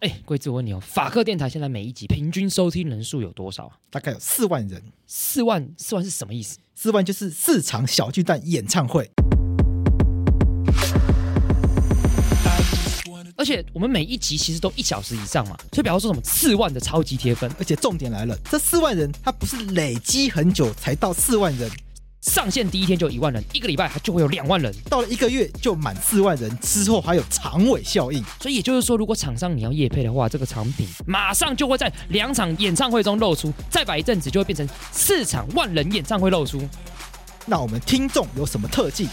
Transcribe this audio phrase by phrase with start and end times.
[0.00, 3.76] 哎，贵子，我问你哦，法克电台现在每一集平均收听人数有多少啊？
[3.90, 4.80] 大概有四万人。
[5.08, 6.56] 四万，四万是什么意思？
[6.76, 9.10] 四万就是四场小巨蛋演唱会。
[13.36, 17.50] 而且我们每一集其实都一小时以上嘛，所以比方说什么四万的超级铁粉。
[17.58, 21.68] 而且重点来了，这四万人他不是累积很久才到四万人。
[22.28, 28.22] 上线第一天就一万人，一个礼拜它就会有两万人，到了一个月就满四万人，之后还有长尾效应。
[28.40, 36.60] 所以也就是说，如果厂商你要夜配的话，这个产品马上就会在两场演唱会中露出，再摆一阵子就会变成四场万人演唱会露出。
[37.46, 39.08] 那我们听众有什么特技？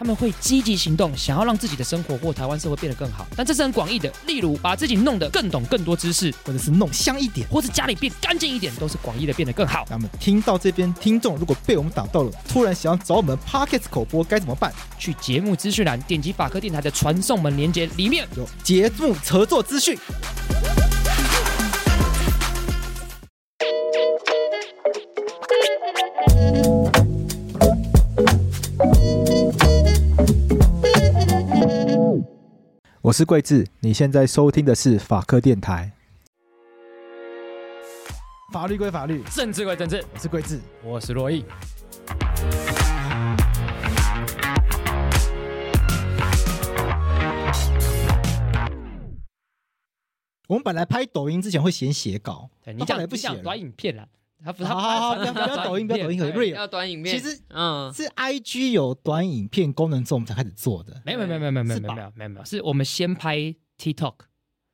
[0.00, 4.10] 他们会积极行动，想要让自己的生活或台湾社会变得更好，但这是很广义的。
[4.26, 9.84] 例如，把自己弄得更懂更多知识，或者是弄香一点，或者家里变干净一点，都是广义的变得更好。
[9.90, 14.72] 那么听到这边，听众如果被我们打到了，突然想要找我们 Pocket 口播该怎么办？
[14.98, 19.98] 去节目资讯栏点击法科电台的传送门连接，里面有节目合作资讯。
[33.02, 35.90] 我是桂智，你现在收听的是法科电台。
[38.52, 40.04] 法律归法律，政治归政治。
[40.12, 41.42] 我是桂智，我是珞亦。
[50.46, 54.06] 我们本来拍抖音之前会先写稿，对你讲不讲短影片了？
[54.44, 57.18] 他不，他好好好，不要不要抖音，不要抖音，可以 real 要短影片。
[57.18, 61.00] 其实，嗯，是 IG 有短影片功能之后，我们才开始做的。
[61.04, 64.14] 没有没有没有没有没有没有没有没有，是我们先拍 TikTok，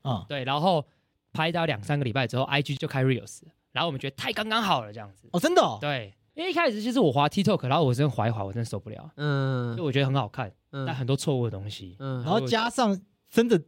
[0.03, 0.87] 啊，对，然后
[1.33, 3.41] 拍到两三个礼拜之后，IG 就开 Reels，
[3.73, 5.29] 然后我们觉得太刚刚好了，这样子。
[5.33, 5.79] 哦，真的？
[5.81, 9.11] 对，因为一开始其实我滑 TikTok，然后我真的滑一滑，我真的受不了。
[9.17, 11.97] 嗯，就我觉得很好看，但很多错误的东西。
[11.99, 13.61] 嗯，然后加上真的。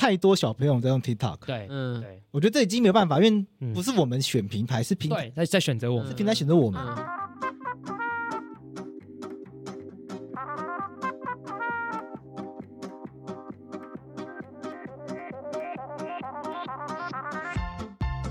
[0.00, 5.30] 太多小朋友在用 TikTok，对，嗯，对，我觉得这已经没有办法，因为不是我们选平台，是平台。
[5.36, 6.82] 在在选择我们，是平台选择我们。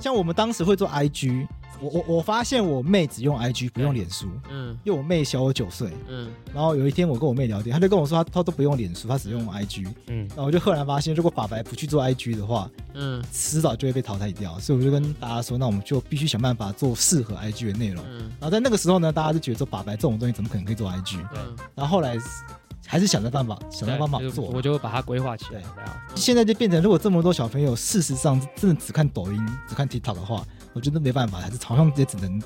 [0.02, 1.48] 像我们当时会做 IG。
[1.82, 21.40] 我我我发现我妹只用 IG 不用脸书，嗯，因为我妹小我九岁，嗯，然后有一天我跟我妹聊天，她就跟我说她她都不用脸书，她只用 IG，嗯，然后我就赫然发现，如果法白不去做 IG 的话，嗯，迟早就会被淘汰掉，所以我就跟大家说，那我们就必须想办法做适合 IG 的内容，嗯，然后在那个时候呢，大家就觉得说法白这种东西怎么可能可以做 IG，对，
[21.76, 22.18] 然后后来
[22.86, 25.84] 还是想着办法想着办法做，我就会把它规划起来，对，
[26.16, 30.44] 现在就变成如果这么多小朋友事实上真的只看抖音只看 TikTok 的话。
[30.74, 32.42] 我觉得没办法，还是好像也只能。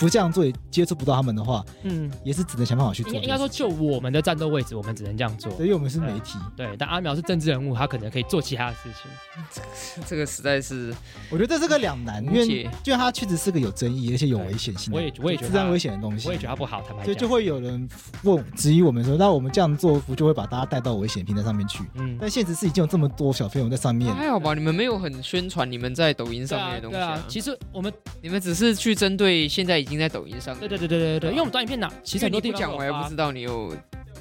[0.00, 3.12] 不这样做也，接触不到他们的话，嗯，也是只能想办法去做。
[3.12, 5.52] 应该说，就我们的战斗位置，我们只能这样做。
[5.52, 6.74] 因为我们是媒体，对。
[6.78, 10.02] 但阿苗是政治人物，他可能可以做其他的事情。
[10.06, 10.94] 这个实在是，
[11.28, 16.26] 我觉得这是个两难，因为就他确实是个有争议而且有危险性的，我也我也觉得自然危险的东西。
[16.26, 17.04] 我也觉得他不好，坦白讲。
[17.04, 17.86] 所以就会有人
[18.22, 21.84] 问质疑我们说，那我们这样做不就会把大家带到危险平台上面去？
[21.96, 22.16] 嗯。
[22.18, 24.54] 但现实是已经有这么多小朋友在上面，还好吧？
[24.54, 27.22] 你们没有很宣传你们在抖音上面的东西啊。
[27.28, 30.58] 其实我们你们只是去针对现在已经在抖音上。
[30.58, 33.74] 对对对对对对，因为我们短影片呢，其实很多地方讲我也不知道你有，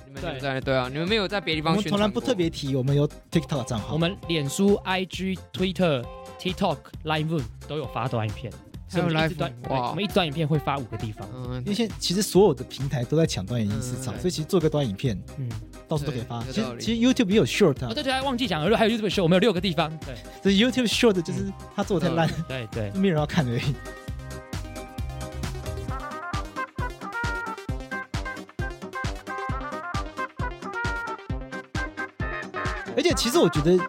[0.05, 1.75] 你们在对啊，你们没有在别的地方。
[1.75, 6.03] 我们从来不特别提，我们有 TikTok 账号，我们脸书、IG、Twitter、
[6.39, 8.51] TikTok、Live 都有发短影片，
[8.89, 11.27] 还有 Live 短哇，我们一短影片会发五个地方。
[11.33, 15.49] 嗯因为现在其实所有的平台都在抢短影音市场，所以其实做个短影片，嗯，
[15.87, 16.43] 到处都可以发。
[16.45, 19.91] 其实其实 YouTube 也有 Short 啊，对对，忘记讲了，还有 YouTube Short，我们有六个地方。
[19.99, 23.61] 对，这 YouTube Short 就是它做的太烂，对对，没有人要看而已。
[32.99, 33.79] 而且其实我觉得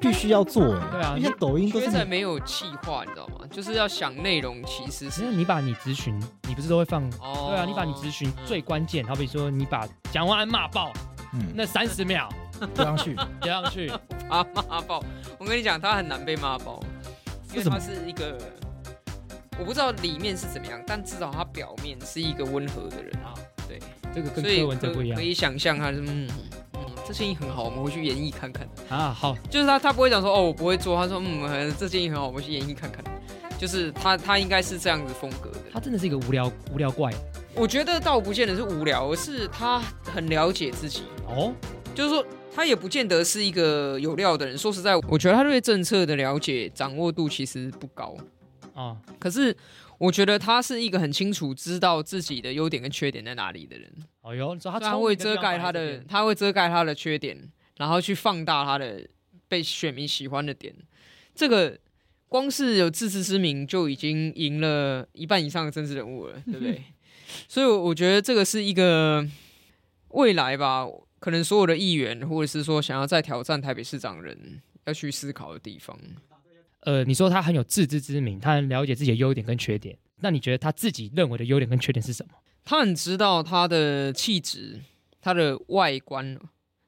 [0.00, 3.46] 必须要做哎，对啊，因为抖音现在没有企划，你知道吗？
[3.48, 7.04] 就是要想内容，其实是你把你咨询，你不是都会放？
[7.20, 10.92] 哦，对啊，你把你咨询最关键，好比说你把蒋万安骂爆，
[11.32, 12.28] 嗯，那三十秒
[12.74, 13.88] 贴上去， 贴上去
[14.28, 15.00] 啊骂爆！
[15.38, 16.82] 我跟你讲，他很难被骂爆，
[17.52, 18.36] 因为他是一个，
[19.60, 23.32] 我不知道里面是怎么样，但至少他表面是一个温和的人啊。
[23.68, 23.78] 对，
[24.12, 26.28] 这个跟柯文哲不一样，可以想象他是嗯。
[27.06, 29.12] 这建议很好，我们回去演绎看看啊。
[29.12, 33.04] 好，就是他他不会讲说哦，我不会做，他说嗯，这建议很好，我们去演绎看看。
[33.58, 35.58] 就是他他应该是这样子风格的。
[35.72, 37.10] 他真的是一个无聊无聊怪。
[37.54, 41.54] 我觉得倒不见得是无聊，而是他很了解自己哦。
[41.94, 42.22] 就是说，
[42.54, 44.58] 他也不见得是一个有料的人。
[44.58, 48.14] 说实在，我觉得他对政策的了解掌握度其实不高
[48.74, 48.94] 啊。
[49.18, 49.56] 可是，
[49.98, 53.90] 我觉得他是一个很清楚知道自己的优点跟缺点在哪里的人。
[54.20, 59.08] 哦哟，他他会遮盖他的，他会遮盖他的缺点，然后去放大他的
[59.48, 60.74] 被选民喜欢的点。
[61.34, 61.78] 这个
[62.28, 66.82] 光是有自知之明就已经赢了一半以上的政治人物了，对不对？
[67.48, 69.26] 所以，我觉得这个是一个
[70.08, 70.86] 未来吧，
[71.18, 75.98] 可能所有的议员，或者是说想要再挑战台北市长人要去思考的地方。
[76.86, 82.32] 呃，你说他很有自知之明，他很了解自己的优点跟缺点，那你觉得他自己认为的优点跟缺点是什么？
[82.64, 84.80] 他很知道他的气质，
[85.20, 86.38] 他的外观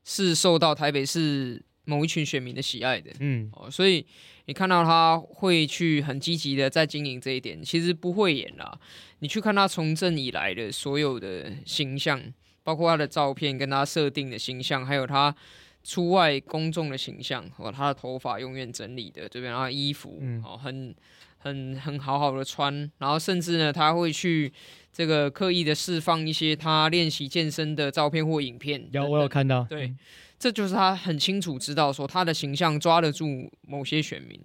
[0.04, 3.10] 是受到台北市某一群选民的喜爱的。
[3.18, 4.06] 嗯，哦，所以
[4.46, 8.78] 你看到他会去很积极的在经营这一点，其实不会演啦。
[9.18, 12.22] 你去看他从政以来的所有的形象，
[12.62, 15.34] 包括他的照片跟他设定的形象，还有他
[15.82, 19.50] 出外公众的形象，哦，他的头发永远整理的，对不对？
[19.50, 20.94] 然后衣服，哦，很
[21.38, 24.52] 很很好好的穿，然后甚至呢，他会去
[24.92, 28.86] 这个刻意的释放一些他练习健身的照片或影片。
[28.92, 29.64] 有，我有看到。
[29.64, 29.94] 对，
[30.38, 34.40] 这就是他很清楚知道说他的形象抓得住某些选民。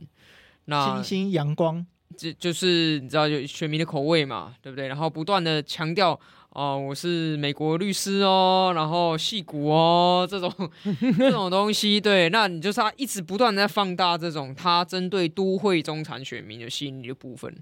[0.66, 1.86] 那清新阳光。
[2.16, 4.88] 这就是你知道，就选民的口味嘛，对不对？
[4.88, 6.18] 然后不断的强调，
[6.54, 10.52] 哦、呃，我是美国律师哦，然后戏骨哦，这种
[11.18, 17.54] 这种东西，对，那你就是他一直不断的在放大这种他针对都会中产选民的吸引力的部分。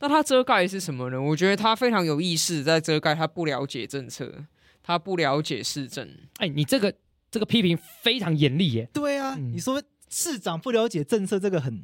[0.00, 1.20] 那他遮盖是什么呢？
[1.20, 4.44] 我觉得他非常有意识在遮盖，他不了解政策，
[4.82, 6.06] 他不了解市政。
[6.36, 6.92] 哎，你这个
[7.30, 8.88] 这个批评非常严厉耶。
[8.92, 11.82] 对啊，嗯、你说市长不了解政策，这个很。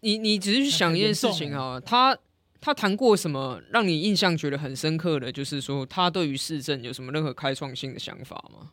[0.00, 2.16] 你你只是去想一件事情啊，他
[2.62, 8.70] 他谈过什么让你印象觉得很深刻的，就是说他对于市政有什么任何开创性的想法吗？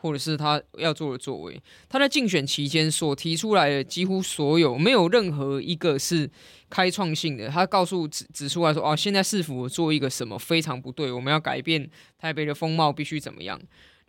[0.00, 1.60] 或者是他要做的作为？
[1.88, 6.28] 他在竞选期间所提出来的几乎所有，没有任何一个是
[6.68, 7.48] 开创性的。
[7.48, 13.60] 他告诉指指出来说，哦，现在市府做一个什么非常不对，我们要改变台北的风貌，必须怎么样？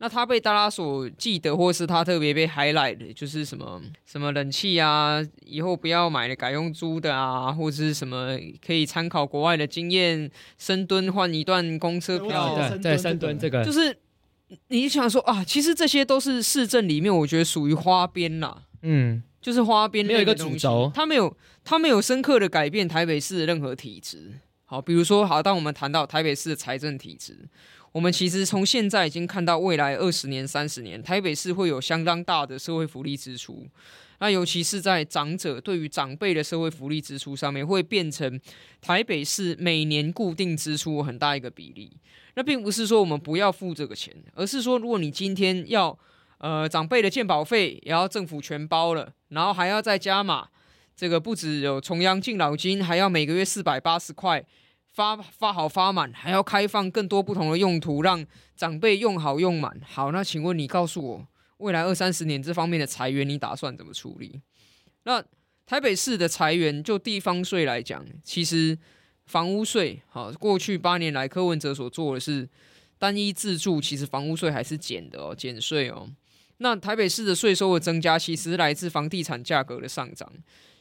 [0.01, 13.97] 那他被大家所记得，或是他特别被 highlight 的，就是什么什么冷气啊，以后不要买了，改用租的啊，或者是什么可以参考国外的经验，深蹲换一段公车票，对对，深蹲这个，就是
[14.69, 21.35] 你想说啊，其实这些都是市政里面，我觉得属于花边啦，嗯，就是花边，没有一个主轴，他没有，
[21.65, 24.31] 他没有深刻的改变台北市的任何体制。
[24.63, 27.49] 好，比如说，好，当我们谈到台北市的财政体质。
[27.91, 33.67] 我们其实从现在已经看到未来二十年、三十年，台北市会有相当大的社会福利支出。
[34.19, 38.39] 那尤其是在长者对于长辈的社会福利支出上面，会变成
[38.81, 41.91] 台北市每年固定支出很大一个比例。
[42.35, 45.97] 那并不是说我们不要付这个钱，而是说如果你今天要
[46.37, 50.49] 呃长辈的健保费也要政府全包了，然后还要再加码，
[50.95, 54.45] 这个不只有重阳敬老金，还要每个月四百八十块。
[54.91, 58.25] 发发好发满，还要开放更多不同的用途，让
[58.55, 59.79] 长辈用好用满。
[59.85, 61.27] 好，那请问你告诉我，
[61.57, 64.41] 未来二三十年这方面的财源你打算怎么处理？
[65.03, 65.23] 那
[65.65, 68.77] 台北市的财源就地方税来讲，其实
[69.25, 72.49] 房屋税，好，过去八年来柯文哲所做的是
[72.97, 76.09] 单一自住，其实房屋税还是减的哦，减税哦。
[76.57, 80.29] 那台北市的税收的增加，其实来自房地产价格的上涨。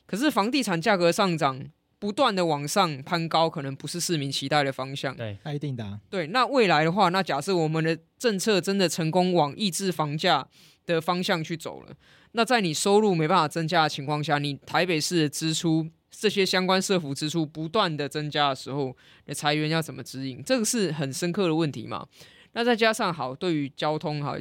[0.07, 1.65] 可是房地产价格上涨。
[1.99, 5.17] 不断的往上攀高，可能不是市民期待的方向。
[5.17, 5.99] 对，那一定的、啊。
[6.09, 10.47] 对，那未来的话，那假设我们的政策真的成功往抑制房价
[10.87, 11.93] 的方向去走了，
[12.33, 20.43] 那在你收入没办法增加的情况下，你台北市的支出这些相关社福支出不断的增加的时候，你的财源要怎么指引？
[20.45, 22.07] 这个是很深刻的问题嘛。
[22.53, 24.37] 那再加上好，对于交通好，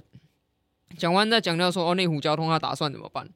[0.97, 3.27] 讲完再讲到说哦，内湖交通他打算怎么办？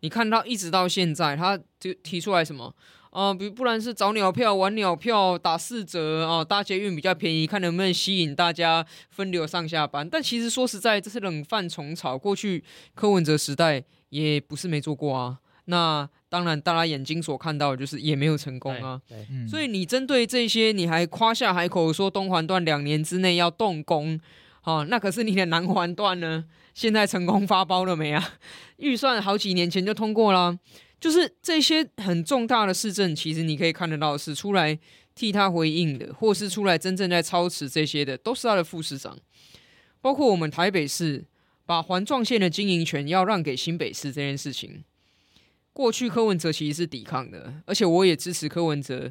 [0.00, 2.74] 你看到一直到现在，他就提出来什么？
[3.10, 10.08] 啊，比不然是早鸟票、晚鸟票打四折啊，搭捷运比较便宜，看能不能吸引大家分流上下班。
[10.08, 12.16] 但其实说实在，这是冷饭虫草。
[12.16, 12.62] 过去
[12.94, 15.38] 柯文哲时代也不是没做过啊。
[15.64, 19.00] 那当然，大家眼睛所看到的就是也没有成功啊。
[19.48, 24.20] 所以你针对这些，你还夸下海口说东环段两年之内要动工，
[24.62, 26.44] 啊，那可是你的南环段呢？
[26.72, 28.34] 现在成功发包了没啊？
[28.76, 30.56] 预算好几年前就通过了。
[31.00, 34.78] 就是这些很重大的市政，其实你可以看得到是出来
[35.14, 39.18] 替他回应的，或是出来真正在操持这些的，都是他的副市长。
[40.02, 41.24] 包括我们台北市
[41.64, 44.84] 把环状线的经营权要让给新北市这件事情，
[45.72, 49.10] 过去柯文哲其实是抵抗的，而且我也支持柯文哲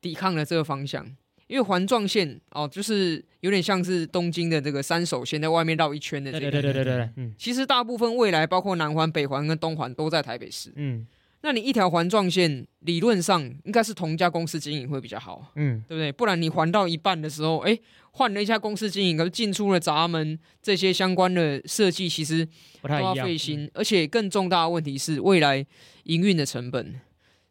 [0.00, 1.04] 抵抗了这个方向。
[1.46, 6.50] 因为环状线哦，就是有点像是东京的这个三手线，在外面绕一圈的这个。
[6.50, 7.34] 对对对对对，嗯。
[7.38, 10.72] 其实大部分未来包括南环、北环跟东环都在台北市。
[10.76, 11.06] 嗯。
[11.44, 15.52] 那你一条环状线，理论上应该是同一家公司经营会比较好。
[15.56, 16.10] 嗯，对不对？
[16.10, 17.78] 不然你环到一半的时候，哎，
[18.12, 22.48] 换了一家公司经营，可是进出了闸门这些相关的设计，其实
[22.82, 23.70] 都要费心。
[23.74, 25.66] 而且更重大的问题是，未来
[26.04, 26.98] 营运的成本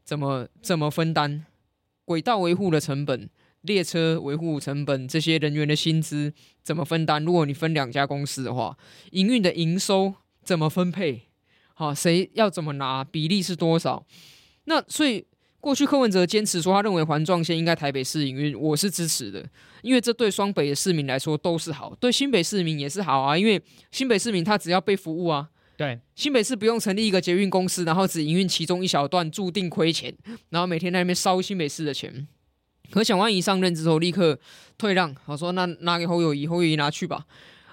[0.04, 1.46] 怎么怎么分担？
[2.04, 3.30] 轨道维护的成本。
[3.62, 7.24] 列车维护成本，这些人员的薪资怎么分担？
[7.24, 8.76] 如果你分两家公司的话，
[9.12, 11.30] 营运的营收怎么分配？
[11.74, 13.04] 好，谁要怎么拿？
[13.04, 14.06] 比例是多少？
[14.66, 15.26] 那所以
[15.60, 19.44] 过去柯文哲坚持说，他认为环状线应该台北市营运，我是支持的，
[19.82, 23.38] 因为这对双北的市民来说都是好，对新北市民也是好啊。
[23.38, 23.62] 因为
[23.92, 30.14] 新北市民他只要被服务啊，对，新北市不用成立一个捷运公司，然后只营运其中一小段，注定亏钱，
[30.50, 32.28] 然后每天在那边烧新北市的钱。
[32.92, 34.38] 可蒋万安一上任之后，立刻
[34.78, 37.26] 退让，好说那拿给侯友谊，侯友谊拿去吧。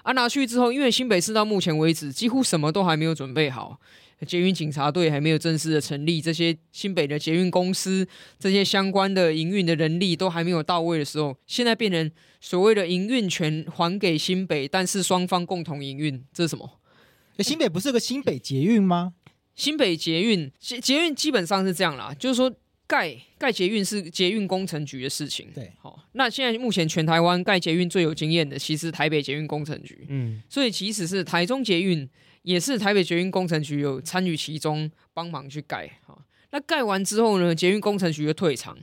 [0.03, 3.79] 啊，拿去之后，因为新北市到目前为止几乎什么都还没有准备好，
[4.25, 8.07] 捷运警察队还没有正式的成立，这些新北的捷运公司，
[8.39, 16.79] 这些相关的营运的人力都还没有到位的时候，现在变成所谓的营运权还给新北，但是双方共同营运，这是什么？
[17.37, 19.13] 欸，新北不是个新北捷运吗？
[19.55, 22.51] 新北捷运捷捷运基本上是这样啦，就是说。
[22.91, 25.47] 盖盖捷运是捷运工程局的事情。
[25.55, 30.05] 对，好，那现在目前全台湾盖捷运最有经验的，其实台北捷运工程局。
[30.09, 32.05] 嗯，所以即使是台中捷运，
[32.41, 35.89] 也是台北捷运工程局有参与其中，帮忙去盖。
[36.05, 38.77] 好，那盖完之后呢，捷运工程局就退场，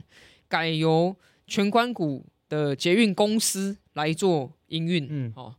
[0.47, 5.05] 改由全关谷的捷运公司来做营运。
[5.07, 5.53] 嗯，好，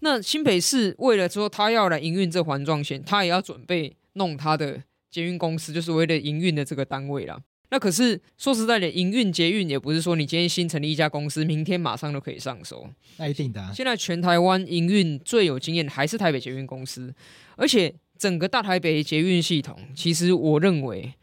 [0.00, 7.40] 那新北市为了说他要来营运这环状线，他也要准备弄他的捷运公司，就是为了营运的这个单位啦。
[7.72, 12.86] 那可是说实在的，营运捷运也不是说你今天新成立一家公司，明天马上就可以上手。
[13.16, 13.72] 那一定的。
[13.74, 17.10] 现在全台湾营运最有经验的还是台北捷运公司，
[17.56, 21.14] 而且整个大台北捷运系统，其实我认为，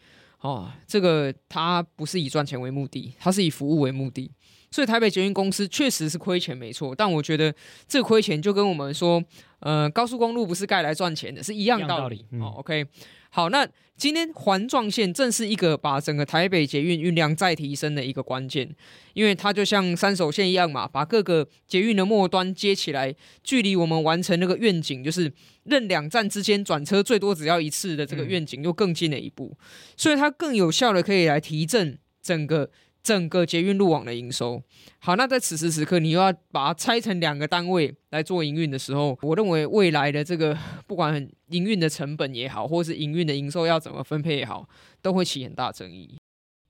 [0.42, 4.32] 哦，这个它不是以赚钱为目的，它是以服务为目的。
[4.72, 7.54] 所以台北捷运公司确实是亏钱没错，但我觉得
[7.88, 9.24] 这亏钱就跟我们说，
[9.60, 12.18] 呃，高速公路不是盖来赚钱的，是一样道理。
[12.18, 12.86] 道理嗯、哦，OK。
[13.30, 18.68] 好，那今天环状线正是一个把整个台北捷运运量再提升的一个关键，
[19.14, 25.32] 因为它就像三手线一样嘛，把各个捷运的末端接起来，距离我们完成那个愿景，就是
[25.66, 29.56] 任两站之间转车最多只要一次的这个愿景，又更近了一步，
[29.96, 32.72] 所以它更有效的可以来提振整个。
[33.02, 34.62] 整个捷运路网的营收，
[35.00, 44.68] 好，那在此时此刻，你又要把它拆成两个单位来做营运的时候，我认为未来的这个不管营运的成本也好，或是营运的营收要怎么分配也好，
[45.02, 46.18] 都会起很大争议。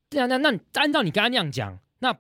[0.10, 2.16] 对啊，那那按照你刚刚那样讲，那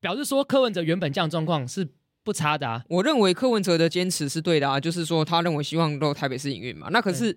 [0.00, 1.88] 表示说柯文哲原本这样状况是
[2.24, 2.84] 不差的啊。
[2.88, 7.36] 我认为柯文哲的坚持是对的啊，就是说他认为希望都台北市营运嘛，那可是。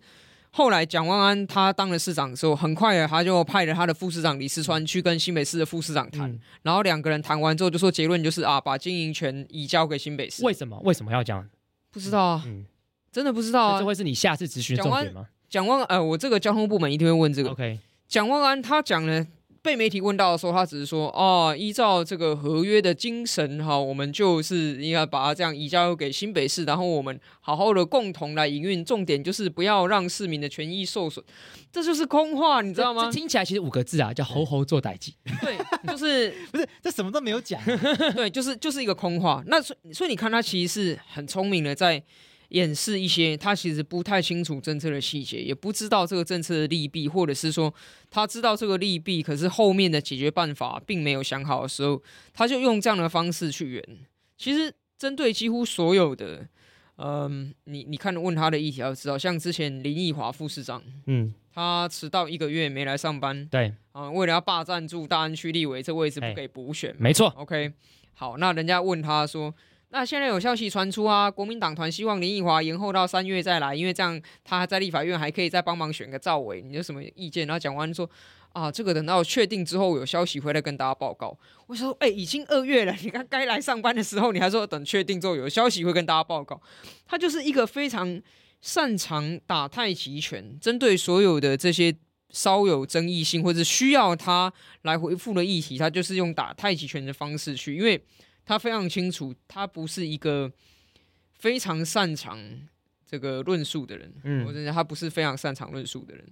[0.57, 10.45] 后来蒋万安他当了市长的时候，很快的他就派了他的副市长李世川去跟新北市的副市长谈，嗯、然后两个人谈完之后就说结论就是啊，把经营权移交给新北市。
[10.45, 10.79] 为什么？
[10.85, 11.45] 为什么要这样？
[11.91, 12.63] 不知道啊，嗯、
[13.11, 13.79] 真的不知道啊。
[13.79, 15.27] 这会是你下次咨询重点吗？
[15.49, 17.49] 蒋万呃，我这个交通部门一定会问这个。
[17.49, 19.27] OK，蒋万安他讲了。
[19.65, 28.85] 被媒体问到的时候，他只是说：“哦，依照这个合约的精神，哈，我们就是应该把它这样移交给新北市，然后我们好好的共同来营运。
[28.85, 31.25] 重点就是不要让市民的权益受损。
[31.71, 33.09] 这就是空话，你知道吗？
[33.11, 35.11] 听起来其实五个字啊，叫‘猴猴做代志’。
[35.41, 35.57] 对，
[35.91, 37.65] 就是 不是这什么都没有讲啊。
[38.13, 39.43] 对，就是就是一个空话。
[39.47, 42.03] 那所以所以你看，他其实是很聪明的在。”
[42.49, 47.73] 掩饰一些，他其实不太清楚政策的细节，也不知道这个政策的利弊，或者是说
[48.09, 52.01] 他知道这个利弊，可是后面的解决办法并没有想好的时候，
[52.33, 53.83] 他就用这样的方式去圆。
[54.37, 56.47] 其实针对几乎所有的，
[56.97, 67.73] 嗯，你你看问他的议题，要知道，像之前林奕华副市长，嗯，他迟到一个月没来上班，对，啊，为了要霸占住大安区立委这位置不给补选，没错，OK，
[68.13, 69.53] 好，那人家问他说。
[69.95, 77.47] 那现在有消息传出啊，国民党团希望林奕华延后到三月再来，因为这样他在立法院还可以再帮忙选个赵伟，你有什么意见？
[77.47, 78.07] 然后讲完说
[78.51, 81.39] 啊，这个等到确定之后有消息回来跟大家报告。
[81.67, 86.61] 我说，哎、已经二月了，你看该来上班的时候，你还说等确定之后有消息会跟大家报告。
[87.07, 88.21] 他就是一个非常
[88.59, 91.95] 擅长打太极拳，针对所有的这些
[92.31, 98.03] 稍有争议性或者需要他来回复的议题，他就是用打太极拳的方式去，因为。
[98.45, 100.51] 他非常清楚，他不是一个
[101.33, 102.39] 非常擅长
[103.09, 106.25] 这这个论述的人，嗯，我认为他不是非常擅长论述的人。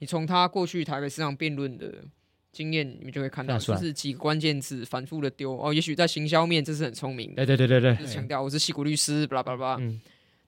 [0.00, 2.04] 你从他过去台北市场辩论的
[2.52, 5.72] 经验，你们就会看到，就是几个关键字反复的丢哦。
[5.72, 9.76] 也许在行销面这是很聪明的，对对对对对，就是强调我是西谷律师，巴拉巴拉巴拉。
[9.80, 9.98] 嗯，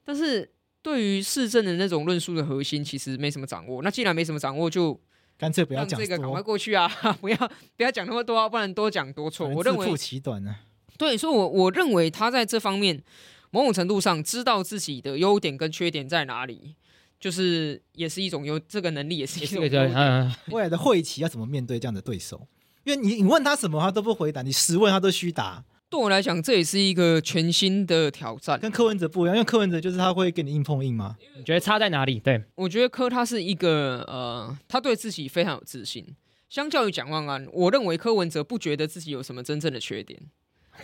[0.03, 0.47] 但是
[0.83, 3.81] 对于市政的那种论述的核心，其实没什么掌握。
[3.81, 5.01] 那既然没什么掌握，就
[5.39, 6.87] 干脆不要讲这个，赶快过去啊！
[7.19, 7.37] 不要
[7.75, 9.47] 不要讲那么多，啊，不然多讲多错。
[9.47, 10.55] 我认为自其短呢。
[10.99, 13.01] 对，所以我我认为他在这方面
[13.49, 16.75] 某种程度上知道自己的优点跟缺点在哪里。
[17.19, 19.93] 就是也是一种有这个能力，也是一种优点。
[19.93, 22.47] 嗯，未来的会期要怎么面对这样的对手？
[22.85, 25.65] 因为你你问他什么，他都不回答；你十问他都虚答。
[25.89, 29.35] 对我来讲，这也是一个全新的挑战，跟柯文哲不一样。
[29.35, 31.17] 因为柯文哲就是他会跟你硬碰硬嘛？
[31.35, 32.21] 你觉得差在哪里？
[32.21, 36.15] 对，我觉得柯他是一个呃，他对自己非常有自信。
[36.47, 40.17] 相较于蒋万安，我认为柯文哲不觉得自己有什么真正的缺点。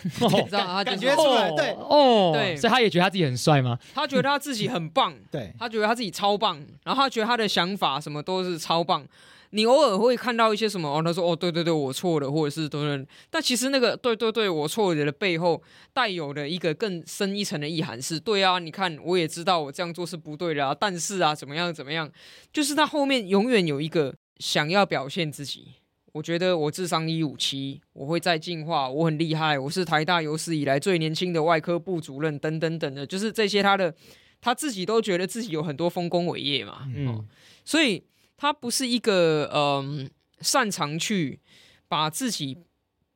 [0.20, 3.78] 哦、你知道他感觉出来，对哦，对，所以他也觉得他自己很帅吗？
[3.94, 9.06] 他觉得他自己很棒， 对，他觉得他自己超棒，然后他觉得他的想法什么都是超棒。
[9.50, 13.06] 你偶尔会看到一些什么哦，他说哦，对对对，我错了，或者是等等。
[13.30, 15.62] 但其实那个对对对，我错了的背后
[15.92, 22.10] 带有的一个更深一层的意涵是：对啊，你看我也知道我这样做是不对的啊，但是啊，怎么样怎么样，
[22.52, 25.74] 就是他后面永远有一个想要表现自己。
[26.16, 33.94] 我觉得我智商一五七，我会再进化，我很厉害，我是台大有史以来最年轻的外科部主任，等等等的，就是这些他的
[34.40, 37.24] 他自己都觉得自己有很多丰功伟业嘛，嗯、哦，
[37.66, 38.02] 所以
[38.38, 40.08] 他不是一个嗯
[40.40, 41.38] 擅长去
[41.86, 42.56] 把自己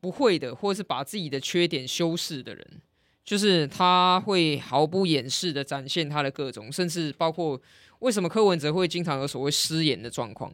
[0.02, 2.82] 不会的，或者是把自己的缺点修饰的人，
[3.24, 7.58] 就是他会毫不掩饰的展现他的各种，甚至包括
[8.00, 10.52] 为什么柯文哲会经常有所谓失言的状况，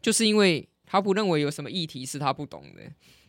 [0.00, 0.68] 就是因为。
[0.90, 2.82] 他不认为有什么议题是他不懂的，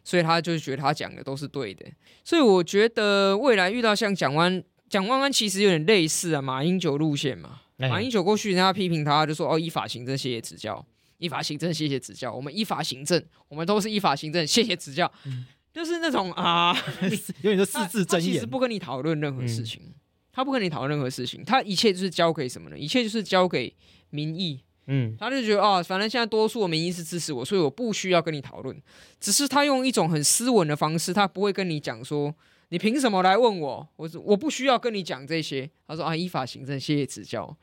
[0.04, 1.86] 所以他就觉得他讲的都是对的。
[2.24, 7.62] 所以我觉得未来遇到像蒋万蒋万安，其实有点类似啊，马英九路线嘛。
[7.80, 10.84] 欸、马英九过去人家批评他，就说哦，依法行政，谢谢指教；
[11.18, 12.34] 依法行政，谢谢指教。
[12.34, 15.10] 我们依法行政，我们都是依法行政，谢谢指教。
[15.25, 16.75] 嗯、就是那种啊，
[17.42, 19.93] 有点说四字真言，其实不跟你讨论任何事情，嗯、
[20.34, 22.78] 他不跟你讨论任何事情，他一切就是交给什么呢？
[22.78, 23.74] 一切就是交给
[24.10, 24.62] 民意。
[24.91, 28.75] 嗯，他就觉得啊、哦，反正现在多数的民意是支持我，所以我不需要跟你讨论。
[29.19, 32.34] 只是他用一种很斯文的方式，他不会跟你讲说，
[32.69, 33.88] 你凭什么来问我？
[33.97, 35.69] 我我不需要跟你讲这些。
[35.88, 37.56] 他说啊，依法行政，谢谢指教。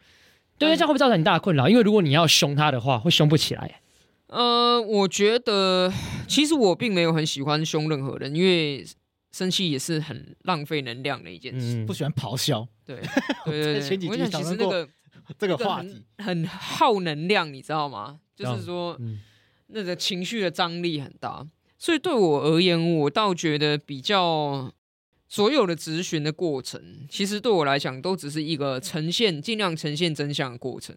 [0.57, 1.69] 对，这样会不会造成很大的困扰？
[1.69, 3.81] 因为如果你要凶他的话，会凶不起来。
[4.29, 5.93] 呃，我觉得
[6.29, 8.87] 其实我并没有很喜欢凶任何人，因为
[9.33, 11.79] 生气也是很浪费能量的一件事。
[11.79, 12.67] 嗯、不喜欢咆哮。
[12.85, 12.97] 对
[13.45, 14.89] 对对对， 我想其实那个。
[15.39, 18.21] 这个话题很，很耗能量，你知道吗？
[18.35, 19.19] 就是说，嗯、
[19.69, 21.47] 那个情绪的张力很大，
[21.79, 24.71] 所以对我而言，我倒觉得比较
[25.27, 30.95] 所有的质询的过程，其实对我来讲都只是一个呈现，尽量呈现真相的过程。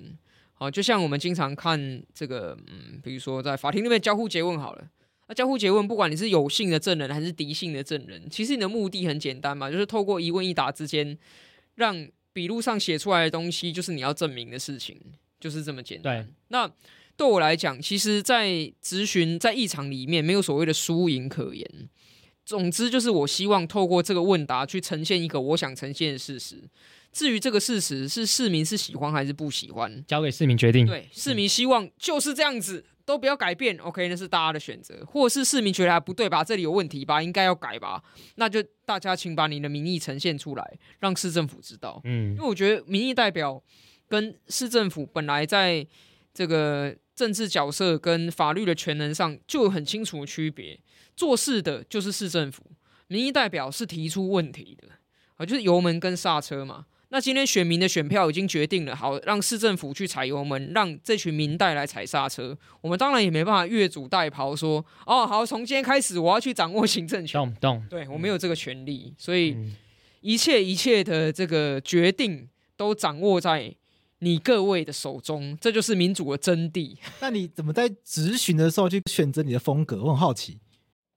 [0.54, 4.86] 好，就像我们经常看这个，嗯，比如说在法庭那边交互詰问好了，
[5.30, 11.18] 那交互詰问，不管你是有性的证人还是敌性的证人，其实你的目的很简单嘛，就是透过一问一答之间
[11.76, 12.06] 让。
[12.40, 14.98] 笔录上写出来的东西，就是你要证明的事情，
[15.42, 16.24] 就是这么简单。
[16.24, 16.72] 对，那
[17.18, 18.48] 对我来讲，其实，在
[18.82, 21.70] 咨询在议场里面，没有所谓的输赢可言。
[22.46, 26.64] 总之，就是我希望透过这个问答去呈现一个我想呈现的事实。
[27.12, 30.86] 至于这个事实是市民是喜欢还是不喜欢，交给市民决定。
[30.86, 32.86] 对，市民希望就是这样子。
[33.10, 36.44] 都不要改变，OK，那是大家的选择，或者是市民觉得不对吧？
[36.44, 37.20] 这里有问题吧？
[37.20, 38.04] 应该要改吧？
[38.36, 42.00] 那就大家请把你的民意呈现出来，让市政府知道。
[42.04, 43.60] 嗯，因为我觉得民意代表
[44.08, 45.84] 跟市政府本来在
[46.36, 50.80] 这个政治角色跟法律的权能上就有很清楚的区别。
[51.16, 52.64] 做事的就是市政府，
[53.08, 54.88] 民意代表是提出问题的
[55.38, 56.86] 啊，就是油门跟刹车嘛。
[57.12, 62.56] 那今天选民的选票已经决定了，好，让市政府去踩油门，让这群民代来踩刹车。
[62.82, 67.42] 我们当然也没办法越俎代庖说，哦，好，从今天开始我要去掌握行政权。
[67.42, 69.58] 动动，对，我没有这个权利，所以
[70.22, 73.74] 一切一切的这个决定都掌握在
[74.20, 76.96] 你各位的手中，这就是民主的真谛。
[77.22, 80.04] 那你怎么在执询的时候去选择你的风格？
[80.04, 80.60] 我很好奇。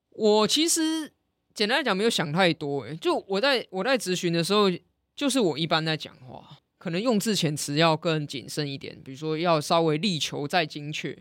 [0.09, 1.12] 我其实
[1.52, 4.70] 简单来讲没有想太多，诶，就我在我在执询的时候。
[5.14, 11.16] 就是我一般在讲话，可能用字遣词要更谨慎一点，比如说要稍微力求再精确，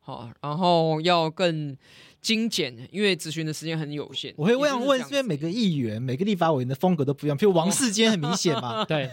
[0.00, 1.76] 好，然后要更
[2.20, 4.32] 精简，因为咨询的时间很有限。
[4.36, 9.08] 我会这样问，是因为每个议员、每个立法委员的风格都不一样，譬如王世坚很明显嘛， 对，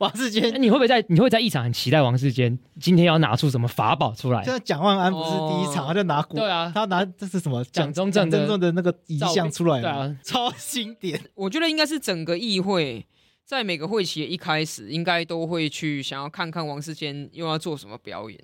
[0.00, 4.42] 王世坚，你会不会在你会在议场很期待王世坚今天要拿出什么法宝出来？
[4.42, 11.20] 像蒋万安不是第一场，哦、他就拿古，对啊，他拿这是什么蒋中正的那个遗像出来，对啊，超经典。
[11.34, 13.06] 我觉得应该是整个议会。
[13.46, 18.38] 在每个会期的一开始，应该都会去想要看看王世坚又要做什么表演。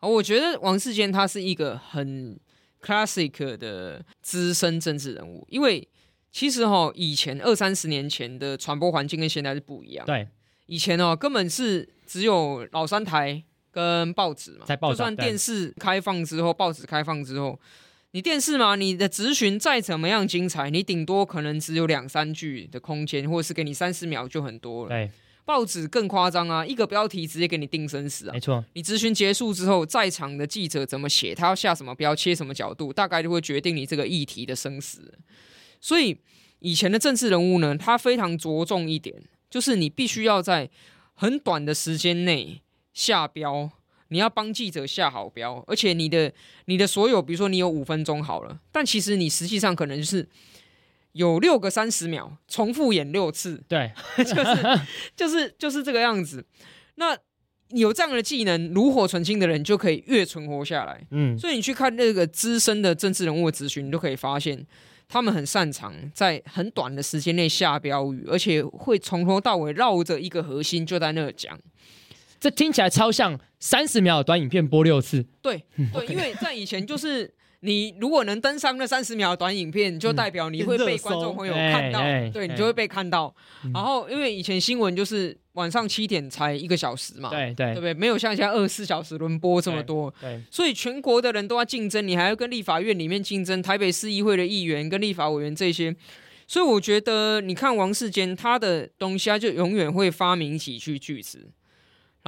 [0.00, 2.40] 而我觉得王世坚他是一个很
[2.80, 5.86] classic 的资深政治人物，因为
[6.32, 10.06] 其实哈，以前二三十年前的传播环境跟现在是不一样。
[10.06, 10.26] 对，
[10.64, 17.60] 以前哦，根本是只有老三台跟报纸嘛，在报，就算电视开放之后，报纸开放之后。
[18.12, 24.88] 你电视嘛，你的质询再怎么样精彩，你顶多可能只有两三句的空间，或者是给你三十秒就很多了。
[24.88, 25.10] 对，
[25.44, 28.32] 报纸更夸张啊，一个标题直接给你定生死啊。
[28.32, 35.18] 没错，你咨询结束之后，在场的记者怎么写，他要下什么标，切什么角度，大概就会决定你这个议题的生死。
[35.78, 36.18] 所以
[36.60, 40.70] 以前的政治人物呢，他非常着重一点，就是你必须要在
[41.12, 42.62] 很短的时间内
[42.94, 43.70] 下标。
[44.08, 46.32] 你要帮记者下好标，而且你的
[46.66, 50.28] 你的所有，比如说你有五分钟好了，但其实你实际上可能就是
[51.12, 54.80] 有六个三十秒，重复演六次，对， 就是
[55.16, 56.44] 就是就是这个样子。
[56.96, 57.16] 那
[57.70, 61.06] 有这样的技能，炉火纯青的人就可以越存活下来。
[61.10, 64.66] 嗯，所以你去看那个资深的政治人物的咨询，你都可以发现，
[65.06, 71.58] 他们很擅长在很短的时间内下标语，而且会从头到尾绕着一个核心就在那讲。
[72.40, 75.24] 这听起来超像三十秒的短影片播六次。
[75.42, 82.00] 对对，因为在以前就是你如果能登上那三十秒的短影片，就代表你会被观众朋友看到，
[82.32, 83.34] 对，你就会被看到。
[83.74, 87.92] 然后因为以前新闻就是晚上七点才一个小时嘛，对对，对不对？
[87.94, 95.94] 没有像现在二十四小时轮播这么多，对，所以全国的人都要竞争，你还要跟立法院里面竞争，台北市议会的议员跟立法委员这些。
[96.46, 101.50] 所以我觉得你看王世坚他的东西，他就永远会发明几句句子。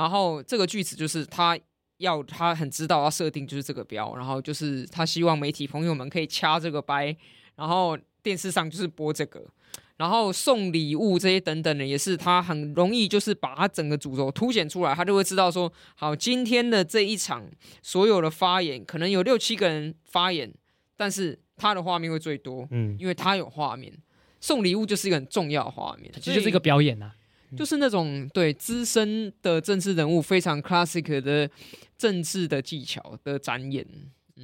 [0.00, 1.58] 然后这个句子就是他
[1.98, 7.14] 要，他很知道要设定就是这个标，然后就是他希望媒体朋友们可以掐这个掰，
[7.54, 9.44] 然后电视上就是播这个，
[9.98, 17.44] 然后送礼物这些等等的也是他很容易就是把他整个主轴凸显出来，他就会知道说，好，今天的这一场
[17.82, 20.50] 所有的发言可能有六七个人发言，
[20.96, 23.92] 但是他的画面会最多，嗯，因为他有画面，
[24.40, 27.19] 送礼物就是一个很重要的画面，其实就是一个表演呐、啊。
[27.56, 31.48] 就是那种对资深的政治人物非常 classic 的
[31.98, 33.86] 政治的技巧的展演。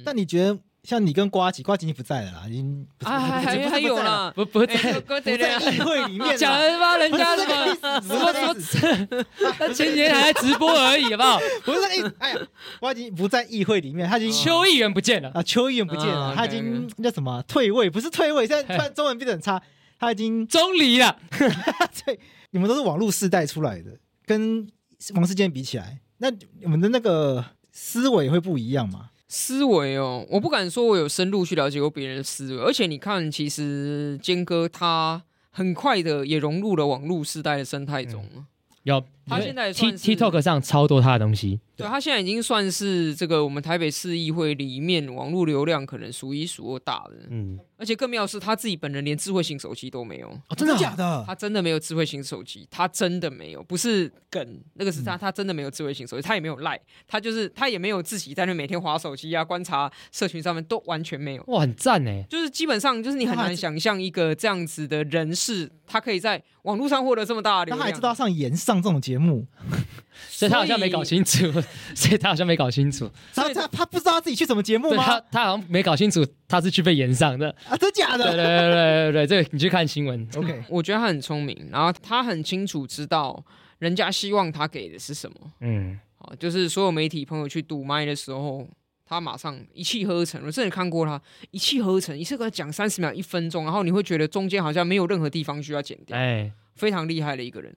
[0.05, 6.97] 但你觉得像你跟瓜吉，瓜吉你不在了啦，已经啊还还还有啦，不不在不在议会里面讲了吗？
[6.97, 9.25] 人家什么什么什么？
[9.57, 11.39] 他前几天还在直播而已，好不好？
[11.65, 12.39] 不是那个，哎呀，
[12.79, 17.89] 瓜吉不在议会里面，他已经邱议员不见了啊，邱议员不见了，他已经叫什么退位？
[17.89, 19.61] 不是退位，现在突然中文变得很差，
[19.99, 21.17] 他已经中离了，
[22.05, 22.19] 对。
[22.51, 24.67] 你们都是网络世代出来的，跟
[25.15, 29.09] 王世坚比起来，那你们的那个思维会不一样吗？
[29.27, 38.25] 思维哦，我不敢说我有深入去了解过别人的思维，而且你看，其实坚哥他很快的也融入了网络世代的生态中。
[38.33, 38.45] 嗯
[38.83, 41.59] 有，他现在 T TikTok 上超多他的东西。
[41.75, 47.27] 对，他现在已经算是这个我们台北市议会里面网络流量可能数一数二大的。
[47.29, 50.27] 嗯，而且更妙的是他自己本人连智慧型手机都没有。
[50.49, 51.23] 哦，真的假的？
[51.27, 61.43] 他真的没有智慧型手机，他真的没有，不是梗，那个是他，他真的没有智慧型手机，他也没有赖，他就是他也没有自己在那每天划手机啊，观察社群上面都完全没有。
[61.45, 62.25] 哇，很赞哎！
[62.27, 67.79] 就是基本上就是你很难想象一个这样子的人士，他可以在网络上获得这么大的流量。
[67.79, 69.45] 他还知道上演上这种节目。
[70.29, 71.51] 所以他好像没搞清楚，
[71.95, 75.03] 所以他好像没搞清楚，他他他不知道他自己去什么节目吗？
[75.03, 78.23] 他他好像没搞清楚，他是去被延上的啊，真假的？
[78.23, 80.63] 对对对对对，这个你去看新闻， OK。
[80.69, 83.43] 我觉得他很聪明，然后他很清楚知道
[83.79, 88.67] 人家希望他给的是什么，嗯，好，就是所有媒体朋友去堵麦的时候，
[89.05, 90.41] 他马上一气呵成。
[90.45, 97.75] 我真的看过他一气呵成，一次给他讲三十秒、一分钟，然后你会觉得中间好像没有任何地方需要剪掉，哎，非常厉害的一个人。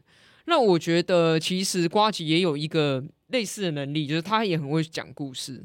[0.50, 5.64] 那我觉得，其实瓜吉也有一个类似的能力，就是他也很会讲故事。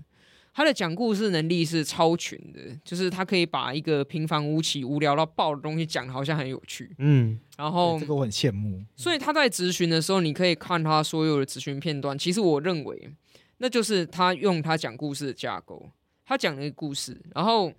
[0.53, 6.95] 他的讲故事能力是超群的，就是他可以把一个平凡无奇、无聊到爆的东西讲的好像很有趣。
[6.99, 8.85] 嗯，然后这个我很羡慕。
[8.95, 12.15] 所以他在咨询的时候，你可以看他所有的咨询片段。
[12.15, 13.11] 其实我认为，
[13.57, 15.89] 那就是他用他讲故事的架构，
[16.23, 17.73] 他讲了一个故事，然后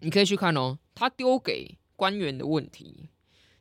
[0.00, 3.08] 你可以去看哦，他丢给官员的问题，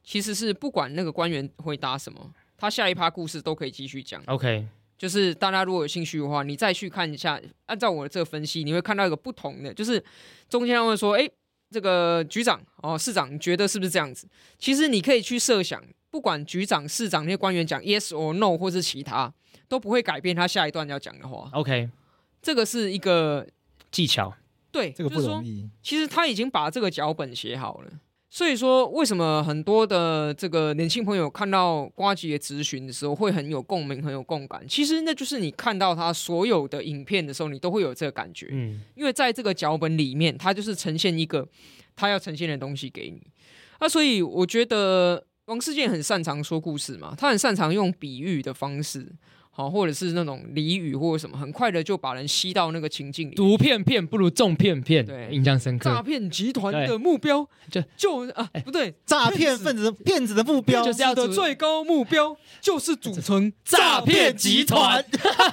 [0.03, 2.31] 其实是不管那个官员回答什么。
[2.59, 4.21] 他下一趴故事都可以继续讲。
[4.27, 4.67] OK，
[4.97, 7.39] 就是大家如果有兴趣的话，你再去看一下。
[7.65, 10.03] 按照我的这个分析，你会看到一个不同的，就是
[10.49, 11.29] 中间他会说：“哎，
[11.69, 14.27] 这个局长哦，市长，你觉得是不是这样子？”
[14.59, 19.33] 其实你可以去设想，不管局长、市长那些官员讲 yes or no，或是其他，
[19.67, 21.49] 都不会改变他下一段要讲的话。
[21.53, 21.89] OK，
[22.41, 23.47] 这个是一个
[23.91, 24.33] 技巧。
[24.71, 25.67] 对，这个不容易。
[25.81, 27.91] 其实他已经把这个脚本写好了。
[28.31, 34.63] 所以说，为什么很多的这个年轻朋友看到瓜吉的质询的时候会很有共鸣、很有共感？
[34.67, 38.47] 其实那就是你看到他所有的影片的时候，你都会有这个感觉。
[38.51, 41.47] 嗯，因为在这个脚本里面，他就是呈现一个
[41.95, 43.19] 他要呈现的东西给你。
[43.79, 49.11] 那所以我觉得王世健很擅长说故事嘛，他很擅长用比喻的方式。
[49.59, 53.35] 哦，或者是那种俚语或者什么，很快的就把人吸到那个情境里。
[53.35, 55.89] 毒片片不如重片片，对，印象深刻。
[55.89, 65.03] 诈骗集团的目标就就啊，不对，诈骗分子骗子的目标就是要的最高目标就是组成诈骗集团，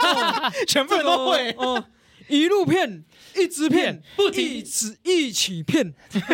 [0.68, 1.84] 全部人都会哦，
[2.28, 3.02] 一路骗，
[3.36, 5.92] 一直骗，不停，一直一起骗，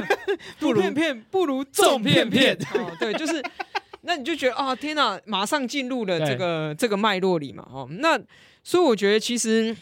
[0.60, 3.42] 不如片片不如重片片，哦，对，就是。
[4.02, 8.20] 那你就觉得啊，天哪，马上进入了这个这个脉络里嘛，哦，那
[8.62, 9.76] 所以我觉得其实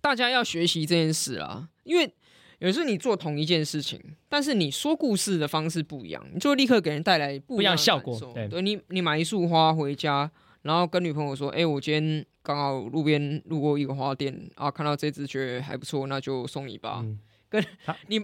[0.00, 2.12] 大家要学习这件事啊，因为
[2.58, 8.18] 有时候你做同一件事情，但是你说故事的方式不一样，你就立刻给人带来不一样的效果。
[8.34, 10.30] 对，对你，你买一束花回家，
[10.62, 17.00] 然后跟女朋友说，哎，我今天刚好路边路过一个花店啊，看到这支觉得还不错，那就送你吧。
[17.02, 17.18] 嗯
[17.52, 17.62] 跟
[18.08, 18.18] 你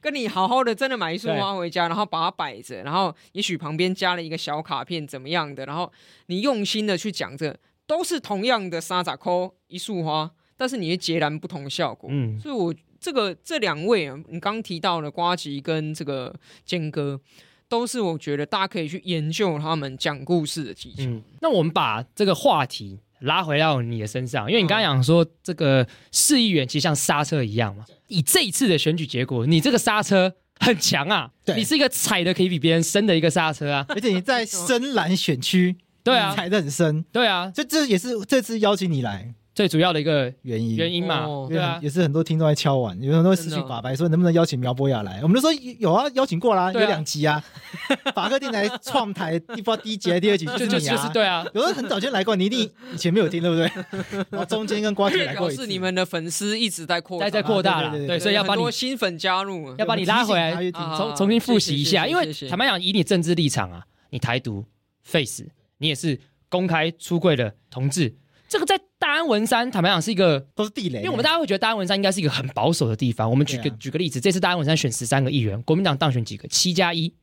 [0.00, 5.66] 跟你好好的真的买一束花回家，然后把它摆着，然后也许旁边加了一个小卡片，怎么样的？
[5.66, 5.92] 然后
[6.26, 12.08] 你用心的去讲，这都是同样的沙扎扣一束花，但是你会截然不同的效果。
[12.12, 16.32] 嗯，所以我这个这两位啊，你刚提到的瓜吉跟这个
[16.64, 17.20] 坚哥，
[17.68, 21.02] 都是我觉得大家可以去研究他们讲故事的技巧。
[21.04, 23.00] 嗯，那我们把这个话题。
[23.20, 27.84] 拉回到你的身上，因为你刚刚讲说这个市议员其实像刹车一样嘛。
[28.08, 31.54] 以这一次的选举结果，你这个刹车很强啊，对。
[31.54, 39.34] 你是一个踩的可以比别人深的一个刹车啊，而且你在深蓝选区，对啊，踩的很深，对啊，这这也是这次邀请你来。
[39.54, 40.76] 最主要的一个原因。
[40.76, 47.42] 原因嘛，对啊，也是很多听众在敲碗，有很多私讯法白说能不能邀请苗博雅来，我们都说有啊，邀请过啦，有两集啊，
[48.14, 54.24] 法客电台创台第不知道第一集还是第二集 就是你啊，对啊，有人很早就来过，你一定以前没有听对不对？
[54.30, 64.64] 然 后中间跟瓜姐来过一次，是你们的粉丝一直在扩在在扩大了，对，所以要把你新粉加入，要把你拉回来，重重新复习一下，因为坦白讲，以你政治立场啊，你台独
[65.02, 65.44] face，
[65.78, 68.14] 你也是公开出柜的同志。
[68.50, 73.30] 这个在大安文山，坦白讲是一个都是地雷，因为我们大家会觉得大安文山应该是一个很保守的地方。
[73.30, 76.48] 我们举个、啊、举个例子，这次大安文山选十三个议员，国民党当选几个？
[76.48, 77.14] 七加一，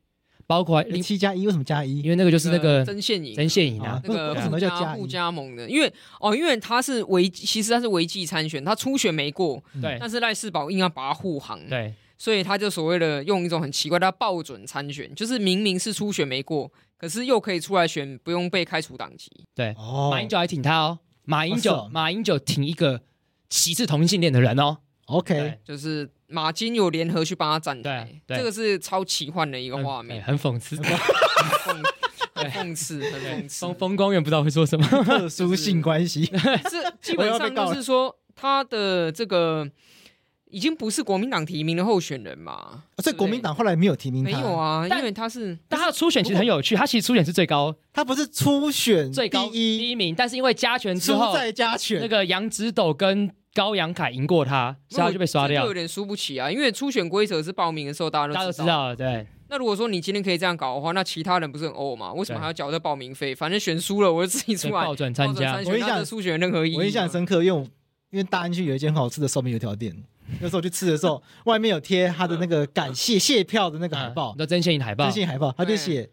[0.48, 2.00] 包括零七加一为什么加一？
[2.00, 5.70] 因为那个就是那个曾宪颖，曾宪颖啊，那个什么叫加不加盟的？
[5.70, 19.30] 因为哦，因为他是违，其实他是违纪参选，他初选没过，对，但是赖世宝硬要把他护航，对，所以他就所谓的用一种很奇怪的报准参选，就是明明是初选没过，可是又可以出来选，不用被开除党籍。
[19.54, 21.00] 对，哦，马英九还挺他哦。
[21.28, 23.02] 马英九，哦、马英九挺一个
[23.50, 24.78] 歧视同性恋的人哦。
[25.08, 30.86] OK，就是马金有联合去帮他站台，这个是超奇幻的一个画面，很讽刺，很
[32.50, 33.66] 讽刺，很讽 刺。
[33.66, 39.70] 风风光远不知道会说什么，特殊性关系，是基本上就是说他的这个。
[40.50, 42.84] 已经不是国民党提名的候选人嘛？
[43.00, 44.32] 所以国民党后来没有提名他。
[44.32, 56.50] 没有啊，因为他是，但他的初选其实很有趣，他其实初选是最高，他不是初选最高第一第一名，但是因为加权之后，再加权，那个杨植斗跟高阳凯赢过他，所以他就被刷掉，就有点输不起啊。
[56.50, 59.26] 因为初选规则是报名的时候大家都知道了，对。
[59.50, 62.12] 那如果说你今天可以这样搞的话，那其他人不是很欧吗？
[62.14, 63.34] 为什么还要缴这报名费？
[63.34, 65.62] 反正选输了，我就自己出来 报转参加。
[65.66, 67.62] 我印象初选任何意义，我印象很深刻，因为
[68.12, 69.96] 因为大安区有一间很好吃的寿面油条店。
[70.42, 76.10] 那时候去吃的时候，外面有贴他的那个感谢谢票的那个海报，那曾宪颖海报，曾宪颖海报，他就写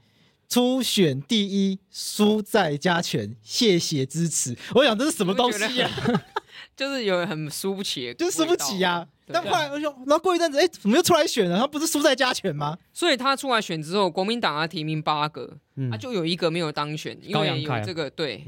[0.48, 4.56] 初选第一，输在加权，谢谢支持。
[4.74, 5.90] 我想这是什么东西呀？
[6.76, 9.06] 就是有很输不起，就是输不起呀。
[9.26, 11.58] 但后来我说，然后过一阵子，哎，怎么又出来选了？
[11.58, 12.76] 他不是输在加权吗？
[12.92, 15.56] 所以他出来选之后，国民党啊提名八个，
[15.90, 18.44] 他就有一个没有当选，因为有这个对，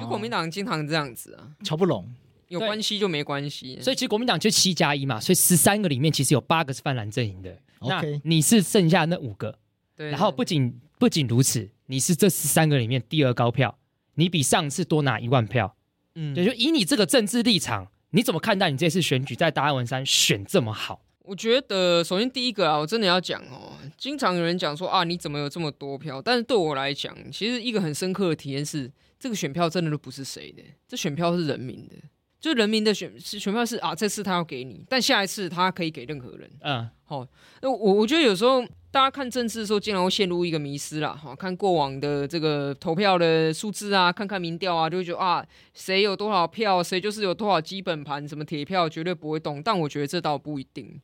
[0.00, 2.08] 就国民党经常这样子啊，瞧不拢。
[2.48, 7.56] 有关系就没关系，所以其实国民党就七加一嘛，所以十三个里面其实有八个是泛蓝阵营的。
[7.80, 9.56] 那你是剩下那五个，
[9.96, 10.10] 对。
[10.10, 13.78] 然后不仅不仅如此，你是这十三个里面第二高票，
[14.14, 15.76] 你比上次多拿一万票。
[16.14, 21.00] 嗯，也就以你这个政治立场，你怎么看待你这次选举在大安文山选这么好？
[21.20, 26.20] 我觉得首先第一个啊，我真的要讲哦，经常有人讲说啊，你怎么有这么多票？
[26.20, 31.94] 但是对我来讲，其实一个很深刻的体验是，这个选票真的都不是谁的，这选票是人民的。
[32.40, 36.48] 就人民的选是选票是啊，这次他要给你，但下一次他可以给任何人。
[36.60, 37.26] 嗯，好，
[37.62, 41.10] 那我我觉得有时候大家看政治的时候，经常会陷入一个迷失啦。
[41.10, 49.60] 哈，看过往的这个投票的数字啊，看看民调啊，就会觉得啊，谁有多少票，谁就是有多少基本盘，什么铁票绝对不会动。
[49.62, 51.00] 但我觉得这倒不一定。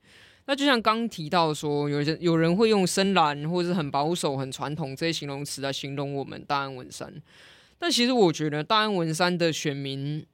[0.47, 7.13] 那就像刚提到说，有人有人会用深蓝或者是很保守、很传统这些形容词来形容我们大安文山。
[7.79, 10.25] 但其实我觉得大安文山的选民，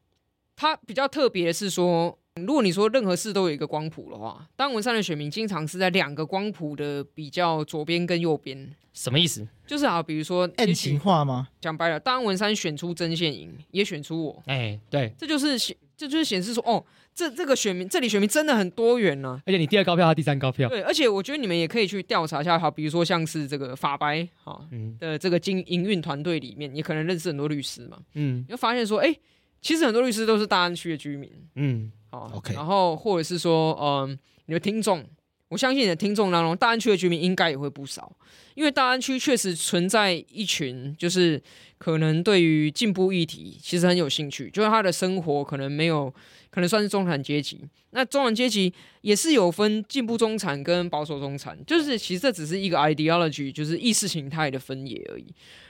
[0.61, 8.71] 他比较特别的是说，如果你说任何事都有一个光谱的话，大安文山的选民经常是在两个光谱的比较左边跟右边。
[8.93, 9.49] 什么意思？
[9.67, 11.49] 就是啊，比如说爱情化吗？
[11.63, 14.43] 讲白了，当安文山选出曾宪营，也选出我。
[14.45, 19.43] 哎、欸，对，这就是显，这就是显示说，哦，这这个选民，这里选民真的很多元呢、啊。
[19.47, 20.69] 而且你第二高票，他第三高票。
[20.69, 24.61] 对，而且我觉得你们也可以去调查一下，好，比如说像是这个法白哈
[24.99, 27.97] 的这个经营运团队里面，你可能认识很多律师嘛。
[28.13, 29.21] 嗯，你会发现说，哎、欸。
[29.61, 35.05] 其实很多律师都是大安区的居民，嗯，好，OK，然后或者是说，嗯，你的听众，
[35.49, 38.11] 我相信你的听众当中，大安区的居民应该也会不少，
[38.55, 41.43] 因为大安区确实存在一群，就是
[41.77, 46.13] 可能对于进步议题其实很有兴趣，就是他的生活可能没有，
[46.49, 55.27] 可能算是中产阶级，那中产阶级也是有分进步中产跟保守中产，就是其实这只是一个 ideology，就是意识形态的分野而已，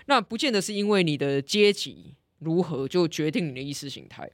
[0.06, 2.14] 那不见得是因为你的阶级。
[2.40, 4.30] 如何就决定你的意识形态，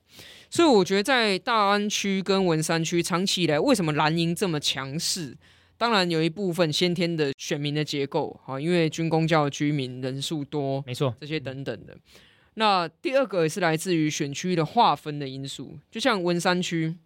[0.50, 5.36] 所以我觉得在大安区跟文山区长期以来，为什么蓝营这么强势？
[5.76, 11.96] 当然有一部分先天的选民的结构啊，因为军公教居民人数多，没错，这些等等的。
[12.54, 16.96] 那第二个也是来自于选区的划分的因素，就像文山区。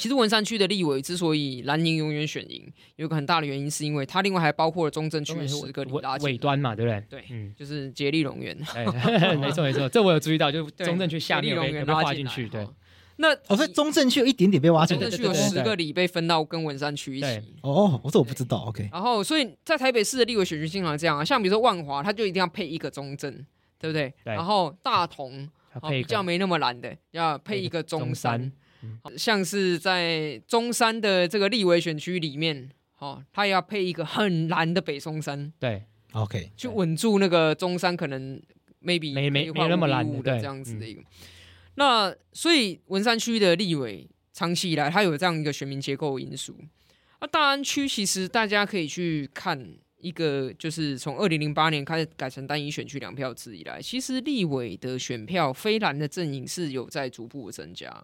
[0.00, 7.04] 其实文山区的立委之所以蓝营永远选赢，有一个很大的原因，是因为它另外还包括了中正区十个里拉尾端嘛，对不对？
[7.10, 8.56] 对，嗯，就是竭力龙园。
[8.74, 8.86] 哎，
[9.36, 12.48] 没错没错，这我有注意到，就中正区下面有被划进去。
[12.50, 12.66] 对，
[13.16, 17.26] 那哦，所以中正区有一点点被挖进去，中正区有十个里被分到跟文山区一起。
[17.60, 18.56] 哦，我这我不知道。
[18.68, 23.30] OK，然后所以在台北市的立委选区经常这样啊，像比如说万华，他就一定要配一个中正，
[23.78, 24.10] 对不对？
[24.24, 25.46] 然后大同
[25.90, 28.50] 比较没那么蓝的，要配一个中山。
[29.16, 38.40] 像是在中山的这个立委选区里面，哦，他也要配一个很蓝的北松山，对，OK，去稳住那个中山可能
[38.82, 41.02] maybe 没没没那么蓝的这样子的一个。
[41.74, 46.56] 那所以文山区的立委长期以来，他有这样一个选民结构因素。
[47.20, 58.02] 那大安区其实大家可以去看一个，就是从二零零八年开始改成单一选区两票制以来，其实立委的选票非蓝的阵营是有在逐步的增加。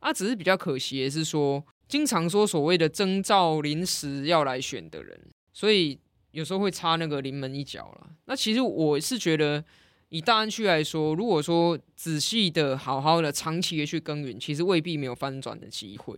[0.00, 5.20] 啊，只是比较可惜的是说，经常说所谓的征召临时要来选的人，
[5.52, 5.98] 所以
[6.30, 8.10] 有时候会差那个临门一脚了。
[8.26, 9.64] 那其实我是觉得，
[10.10, 16.16] 以大安区来说，如果说仔细的、好好的、长期的去耕耘，其实未必没有翻转的机会。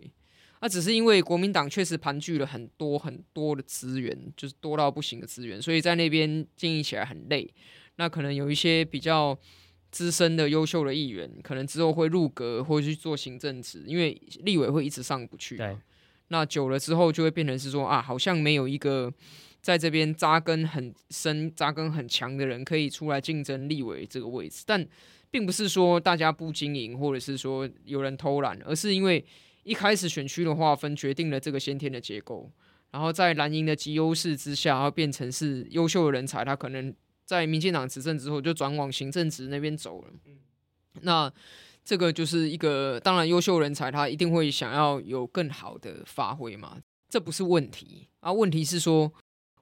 [0.61, 7.51] 那只是因为国民党确实盘踞了很多很多的资源，就是多到不行的资源，所以在那边经营起来很累。
[7.97, 9.39] 那可能有一些比较。
[9.91, 15.57] 资深的优秀的议员，可能之后会入阁或者去做行政职，因为立委会一直上不去。
[15.57, 15.77] 对，
[16.29, 19.13] 那久了之后就会变成是说啊，好像没有一个
[19.61, 24.63] 在这边扎根很深、扎根很强的人可以出来竞争立委这个位置。
[24.65, 24.87] 但
[25.31, 29.25] 并不是说大家不经营，或者是说有人偷懒，而是因为
[29.65, 32.49] 一开始选区的划分决定了这个先天的结构，
[32.93, 36.95] 然后在蓝营的极优势之下，然后变成是优秀的人才，他可能。
[37.31, 40.09] 在民进党执政之后，就转往行政职那边走了。
[41.03, 41.33] 那
[41.85, 48.33] 这个就是一个，当然优秀人才他一定会想要有更好的发挥嘛，这不是问题啊。
[48.33, 49.13] 问题是说，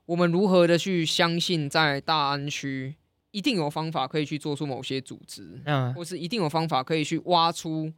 [0.07, 2.95] 我们如何的去相信，在大安区
[3.33, 7.93] 一定有方法可以去做出某些组织，嗯，或是一定有方法可以去挖出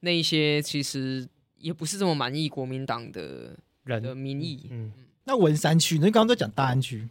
[0.00, 1.24] 那一些其实
[1.58, 4.66] 也不是这么满意国民党的人的民意。
[4.72, 4.92] 嗯，
[5.22, 7.08] 那文山区，你刚刚在讲大安区。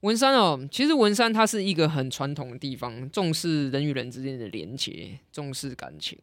[0.00, 6.18] 文山哦，其实文山它是一个很传统的地方，重视人与人之间的连结，重视感情。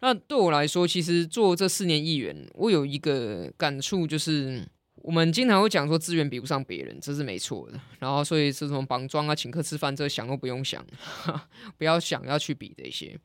[0.00, 7.78] 那对我来说，其实做这四年议员，我有一个感触，就是我们经常会讲说资源比不上别人，这是没错的。
[7.98, 10.84] 然后，所以这种绑桩啊、请客吃饭，这想都不用想，
[11.76, 13.18] 不要想要去比这些。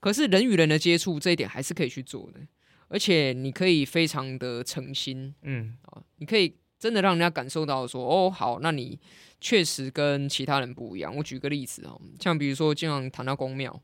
[0.00, 2.40] 可是人与人的接触这一点还是可以去做的，
[2.88, 6.54] 而且你可以非常的诚心，嗯啊，你可以。
[6.78, 8.98] 真的让人家感受到说，哦，好，那你
[9.40, 11.14] 确实跟其他人不一样。
[11.16, 13.78] 我举个例子哦，像比如说经常谈到宫庙，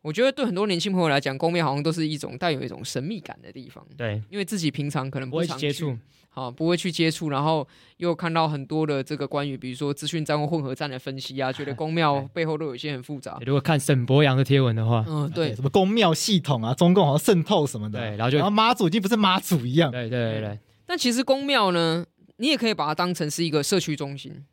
[0.00, 3.86] 我觉得对很多年轻朋友来讲，宫庙好像都是一种带有一种神秘感的地方。
[3.96, 5.96] 对，因为自己平常可能不常接触，
[6.28, 7.66] 好，不会去接触，然后
[7.98, 13.38] 又看到很多的这个关于比如说资讯战或混合战的分析啊， 觉得宫庙背后都有一些很复杂。
[13.46, 20.58] 如果看沈博洋的贴文的话，嗯，对，什么宫庙系统啊，中共好像渗透什么的，对，然后就然后妈祖已经不是妈祖一样，对对对对。
[20.84, 22.04] 但其实宫庙呢？
[22.42, 24.44] 你也可以把它当成是一个社区中心，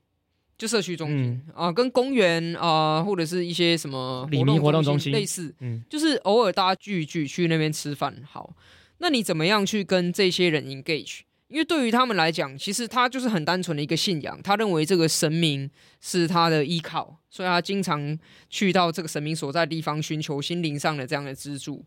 [0.60, 8.16] 就社区中心啊、嗯呃，跟公园啊、呃，或者是一些什么里民活动中心类似，嗯，就是偶尔大家聚一聚去那边吃饭。
[8.30, 8.56] 好，
[9.00, 11.22] 那你怎么样去跟这些人 engage？
[11.48, 15.68] 因为对于他们来讲，其实他就是很单纯的一个信仰，他认为这个神明
[16.00, 18.16] 是他的依靠，所以他经常
[18.52, 21.84] 去到这个神明所在的地方寻求心灵上的这样的支柱。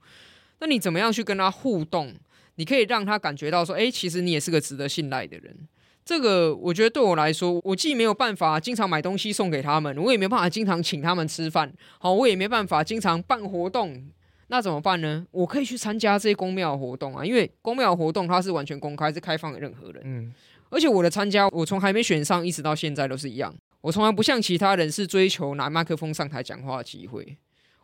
[0.58, 2.12] 那你怎么样去跟他互动？
[2.56, 5.56] 你可以让他感觉到说，哎，其实你也是个值得信赖的人。
[6.04, 14.10] 这个我觉得对我来说，我既没有办法经常买东西送给他们，我也没办法经常请他们吃饭，好，我也没办法经常办活动。
[14.48, 15.26] 那怎么办呢？
[15.30, 20.02] 我可以去参加这些公庙活动啊，因为公庙活动它是完全公开，是开放给任何人。
[20.04, 20.34] 嗯，
[20.68, 23.54] 而且我的参加，我从还没选上一直到现在都是一样。
[23.80, 27.38] 我从来不像其他人是追求拿麦克风上台讲话的机会。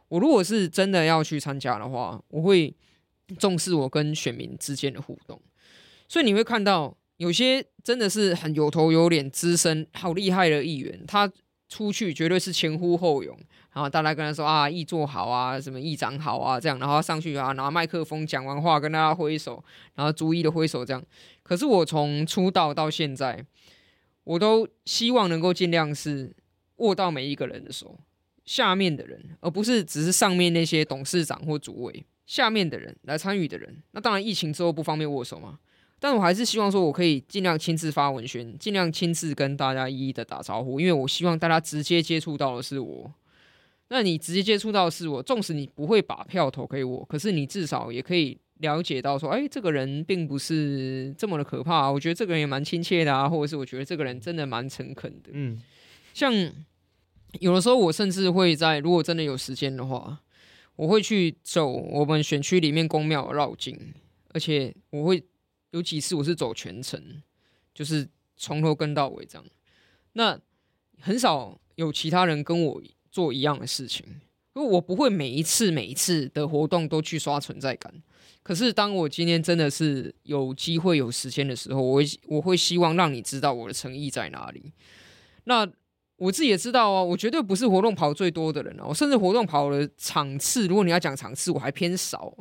[0.08, 2.74] 我如果是真的要去参加的话，我会
[3.38, 5.40] 重视我跟选民之间的互动。
[6.06, 11.30] 所以你会看到有些真的是很有头有脸、资深、好厉害的议员，他
[11.68, 13.38] 出去绝对是前呼后拥。
[13.74, 19.62] 然后大家跟他说啊，议座好啊，什么议长好啊，这样，然后上去啊，拿麦克风讲完话，跟大家挥手，
[19.94, 21.00] 然后逐一的挥手，这样。
[21.44, 23.44] 可是我从出道到现在，
[24.24, 26.34] 我都希望能够尽量是
[26.76, 28.00] 握到每一个人的手，
[28.44, 33.82] 下面的人，而不是只是上面那些董事长或主委，下面的人来参与的人。
[33.92, 35.58] 那当然，疫情之后不方便握手嘛，
[36.00, 43.12] 但我还是希望说我可以尽量亲自发文宣，尽量亲自跟大家一一的打招呼，因为我希望大家直接接触到的是我。
[43.88, 51.90] 那你直接接触到的是我，纵使你不会把票投给我，可是你至少也可以了解到说，哎，这个人并不是这么的可怕啊。
[51.90, 55.30] 我觉得这个人也蛮亲切的啊，或者是我觉得这个人真的蛮诚恳的。
[55.32, 55.60] 嗯，
[56.12, 56.32] 像
[57.40, 60.18] 有的时候我甚至会在，如果真的有时间的话，
[60.76, 63.76] 我会去走我们选区里面公庙的绕境，
[64.34, 65.24] 而且我会
[65.70, 67.22] 有几次我是走全程，
[67.74, 69.44] 就是从头跟到尾这样。
[70.12, 70.38] 那
[71.00, 72.82] 很少有其他人跟我。
[73.10, 74.04] 做一样的事情，
[74.54, 77.92] 因为我不会每一次每一次的活动都去刷存在感。
[78.42, 84.72] 可是当我今天真的是有机会有时间的时候，我会我会希望让你知道我的诚意在哪里。
[85.44, 85.66] 那
[86.16, 92.32] 我自己也知道啊，我绝对不是活动跑最多的人啊，我甚至活动跑的场次，如果你要讲场次，我还偏少。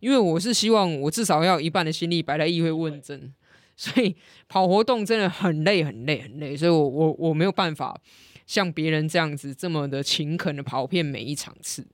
[0.00, 3.32] 因为我是希望我至少要一半的心力摆在议会问政，
[3.76, 4.16] 所以
[4.48, 8.00] 跑活动真的很累很累很累，所以我我我没有办法。
[8.46, 11.84] 像别人这样子这么的勤恳的跑遍每一场次，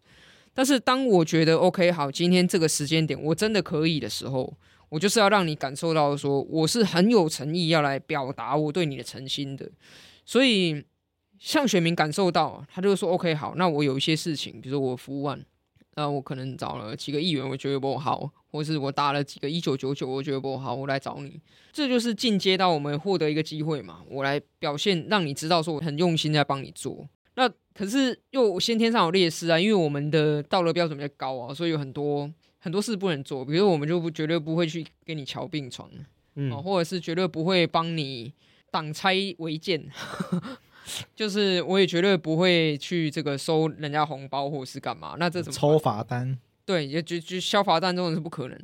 [0.52, 4.52] 但是当我觉得 OK 好，今天这个时间点我真的可以的时候，
[4.90, 9.66] 我就是要让你感受到说我是很有诚意要来表达我对你的诚心的，
[10.26, 10.84] 所以
[11.38, 15.42] 向选民感受到，他就说 OK 好，那我有一些事情，比如说我服务完。
[15.94, 21.40] 那我可能找了几个议员，我觉得不好，或是我打了几个一九九九，我觉得不好，我来找你，
[21.72, 27.06] 这就是进阶到我们获得一个机会嘛，我来表现，让你知道说我很用心在帮你做。
[27.34, 35.90] 那可是又先天上有劣势啊，因为我们的道德标准比较高啊，所以有很多很多事不能做，比如说我们就不绝对不会去给你瞧病床，
[36.36, 38.32] 嗯，或者是绝对不会帮你
[38.70, 39.90] 挡拆违建。
[41.14, 46.38] 就是我也绝对不会去这个收人家红包或是干嘛，那这怎么抽罚单？
[46.64, 48.58] 对，也就就消罚单这种是不可能。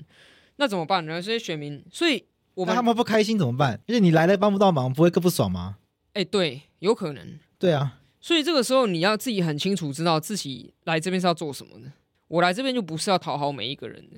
[0.57, 1.23] 那怎么办呢？
[1.23, 3.81] 这些选民，所以我们他们不开心怎么办？
[3.87, 5.77] 因为你来了帮不到忙，不会更不爽吗？
[6.15, 7.39] 哎、欸，对，有可能。
[7.59, 11.93] 对啊，所以这个时候你要自己很清楚知道自己来这边是要做什么的。
[12.29, 14.17] 我来这边就不是要讨好每一个人的。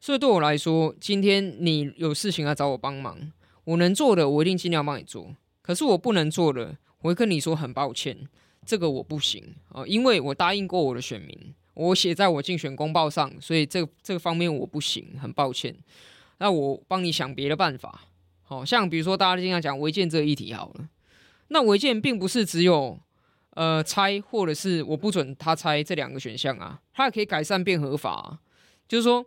[0.00, 3.32] 所以对我来说，今天你有事情来找我帮忙，
[3.64, 5.34] 我能做的我一定尽量帮你做。
[5.62, 6.76] 可是我不能做的。
[7.04, 8.16] 我会跟你说很抱歉，
[8.64, 15.76] 这个我不行啊，因为我答应过我的选民，我写在我竞选公报上，所以这这个方面我不行，很抱歉。
[16.38, 18.06] 那我帮你想别的办法，
[18.42, 20.88] 好像比如说大家经常讲违建这个议题好了，
[21.48, 22.98] 那违建并不是只有
[23.50, 28.38] 呃拆或者是我不准他拆这两个选项啊，它也可以改善变合法，
[28.88, 29.26] 就是说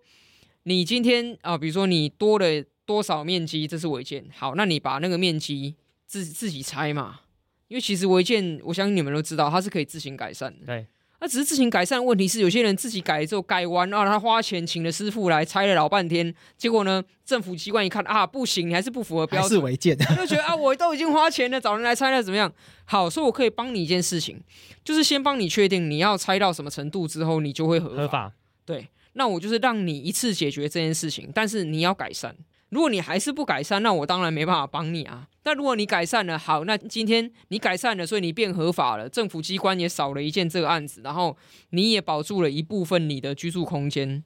[0.64, 5.76] 你今天啊，比如说你多了多少面积，这是违建，好，那你把那个面积
[6.08, 7.20] 自自己拆嘛。
[7.68, 10.66] 因为其实违建，我相信你们都知道，它是可以自行改善的。
[10.66, 10.88] 对，
[11.20, 22.52] 那只是自行改善的问题是，有些人自己改了之后改完啊，他花钱请了师傅来拆了老半天，结果呢，政府机关一看啊，不行，你还是不符合标准，是违建，就觉得啊，我都已经花钱了，找人来拆了怎么样？
[22.86, 24.40] 好，所以我可以帮你一件事情，
[24.84, 27.96] 就是先帮你确定你要拆到什么程度之后，你就会合法。
[27.96, 28.34] 合法。
[28.66, 32.36] 对，那我就是让你一次解决这件事情，但是你要改善。
[32.70, 35.28] 如果你还是不改善，那我当然没办法帮你啊。
[35.42, 41.38] 但如果你改善了，好，那今天你改善了，所以你变合法了，政府机关也少了一件这个案子，然后
[41.70, 44.22] 你也保住了一部分你的居住空间。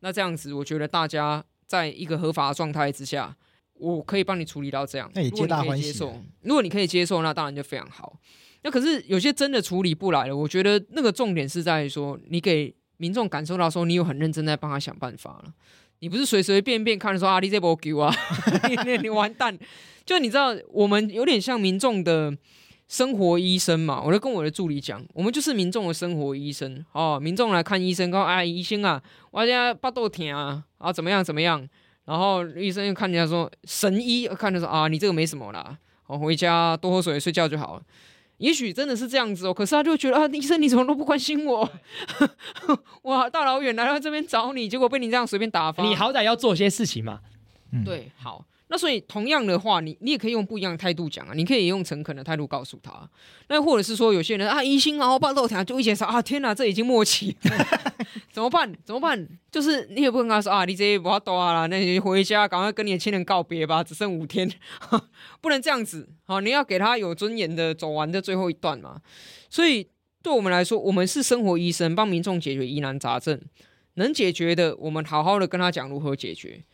[0.00, 3.36] 那这样子，我觉得大家在一个合法的状态之下，
[3.74, 5.08] 我可以帮你处理到这样。
[5.14, 5.98] 那也皆大欢喜。
[6.42, 8.18] 如果你可以接受，那当然就非常好。
[8.62, 15.54] 那可是有些真的处理不来了，我觉得那个重点是在于说，你给民众感受到说，你有很认真在帮他想办法了。
[16.00, 18.14] 你不是随随便便看说啊，你这波给啊，
[18.86, 19.58] 你你完蛋。
[20.04, 22.30] 就你知道，我们有点像民众的
[22.88, 24.02] 生活医生嘛。
[24.02, 27.18] 我就跟我的助理讲，我们就是民众的生活医生哦。
[27.18, 31.66] 民众来看医生，说哎，医生啊，我家巴肚疼啊，啊怎么样怎么样？
[32.04, 35.74] 然后医生又看人家说神医，看着说啊，你这个没什么啦，
[36.06, 37.82] 我回家多喝水，睡觉就好了。
[38.38, 41.68] 也许真的是这样子哦，可是他就觉得啊，医生你怎么都不关心我？
[43.02, 45.84] 哇，大老远来到这边找你，结果被你这样随便打发。
[45.84, 47.20] 你好歹要做些事情嘛。
[47.72, 48.44] 嗯、对，好。
[48.68, 53.08] 那所以同样的话，你你也可以用不一样的态度讲啊，你可以用诚恳的态度告诉他。
[53.48, 57.36] 那或者是说，有些人啊，疑心啊，我爸豆条就一检查啊，天哪，这已经末期，
[58.32, 58.72] 怎么办？
[58.84, 59.28] 怎么办？
[59.52, 64.50] 就是你也不能跟他说啊，你这不要多啦，那你回家赶快跟你的亲人告别吧，只剩五天，
[65.42, 66.08] 不能这样子。
[66.24, 69.00] 好，你要给他有尊严的走完这最后一段嘛。
[69.50, 69.86] 所以
[70.22, 73.38] 对我们来说，我们是生活医生，帮民众解决疑难杂症，
[73.94, 76.64] 能解决的，我们好好的跟他讲如何解决。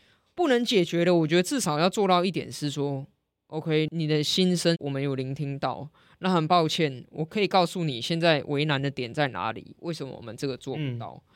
[0.41, 3.07] 不能解决的，我觉得至少要做到一点是说
[3.49, 5.87] ，OK，你的心声我们有聆听到。
[6.21, 11.23] 那很抱歉，我可以告诉你现在为难的点在哪里，为什么我们这个做不到？
[11.27, 11.33] 嗯、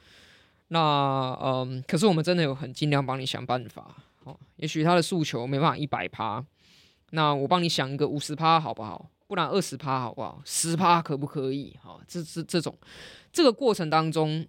[0.68, 3.94] 那嗯，可是我们真的有很尽量帮你想办法。
[4.24, 6.42] 哦，也许他的诉求没办法一百趴，
[7.10, 9.10] 那我帮你想一个五十趴好不好？
[9.26, 10.40] 不然二十趴好不好？
[10.46, 11.76] 十趴可不可以？
[11.82, 12.74] 好，这这这种
[13.30, 14.46] 这个过程当中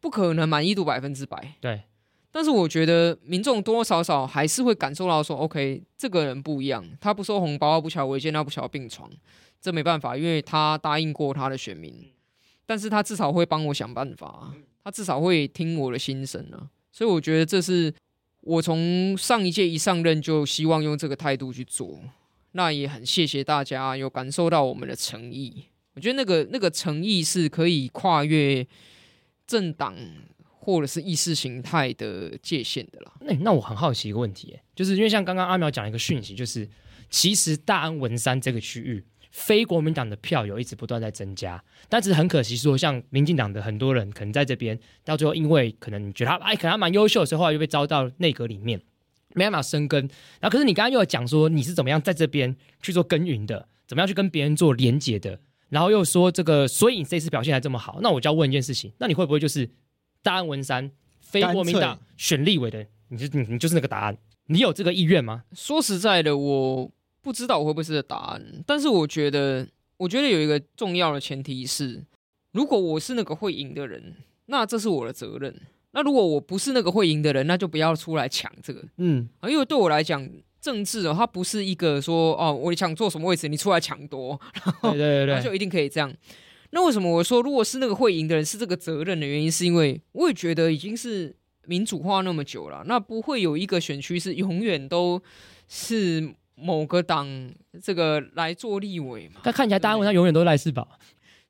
[0.00, 1.54] 不可能满意度百分之百。
[1.60, 1.82] 对。
[2.36, 9.10] 但是我觉得民众多多少少还是会感受到说，OK，这个人不一样，他不收红包，不乔违建，他不乔病床，
[9.58, 11.94] 这没办法，因为他答应过他的选民，
[12.66, 14.52] 但是他至少会帮我想办法，
[14.84, 17.90] 他至少会听我的心声啊，所以我觉得这是
[18.42, 21.98] 我从上一届一上任就希望用这个态度去做，
[22.52, 25.64] 那也很谢谢大家有感受到我们的诚意，
[25.94, 28.66] 我觉得那个那个诚意是可以跨越
[29.46, 29.96] 政党。
[30.74, 33.12] 或者是意识形态的界限的啦。
[33.20, 36.68] 那那我很好奇一个问题，就是因为像刚刚阿苗讲一个讯息，就是
[37.08, 48.80] 其实大安文山这个区域非国民党的票有一直不断在增加，但是很可惜说，像民进党的很多人可能在这边到最后，因为可能你觉得他哎，可能他蛮优秀的时候，后来又被招到内阁里面，
[49.34, 50.00] 没办法生根。
[50.40, 55.38] 然后可是你刚刚又有讲说你是怎么样在这边去做耕耘的，怎么样去跟别人做连结的，
[55.68, 59.70] 然后又说这个，所以你这次表现还这么好，那我就要问一件事情，那你会不会就是？
[60.26, 65.44] 大安文山非国民党选立委的，你就你你就是那个答案，你有这个意愿吗？
[65.52, 66.90] 说实在的，我
[67.22, 69.64] 不知道我会不会是个答案，但是我觉得，
[69.98, 72.02] 我觉得有一个重要的前提是，
[72.50, 74.16] 如果我是那个会赢的人，
[74.46, 75.52] 那这是我的责任；
[75.92, 78.82] 那如果我不是那个会赢的人，那就不要出来抢这个。
[78.96, 80.28] 嗯，因为对我来讲，
[80.60, 84.40] 政治哦，它不是一个说哦，我想坐什么位置，你出来抢夺，
[84.82, 86.12] 对对对，然后就一定可以这样。
[86.70, 95.20] 那为什么我说，如果是那个会赢的人是这个责任的原因，是因为我也觉得已经是民主化那么久了，那不会有一个选区是永远都
[95.68, 97.28] 是某个党
[97.82, 99.40] 这个来做立委嘛？
[99.42, 100.98] 但看起来大家文山永远都是赖世宝，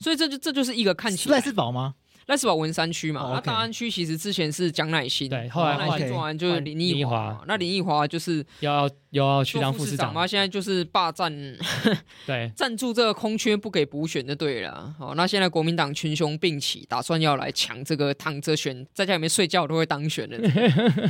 [0.00, 1.94] 所以这就这就是一个看起来赖世宝吗？
[2.26, 3.42] 赖士葆文山区嘛，那、oh, okay.
[3.42, 11.32] 大安区其实之前是江乃新，对，后来做完就是林奕华，那林奕华就是要又要去当副市长嘛，现在就是霸占，
[12.26, 14.92] 对， 占住这个空缺不给补选就对了。
[14.98, 20.36] 好，那现在国民党群雄并起，打算要来抢这个躺着选，在家里面睡觉都会当选的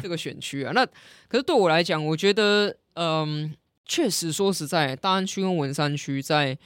[0.03, 0.73] 这个 选区啊。
[0.75, 0.85] 那
[1.29, 3.55] 可是对我来讲，我觉得，嗯，
[3.87, 6.59] 确实说实在，大安区跟文山区在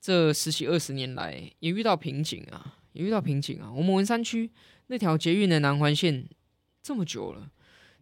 [0.00, 2.76] 这十几二十年来也遇到瓶颈啊。
[2.98, 3.70] 也遇到瓶颈啊！
[3.72, 4.50] 我们文山区
[4.88, 6.26] 那条捷运的南环线
[6.82, 7.48] 这么久了，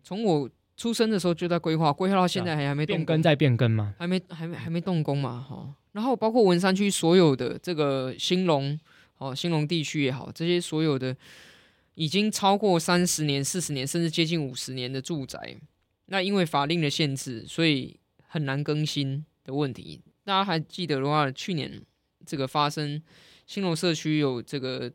[0.03, 3.95] 从我出生的时候就在规划，规划到现在还还没动工，变更再变更吗？
[3.99, 5.39] 还没还没还没动工嘛？
[5.47, 8.79] 哈，然后包括文山区所有的这个兴隆
[9.19, 11.15] 哦，兴隆地区也好，这些所有的
[11.95, 15.59] 已经超过三十年、四十年，甚至接近五十年的住宅，
[16.07, 17.95] 那因为法令的限制，所以
[18.27, 20.01] 很难更新的问题。
[20.25, 21.83] 大家还记得的话，去年
[22.25, 23.03] 这个发生。
[23.47, 24.93] 新楼社区有这个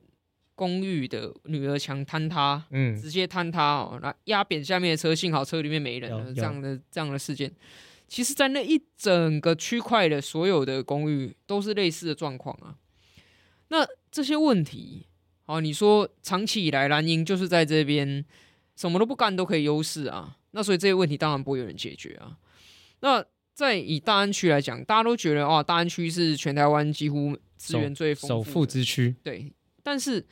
[0.56, 6.34] 公寓的女儿墙坍塌，嗯，直接坍塌哦，那压扁下面的车，幸好车里面没人了。
[6.34, 7.52] 这样的这样的事件，
[8.08, 12.76] 其实，在那一整个区块的所有的公寓都是类似的状况啊。
[13.70, 15.08] 那这些问题，
[15.45, 18.24] 哦，你说长期以来蓝营就是在这边
[18.76, 22.38] 什么都不干都可以优势啊，那所以这些问题当然不会有人解决啊。
[22.99, 23.26] 那
[23.62, 27.38] 在以大安区来讲，大家都觉得哦，大安区是全台湾几乎。
[27.62, 29.53] 资源最丰富首富之区，对，
[29.84, 30.26] 但是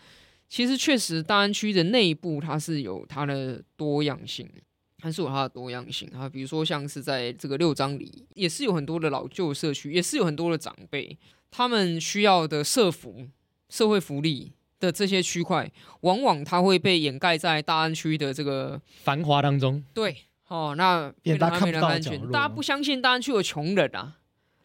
[0.49, 4.49] 其实确实大安区的内部它是有它的多样性，
[4.97, 6.27] 它是有它的多样性啊。
[6.27, 11.15] 比如说像是在这个六张里，也是有很多的老旧社区，也是有很多的长辈，
[11.51, 13.27] 他们需要的社福、
[13.69, 15.71] 社会福利的这些区块，
[16.01, 19.83] 往往它会被掩盖在大安区的这个繁华当中。
[19.93, 20.17] 对，
[20.49, 24.15] 哦，那变得他没人安全，大家不相信大安区有穷人啊。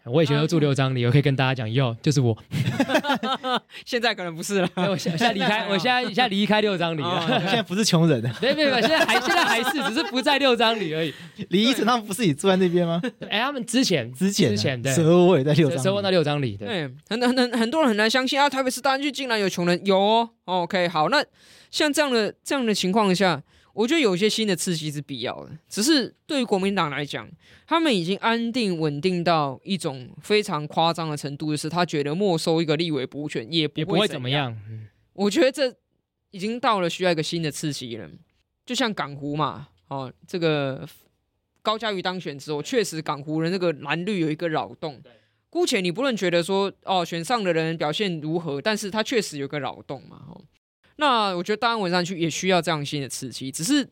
[0.07, 2.37] 我以前都住六张里，我可以跟大家讲，哟，就是我。
[3.87, 7.27] 现在可能不是了，我现在离开，我现在现在离开六张里了。
[7.41, 11.15] 现在不是穷人，没没没，现在还现在还是，只是不在六张里而已。
[11.49, 13.01] 李依晨他们不是也住在那边吗？
[13.31, 16.55] 哎，他们之前之前之前对，蛇窝也在六张，蛇窝在六张里。
[16.59, 20.29] 对，很很很很多人很难相信啊，台北市大安区竟然有穷人，有哦。
[20.45, 21.25] OK，好，那
[21.71, 23.43] 像这样的这样的情况下。
[23.75, 27.29] 我觉得有些新的刺激是必要的，只是对于国民党来讲，
[27.67, 34.57] 他们已经安定稳定到一种非常夸张的程度，就是他觉得没收一个立委补选也不会，也不会怎么样。
[35.13, 35.75] 我觉得这
[36.31, 38.09] 已经到了需要一个新的刺激了，
[38.65, 40.89] 就像港湖嘛，哦，这个
[41.61, 45.03] 高嘉瑜当选之后，确实港湖人那个蓝绿有一个扰动。
[45.51, 50.41] 姑且你不论觉得说哦选上的人表现如何，但是他确实有个扰动嘛，哦。
[50.97, 53.89] 那我觉得大安文山区也需要这样新的刺激，只是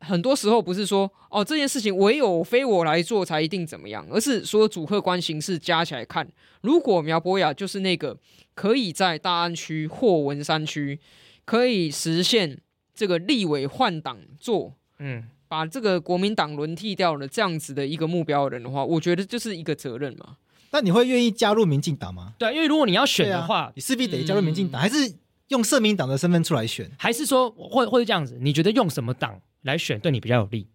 [0.00, 6.28] 很多时候不是说哦这件事情唯有非我来做才一定怎么样，而是说主客观形势加起来看，
[6.60, 8.16] 如果苗博雅就是那个
[8.54, 11.00] 可以在大安区或文山区
[11.44, 12.60] 可以实现
[12.94, 20.36] 这个立委换党做，嗯，把这个国民党轮替掉了这样子的一个目标的人的话，我觉得就是一个责任嘛。
[20.70, 22.34] 那你会愿意加入民进党吗？
[22.38, 25.14] 对，因为如果你要选的话，啊、你势必得加入民进党，嗯、还是？
[25.54, 28.36] 用社民党的身份出来选，还是说会会这样子？
[28.40, 30.66] 你觉得用什么党来选对你比较有利？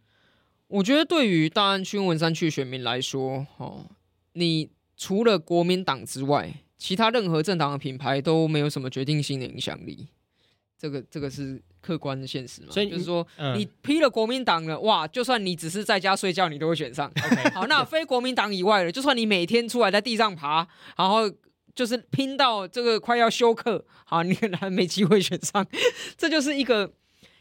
[0.70, 3.86] 我觉得对于大安区、文山区选民来说，哦，
[4.34, 10.08] 你除了国民党之外，其他任何政党的品牌都没有什么决定性的影响力。
[10.78, 12.68] 这个这个是客观的现实嘛？
[12.72, 17.12] 所以就是说，嗯、你批了国民党了，哇，就算你只是在家睡觉，你都会选上。
[17.26, 20.66] OK，好，那非国民党以外的，就算你每天出来在地上爬，
[20.96, 21.30] 然后。
[21.80, 25.66] 就是拼到这个快要休克，好，你可能还没机会选上，
[26.18, 26.92] 这就是一个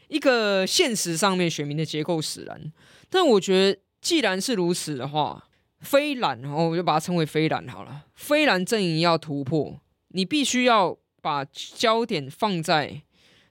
[0.07, 2.71] 一个现实上面选民的结构使然。
[3.09, 5.49] 但我觉得，既然是如此的话，
[5.81, 8.05] 非蓝，然后我就把它称为非蓝好了。
[8.15, 13.01] 非蓝阵营要突破，你必须要把焦点放在，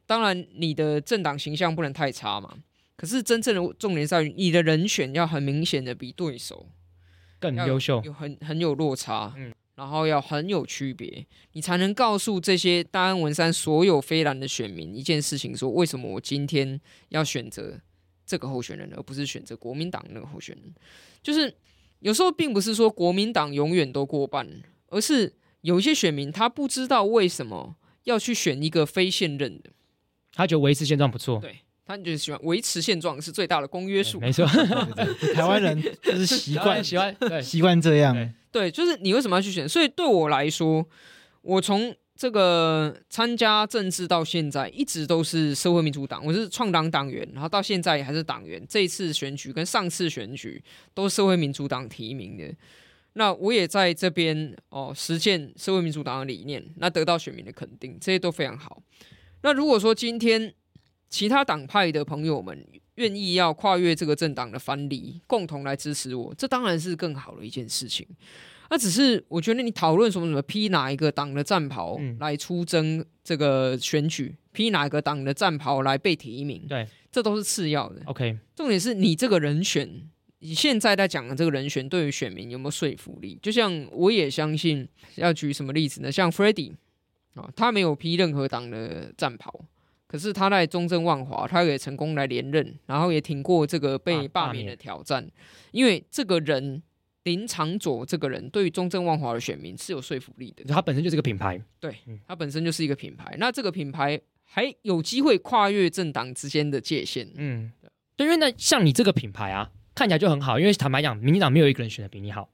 [0.07, 2.55] 当然你的政党形象不能太差嘛。
[2.97, 6.71] 可是真正的重点在于，你的人选要很明显的比对手
[7.39, 9.35] 更优秀，有很很有落差。
[9.37, 9.53] 嗯。
[9.79, 17.81] 然后要很有区别，你才能告诉这些大安文山所有非蓝的选民一件事情：说为什么我今天要选择
[18.27, 20.75] 这个候选人，而不是选择国民党那个候选人？
[21.23, 21.55] 就是
[22.01, 24.49] 有时候并不是说国民党永远都过半，
[24.89, 29.71] 而是有一些选民他不知道为什么要去选一个非现任的，
[30.33, 31.59] 他觉得维持现状不错，对，
[31.89, 34.47] 他就是喜欢维持现状是最大的公约数，没错，
[35.35, 38.15] 台湾人就是习惯 喜欢对习惯这样。
[38.53, 39.67] 对，就是你为什么要去选？
[39.67, 40.87] 所以对我来说，
[41.41, 48.63] 我从这个参加政治到现在，一直都是社会民主党，我是创党党员，然后到现在还是党员。
[48.69, 50.63] 这一次选举跟上次选举
[50.93, 52.55] 都是社会民主党提名的，
[53.15, 58.83] 那我也在这边哦实践社会民主党的理念，那得到选民的肯定，这些都非常好。
[59.43, 60.53] 那如果说今天
[61.09, 68.07] 其他党派的朋友们，愿意要跨越这个政党的藩篱，共同来支持我，这当然是更好的一件事情。
[68.71, 78.03] 那只是我觉得你讨论什么什么披哪一个党的战袍来出征这个选举，披、嗯、哪一个党的战袍来被提名，对，这都是次要的。
[78.05, 79.89] OK，重点是你这个人选，
[80.41, 83.39] 你现在在讲的这个人选对于选民有没有说服力？
[83.41, 86.13] 就像我也相信，要举什么例子呢？
[86.13, 86.75] 像 Freddy
[87.33, 89.65] 啊，他没有披任何党的战袍。
[90.09, 95.31] 可是他在中正万华，他也成功来连任，然后也挺过这个被罢免的挑战。
[95.71, 96.83] 因为这个人
[97.25, 100.65] 林长佐这个人，对于中正万华的选民是有说服力的。
[100.65, 101.95] 他本身就是个品牌，对，
[102.27, 103.37] 他本身就是一个品牌。
[103.39, 107.31] 那这个品牌还有机会跨越政党之间的界限。
[107.37, 107.71] 嗯，
[108.17, 110.59] 对，因为那像你这个品牌啊，看起来就很好。
[110.59, 112.49] 因为坦白讲，民进党没有一个人选的比你好。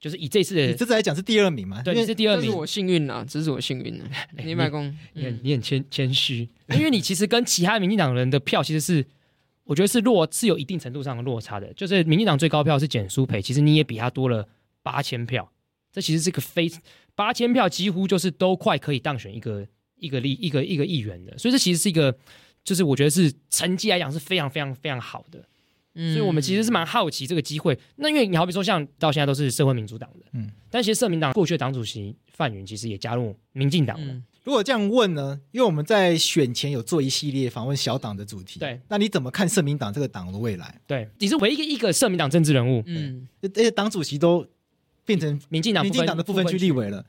[0.00, 1.82] 就是以这次的，你这次来讲是第二名嘛？
[1.82, 4.08] 对，你是第二名，这是我幸运啊，这是我幸运啊。
[4.36, 9.04] 林白公，你很你很谦谦虚， 因为你其实跟其他民进党人的票其实是，
[9.64, 11.72] 我觉得是落是有一定程度上的落差的。
[11.74, 14.48] 就是民进党最高票是简书培，其实你也比他多了
[14.82, 15.50] 八千票，
[15.92, 16.70] 这其实是个非
[17.16, 22.16] 八千票几乎就是都快可以当选一个一个立一个一个议员的，所以这其实是一个，
[22.62, 25.44] 就是我觉得是成绩来讲是非常非常非常好的。
[25.98, 27.76] 所以，我们其实是蛮好奇这个机会。
[27.96, 34.22] 那因为你好比说，像到现在都是社会民主党的，嗯，但其实社民党过去的党主席范云其实也加入民进党了。
[34.44, 35.38] 如果这样问呢？
[35.50, 40.80] 因为我们在选前有做一系列访问小党的主题，对，那你怎么看社民党这个党的未来？
[40.86, 44.46] 对，你是唯一一个社民党政治人物，嗯，而且党主席都
[45.04, 47.04] 变成民进党民进党的部分区立委了。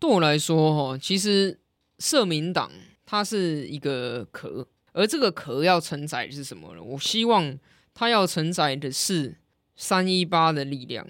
[0.00, 1.56] 对我来说，哈，其实
[2.00, 2.68] 社民党
[3.06, 6.82] 它是一个壳，而这个壳要承载的是什么呢？
[6.82, 7.56] 我希望
[7.94, 9.36] 它要承载的是
[9.76, 11.06] 三一八的力量，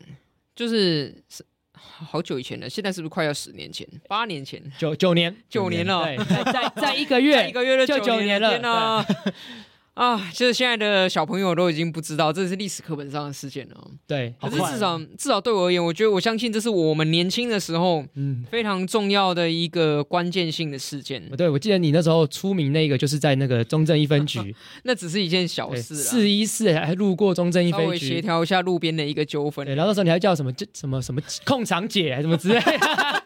[0.55, 1.14] 就是
[1.72, 3.89] 好久以前了，现在是不是快要十年前？
[4.07, 4.62] 八年前？
[4.78, 5.35] 九九年？
[5.49, 6.05] 九年了？
[6.05, 6.16] 对，
[6.53, 9.05] 在在一个月，一个月就九年了。
[9.95, 13.90] 啊，就是现在的小朋友都已经不知道这是历史课本上的事件了。
[14.09, 21.24] 对，可是至少至少对我而言，我觉得我相信这是我们年轻的时候，嗯，非常重要的一个关键性的事件。
[21.36, 29.64] 对，我记得你那时候出名那个，就是在那个中正一分局， 那只是一件小事，四一四还路过中正一分局，协调一下路边的一个纠纷。
[29.64, 33.22] 对，然后那时候你还叫什么什么什么控场姐还是什么之类的，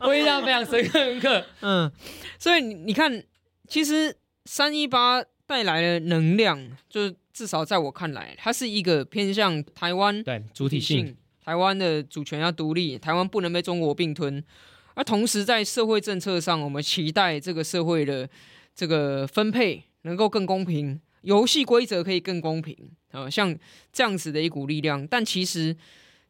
[0.08, 1.44] 我印象非常深刻。
[1.60, 1.92] 嗯，
[2.38, 3.22] 所以你你看，
[3.68, 5.22] 其实三一八。
[5.48, 14.44] 带来了能量，就是至少在我看来，它是一个偏向台湾对主体性，台湾的主权要独立，台湾不能被中国并吞。
[14.92, 18.28] 而同时，在社会政策上，我们期待这个社会的
[18.74, 22.76] 这个分配能够更公平，游戏规则可以更公平
[23.12, 23.56] 啊，像
[23.90, 25.06] 这样子的一股力量。
[25.06, 25.74] 但其实，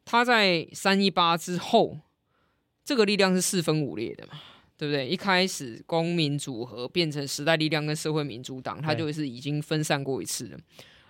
[0.05, 1.99] 它在三一八之后，
[2.85, 4.39] 这个力量是四分五裂的嘛。
[4.79, 5.05] 对不对？
[5.05, 10.57] 一开始公民组合变成时代力量跟社会民主党，它就是已经分散过一次了。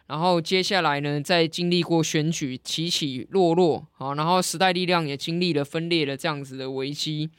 [0.08, 7.30] 然后接下来呢，在经历过选举起起落落，好，然后时代力量也经历了分裂的这样子的危机，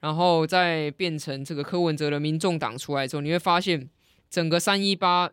[0.00, 3.88] 然后再变成这个柯文哲的民众党出来之后，你会发现
[4.28, 5.30] 整个三一八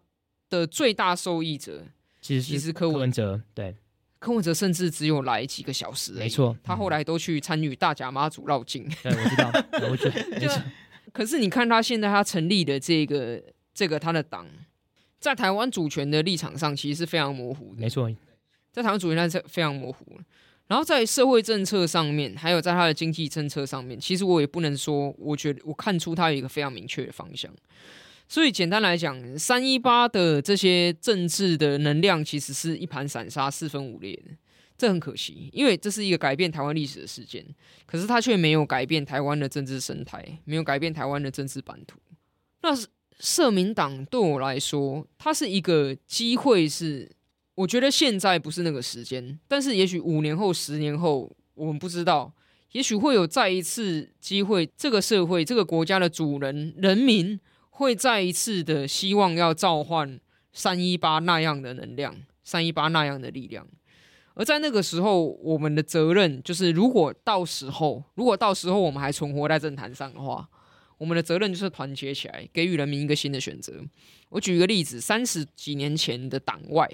[0.49, 1.83] 的最大受益者
[2.21, 3.75] 其实是柯文哲，对。
[4.19, 8.87] 柯文哲甚至只有来几个小时，没错，他后来都去参与大甲妈祖绕境。
[9.01, 9.51] 对，我知道，
[9.89, 10.61] 我觉得没错。
[11.13, 13.41] 可是你看他现在他成立的这个
[13.73, 14.45] 这个他的党，
[15.19, 17.81] 在台湾主权的立场上其实是非常模糊的。
[17.81, 18.13] 没错，
[18.71, 20.19] 在台湾主权上是非常模糊。
[20.67, 27.51] 然后在社会政策上面，还有在他的经济政策上面，其实我也不能说，我觉得我看出他有一个非常明确的方向。
[28.31, 34.31] 所以简单来讲，三一八的这些政治的能量其实是一盘散沙、四分五裂的，
[34.77, 37.43] 这很可惜，因为这是一个改变台湾历史的事件，
[37.87, 41.97] 可是它却没有改变台湾的政治生态，没有改变台湾的政治版图。
[42.61, 42.69] 那
[43.19, 47.11] 社民党对我来说，它是一个机会是，是
[47.55, 52.31] 我觉得现在不是那个时间，但是也许五年后、十年后，我们不知道，
[52.73, 57.39] 也许会有再一次机会，这个社会、这个国家的主人、人民。
[57.79, 60.19] 会再一次的希望要召唤
[60.51, 62.13] 三一八那样的能量，
[62.43, 63.65] 三一八那样的力量。
[64.33, 70.45] 而在那个时候，我们的责任就是，如果到时候，如果到时候我们还存活在政坛上的话，
[70.97, 73.73] 我们的责任就是团结起来，给予人民一个新的选择。
[74.27, 76.89] 我举一个例子，三十几年前的党外，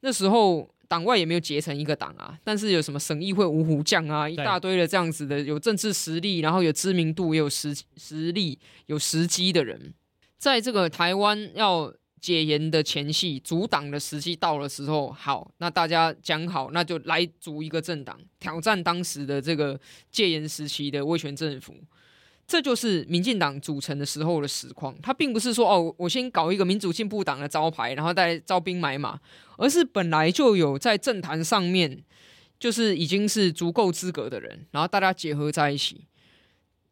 [0.00, 0.73] 那时候。
[0.94, 9.92] 党外也没有结成一个党啊，但是有什么省议会五虎将啊，一大堆的这样子的有政治实力，然后有知名度，也有实实力，有时机的人，
[10.38, 19.78] 在这个台湾要解严的前夕，组党的时机到了时候，好，那大家讲好，那就来组一个政党，挑战当时的这个
[20.12, 21.74] 戒严时期的威权政府。
[22.46, 29.18] 这就是民进党组成的时候的实况，他并不是说哦，我先搞一个民主进步党的招牌，然后再招兵买马，
[29.56, 32.04] 而是本来就有在政坛上面
[32.58, 36.06] 就是已经是足够资格的人，然后大家结合在一起，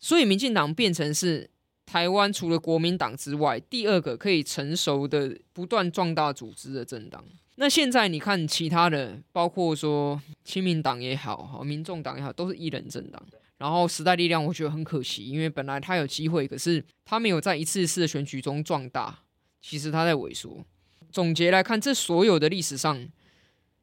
[0.01, 1.51] 所以民进党变成是
[1.85, 7.23] 台湾除了国民党之外第二个可以成熟的不断壮大组织的政党。
[7.57, 13.23] 那现在你看其他的，包括说亲民党也好，民众党也好，都是一人政党。
[13.63, 19.21] 然后时代力量，我觉得很可惜，因为本来他有机会，可是他没有在一次一次的选举中壮大，
[19.61, 20.67] 其实他在萎缩。
[21.13, 23.09] 总结来看，这所有的历史上，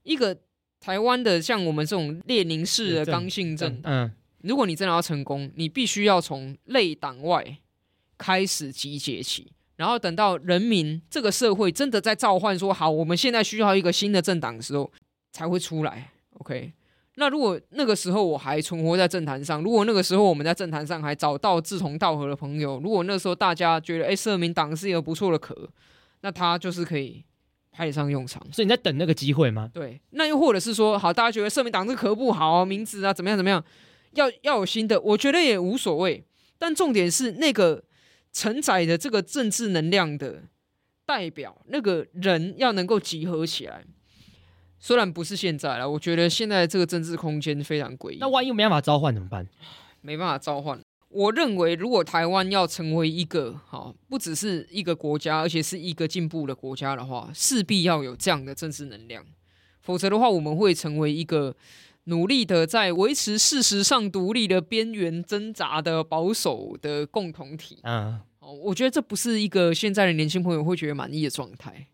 [0.04, 0.38] 一个
[0.82, 4.12] 台湾的像我们这种列宁式的刚性政党，嗯，
[4.42, 7.58] 如果你真的要成功，你必须要从类党外
[8.18, 14.92] 开始集结起，然后等到人民这个社会真的在召唤说好，我们现在需要一个新的政党的时候，
[15.32, 16.12] 才会出来。
[16.34, 16.74] OK。
[17.20, 25.70] 那如果那个时候我还存活在政坛上，如果那个时候我们在政坛上还找到志同道合的朋友，如果那时候大家觉得哎，社民党是一个不错的壳，
[26.22, 27.22] 那他就是可以
[27.72, 28.42] 派上用场。
[28.54, 29.70] 所以你在等那个机会吗？
[29.74, 30.00] 对。
[30.12, 33.62] 那又或者是说，好，大家觉得社民党这个壳不好，名字啊怎么样怎么样，
[34.14, 36.24] 要要有新的，我觉得也无所谓。
[36.58, 37.84] 但重点是那个
[38.32, 40.44] 承载的这个政治能量的
[41.06, 43.84] 代表，那个人要能够集合起来。
[44.80, 48.18] 虽然不是现在了，我觉得现在这个政治空间非常诡异。
[48.20, 49.48] 那万一没办法召唤怎么办？
[50.02, 50.80] 没办法召唤。
[51.10, 59.26] 我认为，如果台湾要成为一个好，不只是一个国家，而且是一个进步的国家的话，势必要有这样的政治能量。
[59.82, 61.56] 否则的话，我们会成为一个
[62.04, 67.80] 努力的在维持事实上独立的边缘挣扎的保守的共同体。
[67.82, 71.88] 嗯，哦，我觉得这不是一个现在的年轻朋友会觉得满意的状态，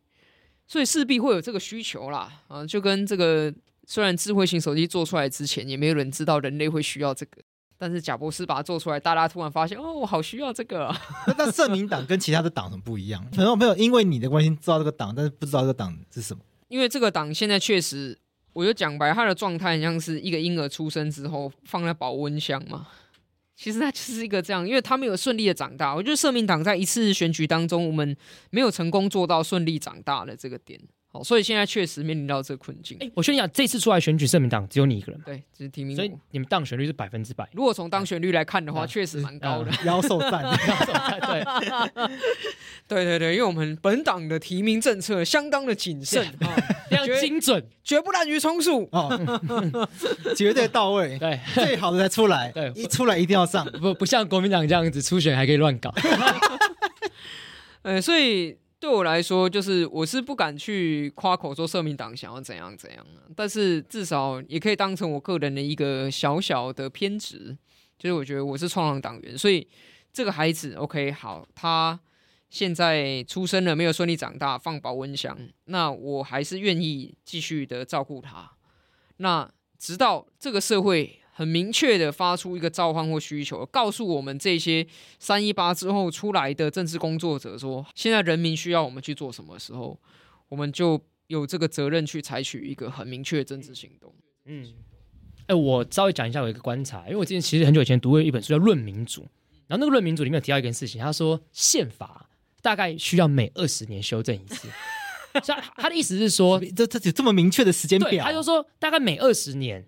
[0.67, 2.31] 所以势必会有这个需求啦。
[2.47, 3.53] 啊，就跟这个，
[3.87, 7.41] 虽然智慧型手机做出来之前，也没有人知道人类会需要这个，
[7.77, 11.01] 但是贾博士把它做出来，大家突然发现，哦，我好需要这个啊。
[11.37, 16.41] 那社民党跟其他的党很不一样，很多朋友因为你的关心知道这个党，但是不知道这个党是什么。
[16.67, 18.17] 因为这个党现在确实，
[18.53, 22.87] 我就讲白，他的状态像是一个婴儿出生之后放在保温箱嘛。
[23.55, 25.95] 其实他就是一个这样，因为他没有顺利的长大。
[25.95, 28.15] 我觉得社民党在一次选举当中，我们
[28.49, 30.79] 没有成功做到顺利长大的这个点。
[31.23, 32.97] 所以现在确实面临到这个困境。
[32.99, 35.21] 哎，我跟你讲，这次出来选举，社民党只有你一个人。
[35.25, 35.95] 对，只是提名。
[35.95, 37.47] 所以你们当选率是百分之百。
[37.53, 39.71] 如果从当选率来看的话，啊、确实蛮高的。
[39.85, 42.07] 妖兽战， 妖兽战，对，
[42.87, 46.25] 对对对，因为我们本党的提名政策相当的谨慎，
[46.89, 49.09] 非常精准，绝不滥竽充数，哦，
[50.35, 51.17] 绝对到位。
[51.19, 52.51] 对，最好的才出来。
[52.51, 55.93] 对，一出来一定要上，不不像国民党这样子初选还可以乱搞。
[57.83, 58.57] 呃，所以。
[58.79, 63.05] 对我来说，就是我是不敢去夸口说社民党想要怎样怎样，
[63.35, 67.57] 但是至少也可以当成我个人的一个小小的偏执，
[67.97, 69.67] 就是我觉得我是创党党员，所以
[70.13, 71.99] 这个孩子 OK 好，他
[72.49, 78.51] 现在出生了，没有顺利长大，放保温箱，那我还是愿意继续的照顾他，
[79.17, 79.49] 那
[79.79, 81.19] 直到这个社会。
[81.37, 84.87] 很明确的发出一个召唤或需求，告诉我们这些
[85.19, 89.99] 三一八之后出来的政治工作者说，现在人民需要我们去做什么时候，
[90.47, 94.15] 我们就有这个责任去采取一个很明确的政治行动。
[94.45, 94.65] 嗯，
[95.39, 99.21] 哎、欸，我稍微讲一下我一个观察，因为我之前其实很久以前读过一本书叫《论民主》，
[99.67, 102.29] 然后那个《论民主》里面有提到一件事情，他说宪法
[102.61, 104.69] 大概需要每二十年修正一次，
[105.45, 109.85] 他他的意思是说，这这有这么明确的时间表，他就说大概每二十年。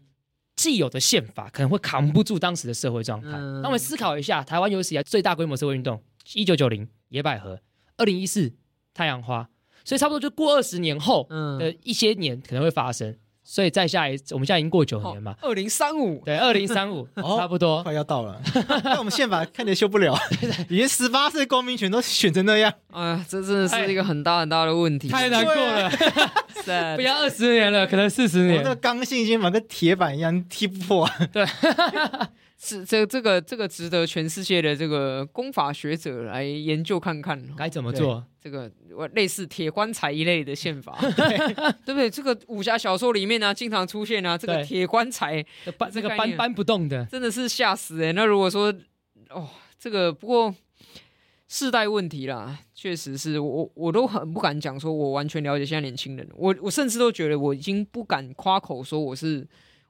[0.58, 3.30] 既有的宪法可能会扛不住当时的社会状态。
[3.30, 6.04] 那我们思考一下，台湾有史以来最大规模社会运动，
[6.34, 7.62] 一九九零野百合，
[7.96, 8.52] 二零一四
[8.94, 9.48] 太阳花，
[9.86, 11.26] 所以差不多就过二十年后
[11.58, 13.16] 的一些年可能会发生。
[13.50, 18.42] 所以再下一次，我们现在已经过九年嘛，二零三五，对，二零三五， 差不多快要到了。
[18.84, 20.14] 那我们宪法看起来修不了，
[20.68, 25.90] 连十八岁公民权都选成那样，啊，这真的是一个很大很大的问题，太难过了。
[26.98, 28.62] 不要二十年了，可能四十年。
[28.62, 31.10] 这个刚性已经把跟铁板一样踢不破。
[31.32, 31.48] 对。
[32.60, 38.26] 是这这个这个值得全世界的这个功法学者来研究看看该怎么做。
[38.42, 38.72] 这个
[39.14, 41.38] 类似铁棺材一类的宪法， 对，
[41.86, 42.10] 对不对？
[42.10, 45.46] 这个武侠小说里面呢、啊，经常出现啊，这个铁棺材
[45.78, 48.14] 搬这个搬搬不动的，真的是吓死哎。
[48.14, 48.74] 那如果说
[49.30, 50.56] 哦，这个不过
[51.50, 59.46] 世代问题啦，确实是我我都很不敢讲说，我完全了解现在年轻人，我我甚至都觉得我已经不敢夸口说我是。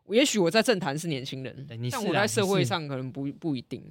[0.09, 3.81] 也许我在政坛是年轻人，但我在社会上可能不不一定，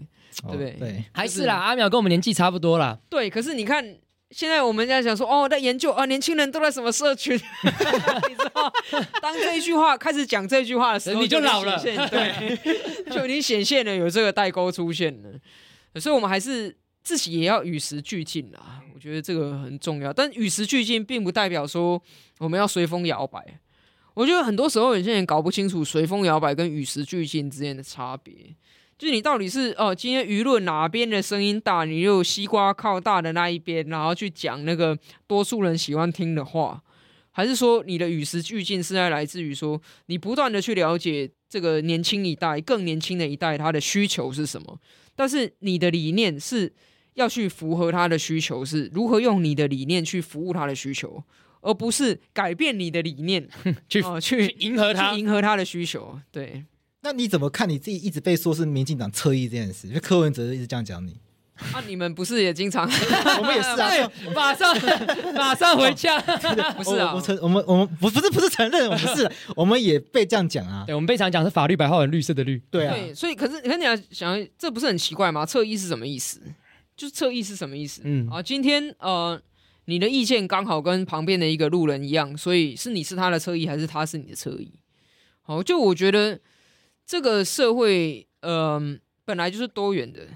[0.43, 0.71] 对不对？
[0.79, 1.57] 对，还是啦。
[1.57, 2.99] 阿淼跟我们年纪差不多啦。
[3.09, 3.85] 对，可是你看，
[4.31, 7.37] 现在我们在想说，哦，在研究啊，年轻人都在什么社群？
[7.37, 8.73] 你知道，
[9.21, 12.57] 当这一句话开始讲这句话的时候，你就老了，对，
[13.11, 15.31] 就已经显现了有这个代沟出现了。
[16.01, 18.83] 所以，我们还是自己也要与时俱进啦。
[18.95, 22.03] 我觉得这个很重要，但与时俱进并不代表说
[22.39, 23.61] 我们要随风摇摆。
[24.17, 28.33] 我觉得很多时候有些人搞不清楚随风摇摆跟与时俱进之间的差别，
[28.97, 36.83] 就是你到底是哦，今天舆论哪边的声音大，你就西瓜靠大的那一边，然后去讲那个多数人喜欢听的话，
[37.31, 44.81] 还是说你的与时俱进是在来自于说你不断的去了解这个年轻一代、更年轻的一代他的需求是什么，
[45.15, 46.73] 但是你的理念是
[47.13, 51.23] 要去符合他的需求，是如何用你的理念去服务他的需求。
[51.61, 53.49] 而不是改变你的理念，
[53.89, 56.19] 去、呃、去迎合他，迎合他的需求。
[56.31, 56.65] 对，
[57.03, 59.89] 那你怎么看你自己一直被说是民进党侧翼这件事？
[59.89, 61.17] 因为柯文哲一直这样讲你。
[61.73, 62.85] 那、 啊、你们不是也经常？
[63.41, 64.77] 我们也是啊，马上
[65.35, 66.21] 马上回家。
[66.77, 70.85] 不是啊，我承我们我们不不是不是承认，我们是我们也被这样讲啊。
[70.87, 72.63] 对，我们被常讲是法律白话文绿色的绿。
[72.71, 75.47] 对啊，对，所以可是可是你要想，这不是很奇怪吗？
[75.47, 76.41] 侧翼是什么意思？
[76.95, 78.03] 就是侧翼是什么意思？
[78.05, 79.41] 嗯啊，今天呃。
[79.87, 84.71] 你的意见刚好跟旁边的一个路人一样，所以是你是他的侧翼，还是他是你的侧翼？
[85.43, 86.39] 好，就我觉得
[87.07, 90.29] 这个社会，嗯、本来就是多元的。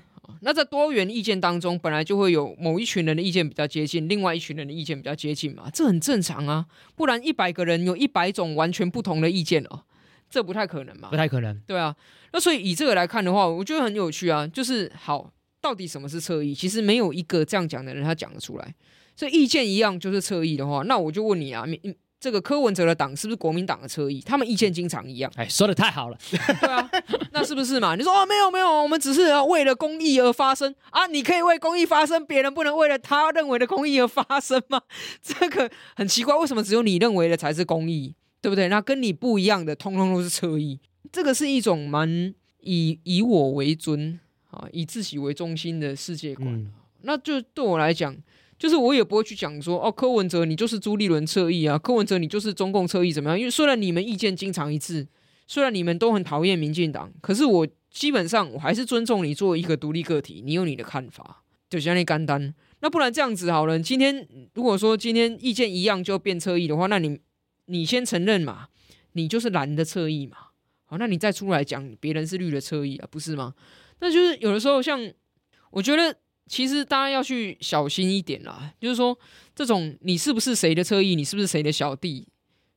[0.43, 6.65] 那在多元意见当中，本来就会有某一群人的意见比较接近，另外一群人的意见比较接近嘛，这很正常啊。
[6.95, 9.83] 不然一百个人有一百种完全不同的意见哦，
[10.31, 11.11] 这不太可能嘛？
[11.11, 11.61] 不太可能。
[11.67, 11.95] 对啊，
[12.33, 14.47] 那所以以这个来看的话，我觉得很有趣啊。
[14.47, 15.31] 就是好，
[15.61, 16.55] 到底什么是侧翼？
[16.55, 18.75] 其实没有一个这样讲的人他讲得出来。
[19.21, 21.79] 这意见一样就是侧翼的话，那我就问你啊，你
[22.19, 24.19] 这个柯文哲的党是不是国民党的侧翼？
[24.23, 25.31] 他们意见经常一样。
[25.37, 26.91] 哎，说的太好了，对啊，
[27.33, 27.95] 那是不是嘛？
[27.97, 31.07] 你说哦，没有没有，我们只是要为了公益而发声啊！
[31.07, 34.81] 你可以为公益发声，别人不能为了他认为的公益而发声吗？
[35.21, 38.69] 这个很奇怪，为什么只有你认为的才是公益，对不对？
[38.69, 40.81] 那跟你不一样的，通通都是侧翼。
[41.13, 44.19] 这个是一种蛮以以我为尊
[44.51, 46.49] 啊，以自己为中心的世界观。
[46.49, 48.17] 嗯、那就对我来讲。
[48.61, 53.39] 就是我也不会去讲说哦，柯文哲你就是朱立伦侧翼啊，柯文哲你就是中共侧翼怎么样？
[53.39, 55.09] 因为虽然你们意见经常一致，
[55.47, 62.55] 虽然你们都很讨厌民进党，可是我基本上我还是尊重你作为一个独立个体，你有你的看法，就像你简单。
[62.81, 67.19] 那不然这样子好了，今天如果说今天意见一样就变侧翼的话，那你
[67.65, 68.67] 你先承认嘛，
[69.13, 70.37] 你就是蓝的侧翼嘛，
[70.85, 73.55] 好，那你再出来讲别人是绿的侧翼啊，不是吗？
[74.01, 75.11] 那就是有的时候像
[75.71, 76.15] 我觉得。
[76.51, 79.17] 其实大家要去小心一点啦，就是说，
[79.55, 82.27] 这种你是不是谁的侧翼，你是不是谁的小弟，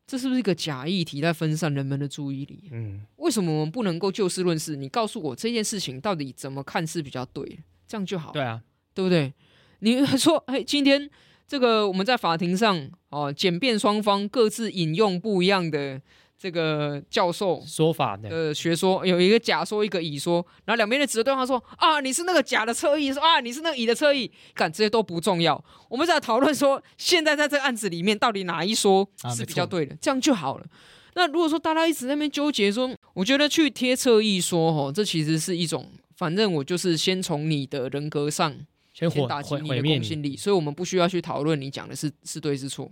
[0.06, 2.70] 这是不是一个假议题在分散人们的注意力？
[2.72, 4.76] 嗯，为什么我们不能够就事论事？
[4.76, 7.44] 你告诉我这件事情到底怎么看是比较对，
[7.88, 8.32] 这样就好。
[8.32, 8.62] 对啊，
[8.94, 9.34] 对不对？
[9.80, 11.10] 你说，哎，今天
[11.48, 16.00] 这个我们在法庭上哦，检辩双方各自引用不一样的。
[16.44, 30.66] 这个教授说法的学说有一个甲说，一个乙说，然后两边的指着对方说啊，你是那个甲的侧翼，说啊，你是那个乙的侧翼，干这些都不重要，我们在讨论说，现在在这个案子里面到底哪一说是比较对的，啊、这样就好了。
[31.14, 38.54] 那如果说大家一直在那边纠结说，我觉得去贴侧翼说，哦，这其实是一种，反正我就是先从你的人格上
[38.94, 42.92] 先打击你的公信力，所以我们不需要去讨论你讲的是是对是错。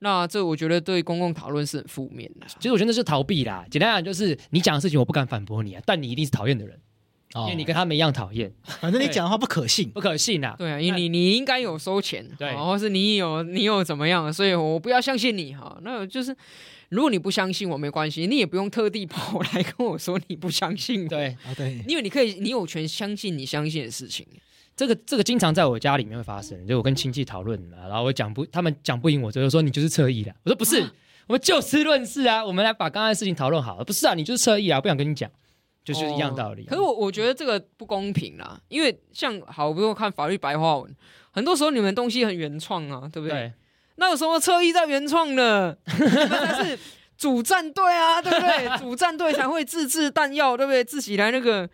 [0.00, 2.46] 那这我觉得对公共讨论是很负面的。
[2.60, 3.64] 其实我觉得是逃避啦。
[3.70, 6.78] 简单讲就是你讲的事情我不敢反驳你啊，但你一定是讨厌的人，
[7.34, 8.52] 哦、因为你跟他们一样讨厌。
[8.80, 10.54] 反正你讲的话不可信，不可信啊。
[10.58, 15.78] 对啊，因为你你应该有收钱，对，或是你有你有怎么样，所以我不要相信你哈。
[15.82, 16.36] 那就是
[16.90, 21.08] 如果你不相信我没关系，你也不用特地跑来跟我说你不相信。
[21.08, 24.26] 对啊，对，因为你可以，你有权相信你相信的事情。
[24.76, 30.30] 这个这个经常在我家里面会发生，就我跟亲戚讨论，然后我讲不，他们讲不赢我，就说你就是侧翼的。
[30.44, 30.92] 我说不是，啊、
[31.28, 33.82] 我们就事论事啊，我们来把刚才的事情讨论好。
[33.82, 35.30] 不是啊，你就是侧翼啊，不想跟你讲，
[35.82, 36.64] 就是一样道理。
[36.64, 40.94] 哦、可是我我觉得这个不公平啦，因为像好，比如看法律白话文，
[41.30, 43.34] 很多时候你们东西很原创啊，对不对？
[43.34, 43.52] 对，
[43.94, 45.78] 那有什么侧翼在原创的？
[45.98, 46.78] 你们才是
[47.16, 48.68] 主战队啊，对不对？
[48.78, 50.84] 主战队才会自制弹药，对不对？
[50.84, 51.66] 自己来那个。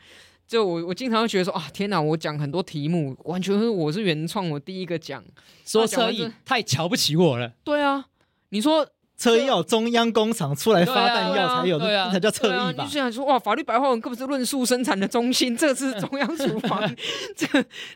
[0.46, 2.00] 就我我经常会觉得说啊，天哪！
[2.00, 5.24] 我讲很多题目，完全是我是原创，我第一个讲，
[5.64, 7.52] 说侧翼太瞧不起我了。
[7.64, 8.04] 对啊，
[8.50, 8.86] 你说
[9.16, 12.84] 侧翼要中央工厂出来发弹药才有，的啊，才叫侧翼吧？
[12.84, 16.82] 你现在说哇，法律白话文根本是论述生产的中心，这是中央厨房，
[17.34, 17.46] 这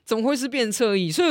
[0.05, 1.11] 怎么会是变侧翼？
[1.11, 1.30] 所以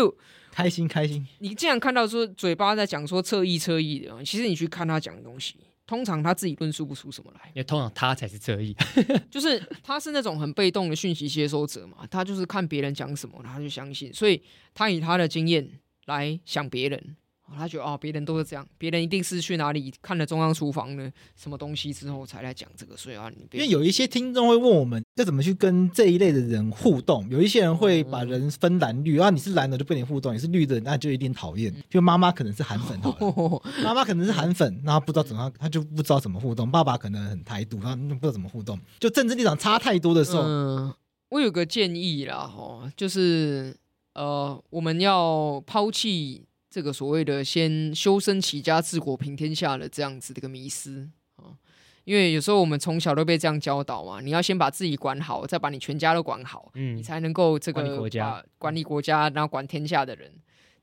[0.51, 1.25] 开心开心。
[1.39, 5.55] 你竟然看到说嘴巴在讲说侧翼侧翼的，其实你去看他讲的东西。
[5.87, 8.75] 通常他自己论述不出什么来，因为通常他才是侧翼，
[9.29, 14.41] 就是他是那种很被动的讯息接收者嘛，他就是看别人讲什么，他就相信，所以
[14.73, 15.69] 他以他的经验
[16.05, 17.15] 来想别人。
[17.55, 31.73] 他觉得哦，别人都是这样，别人一定是去哪里看了中央厨房的什么东西之后才来讲这个，所以啊，你因为有一些听众会问我们要怎么去跟这一类的人互动，有一些人会把人分蓝绿，啊，你是蓝的就不能互动，你是绿的那就一定讨厌。
[31.89, 32.99] 就妈妈可能是韩粉，
[33.83, 36.69] 妈妈可能是韩粉，然后不知道怎么，他就不知道怎么互动。
[36.71, 38.79] 爸爸可能很台独，他不知道怎么互动。
[38.99, 40.93] 就政治立场差太多的时候，嗯，
[41.29, 43.75] 我有个建议啦，哈，就是
[44.13, 46.43] 呃，我们要抛弃。
[46.75, 51.55] 这个所谓的先修身齐家治国平天下的这样子的一个迷思啊，
[52.03, 60.29] 因为有时候我们从小都被这样教导嘛，你要先把自己管好，再把你全家都管好，嗯，你才能够这个管理国家，管理国家，然后管天下的人，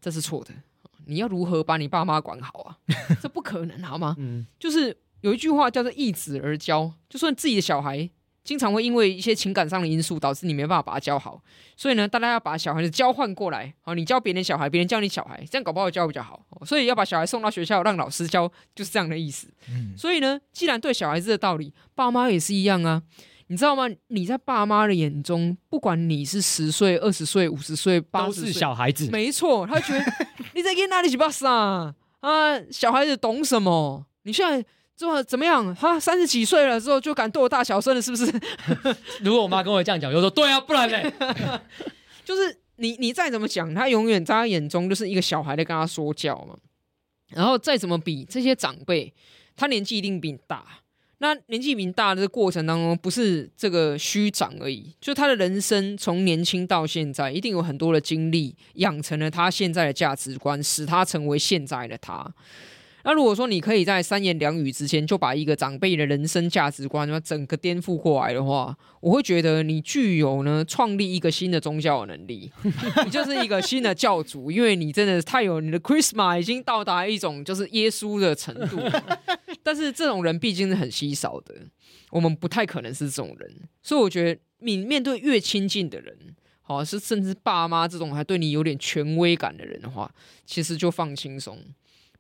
[0.00, 0.54] 这是错的。
[1.04, 2.78] 你要如何把你爸妈管好啊？
[3.20, 4.16] 这不可能，好吗？
[4.18, 8.08] 嗯，就是有一句话叫做“一子而教”，就算自己的小孩。
[8.44, 11.40] 经常会因为一些情感上的因素导致你没办法把他教好，
[11.76, 16.44] 所以呢，大家要把小孩子交换过来，好，你教别人小孩，别人教你小孩，这样搞不好教比较好。
[16.66, 19.46] 所以要把小孩送到学校让老师教，就是这样的意思。
[19.68, 23.00] 嗯，所以呢，既然对小孩子的道理，爸妈也是一样啊，
[23.46, 23.84] 你知道吗？
[24.08, 29.08] 你在爸妈的眼中，不管你是十岁、二十岁、五十岁、八十岁，都是小孩子。
[29.12, 30.04] 没错，他觉得
[30.54, 32.60] 你在跟哪里去巴啥啊？
[32.72, 34.06] 小孩子懂什么？
[34.24, 34.66] 你现在。
[34.98, 35.74] 说怎么样？
[35.74, 38.26] 哈，三十几岁了之后就敢对我大小声了，是不是？
[39.24, 41.60] 如果我妈跟我这样讲，我就说对啊，不然呢？
[42.24, 46.56] 就是你，你再怎么讲，他永远在他眼中就是一个小孩在跟他说教嘛。
[47.28, 49.12] 然后再怎么比这些长辈，
[49.56, 50.64] 他年纪一定比你大。
[51.18, 62.28] 那年纪比你大的过程当中，不是这个虚长而已，就他的人生从年轻到现在，一定有很多的经历，养成了他现在的价值观，使他成为现在的他。
[63.04, 72.50] 那如果说你可以在三言两语之间就把一个长辈的人生价值观整个颠覆过来的话，我会觉得你具有呢创立一个新的宗教的能力，
[73.04, 78.78] 你就是一个新的教主，因为你真的太有你的 Christmas 已经到达一种就是耶稣的程度。
[79.64, 81.54] 但是这种人毕竟是很稀少的，
[82.10, 86.16] 我们不太可能是这种人，所以我觉得你面对越亲近的人，
[86.62, 90.12] 好是甚至爸妈这种还对你有点权威感的人的话，
[90.44, 91.58] 其实就放轻松。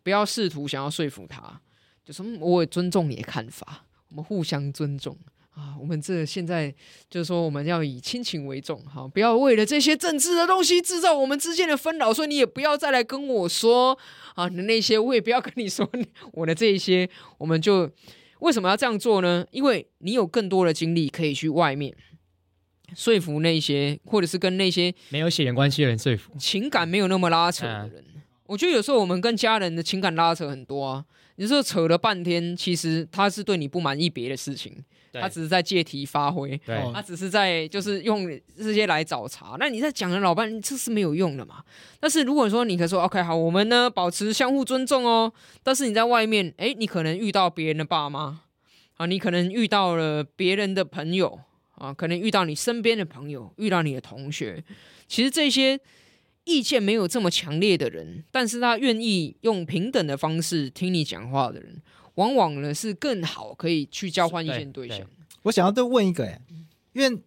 [0.02, 1.60] 不要试图想要说服他，
[2.04, 5.16] 就说我也尊重你的看法，我们互相尊重
[5.54, 5.74] 啊。
[5.78, 6.74] 我们这现在
[7.08, 12.12] 就是说，我们要以亲情为重，好，不要为了这些政治的东西制造我们之间的纷扰。
[12.12, 13.96] 所以你也不要再来跟我说
[14.34, 15.88] 啊，你那些我也不要跟你说
[16.32, 17.08] 我的这一些。
[17.38, 17.90] 我们就
[18.40, 19.46] 为什么要这样做呢？
[19.50, 21.94] 因为你有更多的精力可以去外面
[22.96, 28.04] 说服那些，或者是跟那些没有血缘关系的人说服，情感没有那么拉扯的人。
[28.52, 31.02] 我觉得有时候我们跟家人的情感拉扯很多啊，
[31.36, 34.76] 你说扯了半天，其实他是对你不满意别的事情，
[35.14, 36.60] 他只是在借题发挥，
[36.92, 39.56] 他只是在就是用这些来找茬。
[39.58, 41.64] 那你在讲了老半天，这是没有用的嘛。
[41.98, 45.32] 但是如果说你可以说 OK 好，我们呢保持相互尊重哦。
[45.62, 48.42] 但是你在外面，哎，你可能遇到别人的爸妈
[48.98, 51.40] 啊，你可能遇到了别人的朋友
[51.76, 54.62] 啊，可能遇到你身边的朋友，遇到你的同学，
[55.08, 55.80] 其实这些。
[56.44, 61.80] 意见没有这么强烈的人，但是他愿意用平等的方式听你讲话的人，
[62.14, 64.98] 往往呢是更好可以去交换意见对象。
[64.98, 65.04] 对。
[65.04, 65.08] 对，
[65.44, 66.40] 我想要再问一个，哎，
[66.92, 67.22] 因为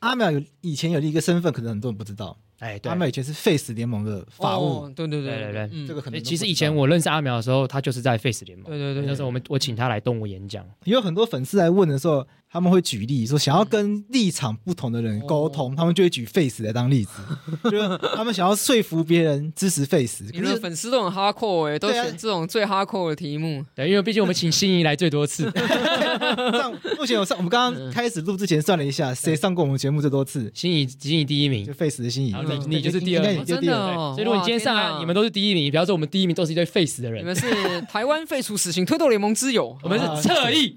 [0.00, 2.38] 阿苗有以前有一个身份，可能很多人不知道。
[2.58, 8.68] 哎，对，阿苗以前是 Face 联盟的法务，对对对对对，这个可能其实以前我认识阿苗的时候，他就是在 Face 联盟。
[8.68, 17.12] 对对对，那时候我们我请他来动物演讲，有很多粉丝来问的时候，他们会举例说，想要跟立场不同的人沟通，他们就会举 Face 来当例子，
[17.64, 20.24] 就是他们想要说服别人支持 Face。
[20.30, 23.64] 可是粉丝都很哈扣哎，都选这种最哈扣的题目。
[23.74, 25.50] 对，因为毕竟我们请心仪来最多次。
[26.52, 30.50] 上目前我上我们刚刚开始录之前算了一下，谁上过我们节目最多次？
[30.54, 32.34] 心仪，心仪第一名，就 Face 的心仪。
[32.68, 34.12] 你就是第二，真的哦。
[34.14, 37.22] 所以如果你今天上来，你们都是第一名，比方说我们第一名都是一堆废死的人。
[37.22, 37.46] 你们是
[37.90, 40.76] 台湾废除死刑推动联盟之友， 我们是侧翼，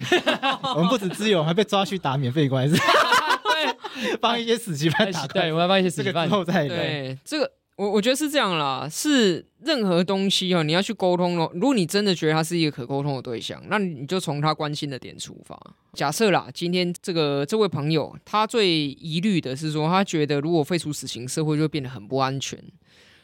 [0.76, 2.78] 我们不止之友，还被抓去打免费官司，
[3.44, 5.28] 对，帮一些死刑犯打。
[5.28, 6.30] 对，我要帮一些死刑犯。
[6.46, 11.52] 对，这个我我觉得是这样啦，是任何东西哦，你要去沟通咯。
[11.56, 15.60] 如果你真的觉得他是一个可沟通的对象，那你就从他关心的点出发。
[15.94, 22.58] 假设啦，今天这个这位朋友他最疑虑的是说，他觉得如果废除死刑，社会就会变得很不安全。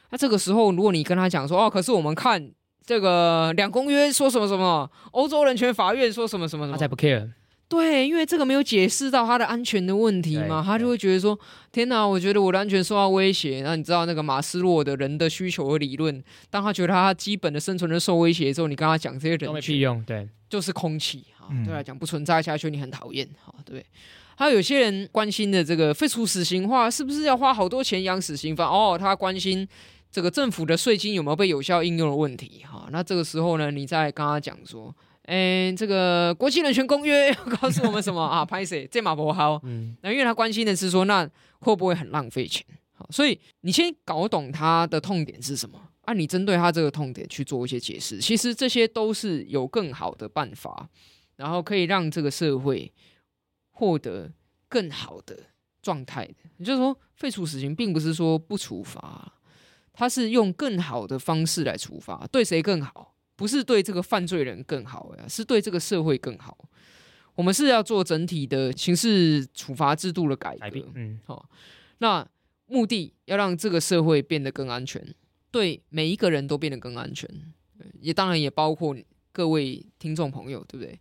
[0.10, 2.52] 那这个时候，如果你跟他讲说，哦，可是我们看
[2.86, 7.30] 这个两公约说什么什么，欧洲人权法院说什么什么什么，他才不 care。
[7.72, 11.40] 对，因为这个没有解释到他的安全的问题嘛，他就会觉得说，
[11.72, 13.62] 天哪，我觉得我的安全受到威胁。
[13.64, 23.86] 那你知道那个马斯洛的人的需求和理论，当他觉得他基本的生存的受威胁之后，你跟他讲这些人都没屁用，对，就是空气哈，对来讲不存在下去，你很讨厌哈，对。
[24.36, 28.68] 还有些人关心的这个废除死刑化，是不是要花好多钱养死刑犯？
[28.68, 29.68] 哦，他关心。
[30.12, 32.66] 这个政府的税金有没有被有效应用的问题？
[32.70, 34.94] 哈，那这个时候呢，你再跟他讲说，
[35.24, 38.44] 哎，这个国际人权公约 要告诉我们什么啊？
[38.44, 38.88] 拍谁？
[38.92, 39.60] 这马博豪。
[39.64, 42.66] 嗯，那因为他关心的是说，那会不会很浪费钱？
[42.94, 46.14] 好，所以你先搞懂他的痛点是什么啊？
[46.14, 50.90] 你针对他这个痛点去做一些解释，其实这些都是有更好的办法，
[51.36, 52.92] 然后可以让这个社会
[53.70, 54.32] 获得
[54.68, 55.38] 更好的
[55.82, 56.34] 状态的。
[56.58, 59.34] 也就是说，废除死刑并不是说不处罚。
[59.94, 63.11] 他是用更好的方式来处罚，对谁更好？
[63.42, 66.56] 不是对这个犯罪人更好呀，是对这个社会更好。
[67.34, 71.50] 我们是要做整体的刑事处罚制度的改革，嗯，好，
[71.98, 72.24] 那
[72.68, 75.04] 目的要让这个社会变得更安全，
[75.50, 77.28] 对每一个人都变得更安全，
[78.00, 78.96] 也当然也包括
[79.32, 81.00] 各位听众朋友，对不对？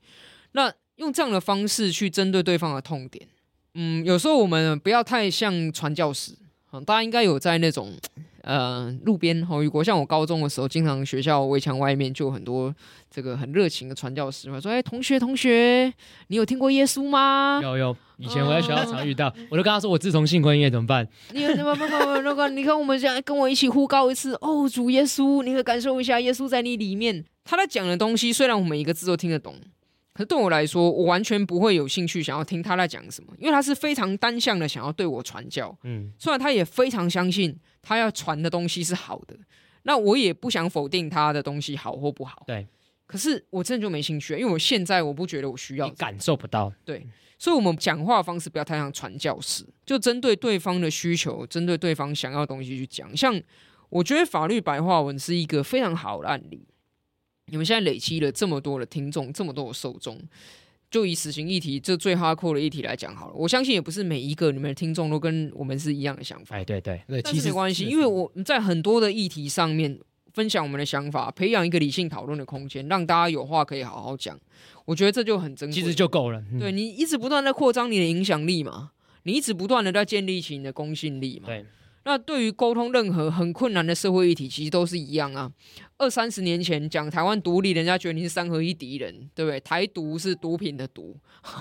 [0.52, 3.28] 那用这样的方式去针对对方的痛点，
[3.74, 6.32] 嗯，有时候我们不要太像传教士
[6.70, 7.94] 啊，大家应该有在那种。
[8.42, 12.74] 呃，路边哈，如果像我高中的时候，经常学校围墙外面就有很多
[13.10, 15.92] 这个很热情的传教士嘛，说：“哎，同学同学，
[16.28, 27.24] 你有听过耶稣吗？”有有，以前我在学校常遇到，嗯、我就跟他说：“我自从信婚姻怎么办？”你有什么不不不那个，你看我们现在跟我一起呼告一次哦，主耶稣，你可以感受一下耶稣在你里面。
[27.44, 29.54] 他在讲的东西，虽然我们每一个字都听得懂。
[30.12, 35.74] 可是对我来说，我完全不会有兴趣想要听他在讲什么，因为他是非常单向的想要对我传教。
[35.84, 39.36] 嗯，虽然他也非常相信他要传的东西是好的，
[39.82, 42.42] 那我也不想否定他的东西好或不好。
[42.46, 42.66] 对，
[43.06, 46.72] 可是我真的就没兴趣，因为我现在我不觉得我需要，你感受不到。
[46.84, 47.06] 对，
[47.38, 53.16] 所以我们讲话方式不要太像传教士，就针对对方的需求，针对对方想要的东西去讲。
[53.16, 53.40] 像
[53.88, 56.66] 我觉得法律白话文是一个非常好的案例。
[57.46, 60.16] 你们现在累积了这么多的听众，这么多的受众，
[60.90, 63.34] 就以死刑议题这最 hardcore 的议题来讲好了。
[63.34, 66.56] 我相信也不是每一个你们的听众都跟我们是一样的想法。
[66.56, 69.98] 哎，对对对，其实没关系，因为我在很多的议题上面
[70.34, 74.38] 分享我们的想法，培养一个理性讨论的空间，让大家有话可以好好讲。
[74.84, 76.42] 我觉得这就很珍贵，其实就够了。
[76.52, 78.90] 嗯、对，你一直不断在扩张你的影响力嘛，
[79.22, 81.46] 你一直不断的在建立起你的公信力嘛。
[81.46, 81.64] 对。
[82.10, 85.48] 那对于沟通任何很困难的社会议题，其实都是一样啊。
[85.96, 89.60] 二三十年前讲台湾独立，人家觉得你是三合一敌人，对不对？
[89.60, 91.16] 台独是毒品的毒。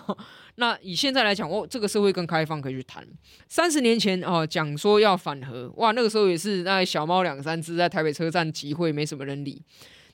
[0.56, 3.08] 那以现在来讲，哦，这个社会更开放，可以去谈。
[3.48, 9.62] 三十年前哦，讲说要反核，哇，那个时候也是那小猫两三只在台北车站集会，没什么人理。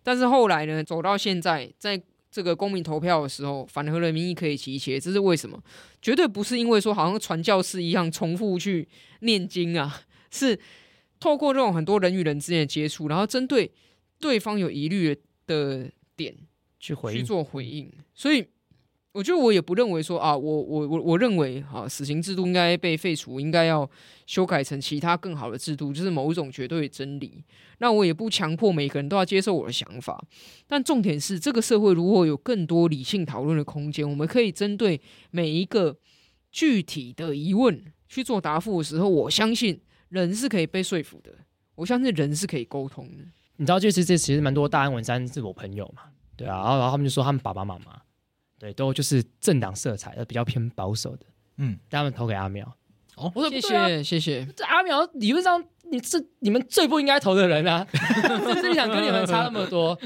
[0.04, 5.58] 但是后来呢，走到现在，在这个公民投票的时候，反核的民意可以集结，这是为什么？
[6.02, 8.86] 绝对不是因为说好像传教士一样重复去
[9.22, 10.02] 念经啊。
[10.36, 10.60] 是
[11.20, 13.72] 透过这种很多人与人之间的接触，然后针对
[14.20, 15.18] 对方有疑虑
[15.48, 16.36] 的点
[16.80, 17.90] 去回去做回应。
[18.14, 18.46] 所以
[19.14, 23.90] 我觉得我也不认为说啊，我我我我认为啊，死刑制度应该被废除，应该要
[24.26, 27.42] 修改成其他更好的制度，就是某一种绝对真理。
[27.78, 30.22] 那我也不强迫每个人都要接受我的想法。
[30.68, 35.00] 但重点是，这个社会如果有更多理性讨论的空间，我们可以针对
[35.32, 35.98] 每一个
[36.52, 39.80] 具体的疑问去做答复的时候，我相信。
[40.16, 41.32] 人是可以被说服的，
[41.76, 43.24] 我相信人是可以沟通的。
[43.58, 46.04] 你知道，就是这其实蛮多大安文山是我朋友嘛，
[46.36, 48.02] 对啊，然后然后他们就说他们爸爸妈妈，
[48.60, 51.26] 对，都就是政党色彩，比较偏保守的，
[51.58, 52.66] 嗯，但他们投给阿苗。
[53.16, 54.46] 哦，我说谢谢、啊、谢谢。
[54.56, 59.98] 这阿苗理论上你是你们最不应该投的人啊， 就是想跟你们差那么多。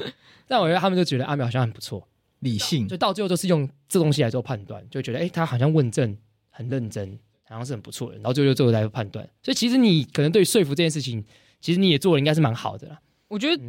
[0.48, 2.07] 但我觉得他们就觉得阿苗好像很不错，
[2.40, 6.15] 理性，就到最后都是用这东西来做判断，就觉得哎、欸，他好像问政
[6.52, 7.18] 很认真。
[7.50, 11.24] 好像是很不错的，然后最后就最后来判断，所以其实你可能对说服这件事情，
[11.60, 13.00] 其实你也做的应该是蛮好的啦。
[13.28, 13.64] 我觉得，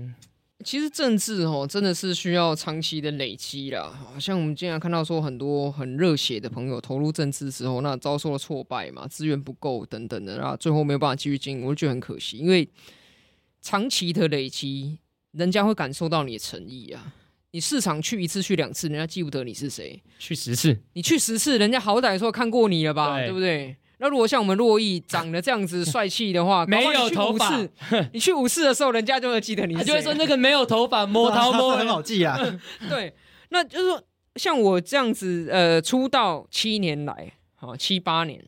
[0.63, 3.99] 其实政治哦，真的是需要长期的累积啦。
[4.21, 12.37] 像我们经常看到说，很多很热血的朋友投入政治之后，那遭受了挫败嘛，资源不够等等的，然后最后没有办法继续经营，我就觉得很可惜。
[12.37, 12.69] 因为
[13.63, 14.99] 长期的累积，
[15.33, 17.15] 人家会感受到你的诚意啊。
[17.53, 23.77] 你市场去一次去两次，人家记不得你是谁；去十次，你去十次，人家好歹说看过你了吧，对，对不对？
[23.99, 27.61] 那如果像我们珞亦长得这样子帅气的话， 没有头发，
[28.15, 32.39] 你去五次的时候，人家就会记得你是谁，就会说那个没有头发摸头摸很好记啊。
[32.89, 33.13] 对，
[33.51, 34.03] 那就是说
[34.37, 38.43] 像我这样子，呃，出道七年来，好七八年，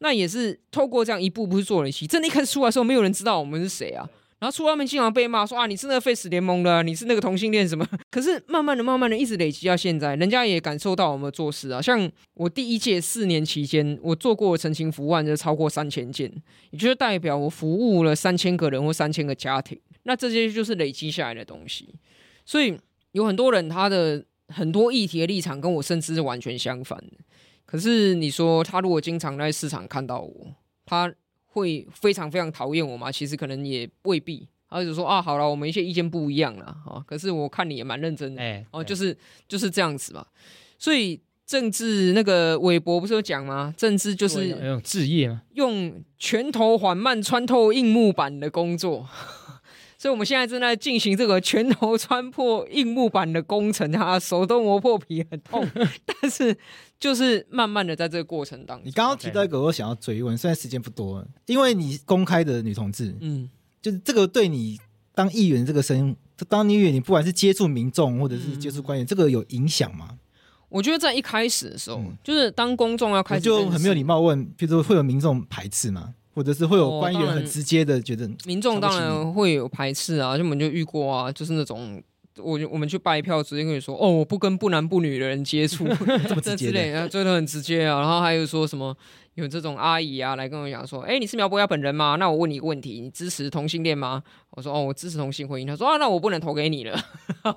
[0.00, 2.06] 那也是透过这样一步步去做累积。
[2.06, 4.06] 真的，一开始出来的时候，没有人知道我们是谁啊。
[4.40, 7.86] 然后出外面经常被骂说啊，你是那个废死联盟的，你是那个同性恋什么？
[8.10, 11.80] 可是慢慢的、慢慢的，一直累积到现在，人家也感受到我们做事啊。
[11.80, 16.32] 像我第一届四年期间，我做过陈情服务就超过三千件，
[16.70, 19.78] 也就是代表我服务了三千个人或三千个家庭。
[20.04, 21.94] 那这些就是累积下来的东西。
[22.46, 22.74] 所以
[23.12, 27.12] 有很多人他的很多议题的立场跟我甚至是完全相反的。
[27.66, 30.54] 可是你说他如果经常在市场看到我，
[30.86, 31.12] 他。
[31.50, 33.12] 会非常非常讨厌我吗？
[33.12, 34.48] 其实可能也未必。
[34.68, 37.02] 他就说啊，好了，我们一些意见不一样了啊。
[37.04, 39.16] 可是我看你也蛮认真的，哎，哦，就是
[39.48, 40.24] 就是这样子嘛。
[40.78, 43.74] 所以政治那个韦伯不是有讲吗？
[43.76, 45.42] 政治就是用置业吗？
[45.54, 49.08] 用拳头缓慢穿透硬木板的工作。
[50.00, 55.62] 所以我们现在正在进行这个拳头穿破硬木板的工程啊，手都磨破皮很痛，
[56.22, 56.56] 但是
[56.98, 58.86] 就是慢慢的在这个过程当中。
[58.86, 63.50] 你刚刚提到一个，我想要追问，虽然时间不多，因为你公开的女同志，嗯，
[63.82, 64.78] 就是这个对你
[65.14, 66.16] 当议员这个声音，
[66.48, 70.18] 当议员你不管是接触民众或者是接触官员，嗯、这个有影响吗？
[70.70, 76.14] 我觉得在一开始的时候，嗯、就是当公众要开始就很没有礼貌问，比如说会有民众排斥吗？
[76.40, 82.02] 或者是会有官员很直接的觉得，民众当然会有排斥啊，就我们就遇过啊，就是那种
[82.38, 85.86] 我我们去拜票，直接跟你说哦，我不跟不男不女的人接触，
[86.26, 88.00] 这么直接的，啊，真的很直接啊。
[88.00, 88.96] 然后还有说什么
[89.34, 92.16] 有这种阿姨啊来跟我讲说，哎，你是苗博雅本人吗？
[92.18, 94.22] 那我问你一个问题，你支持同性恋吗？
[94.52, 95.66] 我说哦，我支持同性婚姻。
[95.66, 96.98] 他说啊，那我不能投给你了。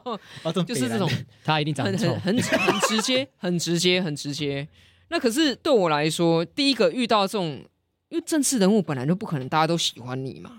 [0.67, 1.09] 就是这种，
[1.45, 4.67] 他一定很很很很直接，很直接，很直接。
[5.07, 7.63] 那可是对我来说，第一个遇到这种。
[8.13, 10.51] 因为政治人物本来就不可能大家都喜欢你嘛，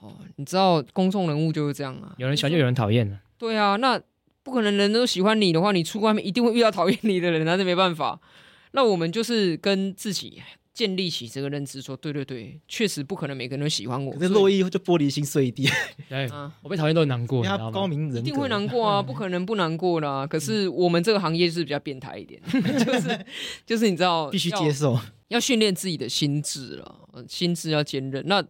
[0.00, 3.20] 哦，你知道公众人物就是这样啊，有人喜欢就有人讨厌啊。
[3.38, 3.96] 对啊，那
[4.42, 8.18] 不可能人都喜欢你的话，你出外面一定会遇到讨厌你的人，那是没办法。
[8.72, 10.42] 那我们就是跟自己
[10.80, 14.10] 建立起这个认知，说对对对，确实不可能每个人都喜欢我。
[14.14, 15.68] 可是珞亦就玻璃心碎一地，
[16.08, 20.26] 对 啊，我被讨厌都很难过，他高明人一定会难过啊， 不可能不难过的啊。
[20.26, 23.26] 可是我们这个行业是比较变态一点， 就是
[23.66, 24.98] 就是你知道，必须接受。
[25.28, 28.24] 要训练自己的心智了，心智要坚韧。
[28.26, 28.42] 那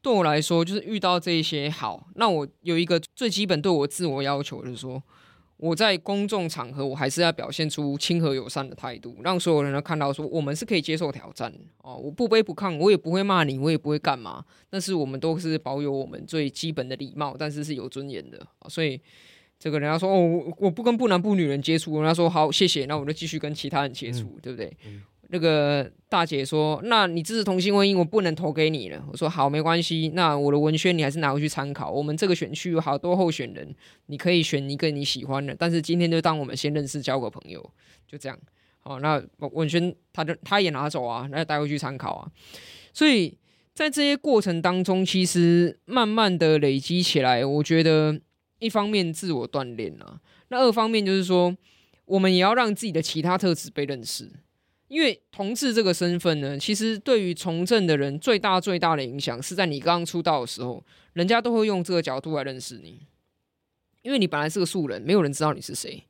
[0.00, 5.02] 对我来说，就是遇到这一些好，那我有一个最基本对我自我要求，就是说
[5.64, 19.00] 我在公众场合，我还是要表现出亲和友善的态度，让所有人都看到说我们是可以接受挑战哦，我不卑不亢，我也不会骂你，我也不会干嘛，但是我们都是保有我们最基本的礼貌，但是是有尊严的，所以
[19.58, 24.76] 这个人家说哦，我我不跟不男不女人接触，人家说好谢谢，那我就继续跟其他人接触，嗯、对不对？
[24.86, 30.10] 嗯那个大姐说：“那你支持同性婚姻，我不能投给你了。”我说：“好，没关系。
[30.14, 31.90] 那我的文宣你还是拿回去参考。
[31.90, 33.74] 我们这个选区有好多候选人，
[34.06, 35.54] 你可以选一个你喜欢的。
[35.58, 37.60] 但是今天就当我们先认识，交个朋友，
[38.06, 38.38] 就这样。
[38.80, 42.30] 好，那文宣他就他也拿走啊，那带回去参考啊。
[42.92, 43.36] 所以
[43.72, 48.20] 在这些过程当中，其实慢慢的累积起来，我觉得
[48.58, 51.56] 一方面自我锻炼啊，那二方面就是说，
[52.04, 54.30] 我们也要让自己的其他特质被认识。”
[54.88, 60.84] 因为同志这个身份呢，其实对于从政的人最大最大的影响是在你刚刚出道的时候，
[61.14, 63.00] 人家都会用这个角度来认识你。
[64.02, 66.04] 因为你本来是个素人，没有人知道你是谁。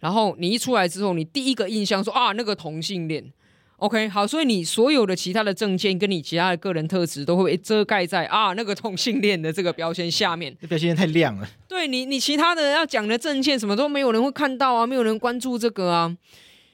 [0.00, 3.32] 然后你一出来之后，你第一个印象说啊，那个同性恋。
[3.76, 10.54] OK，好，所以你所有的其他的证件跟你其他的个人特质都会被遮盖在啊那个同性恋的这个标签下面。
[10.60, 11.48] 这标签太亮了。
[11.68, 16.16] 对你，你其他的要讲的证件什么都没有人会看到啊，没有人关注这个啊，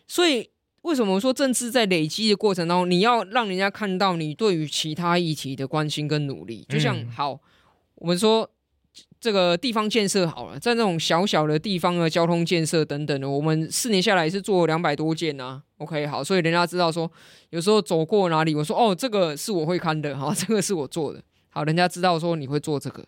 [0.09, 0.52] 所以。
[0.83, 6.67] 为什么我说政治在累积的过程当中，你要让人家看到你对于其他议题的关心跟努力？
[6.69, 7.39] 就像好，
[7.95, 8.51] 我们说
[9.21, 15.63] 这个地方建设好了，在那种小小的地方的交通建设等等的，我们四年下来是做两百多件啊。
[15.79, 17.11] OK，好，所以人家知道说，
[17.51, 21.23] 有时候走过哪里，我说哦，这个是我会看的哈，这个是我做的。
[21.51, 23.05] 好，人家知道说你会做这个。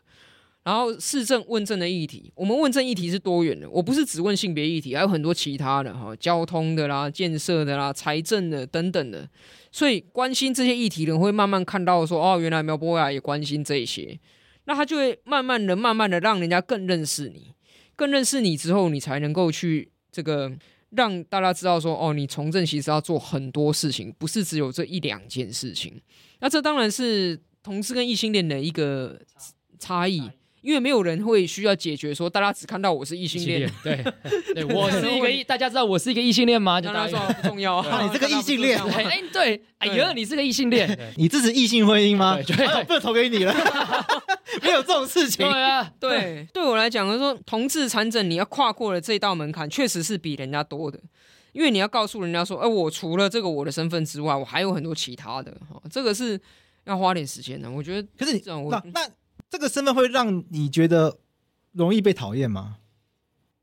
[0.64, 9.28] 然后市政问政的议题，我们问政议题是多元的，我不是只问性别议题，还有很多其他的哈，交通的啦、建设的啦、财政的等等的，
[9.70, 14.18] 所以关心这些议题的人会慢慢看到说，哦，原来苗博雅也关心这些，
[14.64, 17.52] 那他就会慢慢的、慢慢的让人家更认识你，
[17.94, 20.50] 更认识你之后，你才能够去这个
[20.92, 26.00] 让大家知道说，哦，你从政其实要做很多事情，不是只有这一两件事情。
[26.40, 29.20] 那这当然是同志跟异性恋的一个
[29.78, 30.30] 差异。
[30.64, 34.02] 因为没有人会需要解决说，大家只看到我是异性恋，对，
[34.54, 36.80] 对我是一个异，大家知道我是一个异性恋吗？
[36.80, 42.40] 就大家说不重要啊， 你这个异性恋，哎，对，哎呀，你是个异性恋，你支持异性婚姻吗？
[42.42, 43.54] 对，不能投给你了，
[44.64, 45.46] 没有这种事情。
[45.46, 50.98] 对啊，对，对我来讲，就是说同志参政，你要跨过了这道门槛，确实是比人家多的，
[51.52, 56.40] 因为你要告诉人家说，哎，我除了这个我的身份之外，我还有很多其他的，哈，这个是
[56.86, 57.70] 要花点时间的。
[57.70, 59.06] 我觉得，可是你那那
[59.50, 61.18] 这个身份会让你觉得。
[61.76, 62.76] 容易被讨厌吗？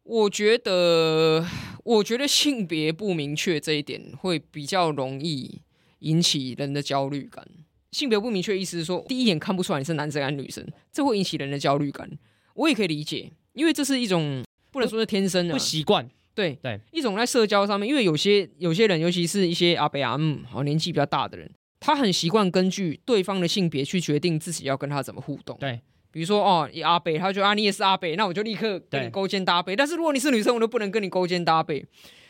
[0.03, 1.47] 我觉得，
[1.85, 5.61] 我觉得性别不明确这一点会比较容易
[5.99, 7.47] 引起人的焦虑感。
[7.93, 12.11] 性别不明确意思是说，第一眼看不出来你是男生还是女生，这会引起人的焦虑感。
[12.55, 16.05] 我也可以理解，因为这是一种不能说是天生的不习惯。
[16.35, 21.49] 对对，一种在社交上面，因为有些有些人，尤其是一些阿伯阿姆，好年纪比较大的人，
[21.81, 25.57] 他很习惯根据对方的性别去决定自己要跟他怎么互动。
[25.59, 25.81] 对。
[26.13, 29.73] 比如说哦，阿北，他就说啊，你也是阿北，那我就立刻跟你勾肩搭背。
[29.75, 31.85] 但是如果你是女生，我都不能跟你勾肩搭背。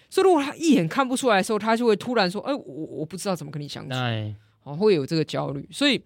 [0.07, 3.95] 所以如果他一眼看不出来的时候，他就会突然说，哎，我我不知道怎么跟你相处，
[4.63, 5.67] 哦，会有这个焦虑。
[5.71, 5.99] 所以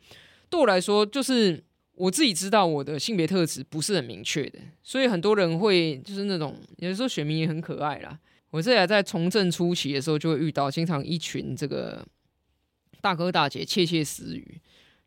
[0.49, 1.61] 对我来说，就是
[1.95, 8.17] 我自己知道我的性别特质不是很明确的，所以很多人会就是那种有的时候选民也很可爱啦。
[8.51, 12.01] 我这也在从政初期的时候就会遇到，经常一群这个
[13.05, 14.59] 大哥大姐窃窃私语。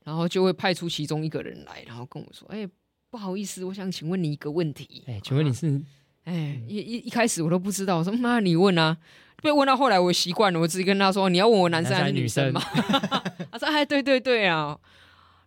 [0.05, 2.67] 然后就会派出其中一个人来，然后跟我说：“哎，
[3.11, 5.05] 不好意思，我想请问你一个问题。
[5.07, 5.79] 哎，请问你是？
[6.25, 8.97] 哎，一一一开始我都不知道，我说妈，你问啊。
[9.43, 12.61] 被问到后来，我习惯了，我直接跟他说：你要问我男生还是女生嘛？
[13.53, 14.79] 他说：哎，对对对啊。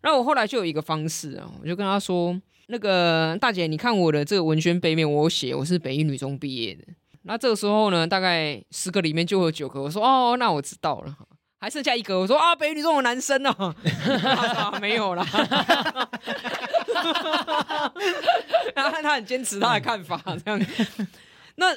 [0.02, 6.84] 然后我后来就有一个方式啊，我就跟他说：那个大姐，你看我的这个文宣背面，我写我是北一女中毕业的。
[7.24, 11.18] 那这个时候呢，大概十个里面就有九个，我说：哦，那我知道了。”
[11.62, 13.76] 还剩下一个，我说啊，北女中有男生哦，
[14.26, 15.24] 啊、 没有啦。
[18.74, 20.60] 然 后他很坚持他的看法，这样。
[21.56, 21.68] 那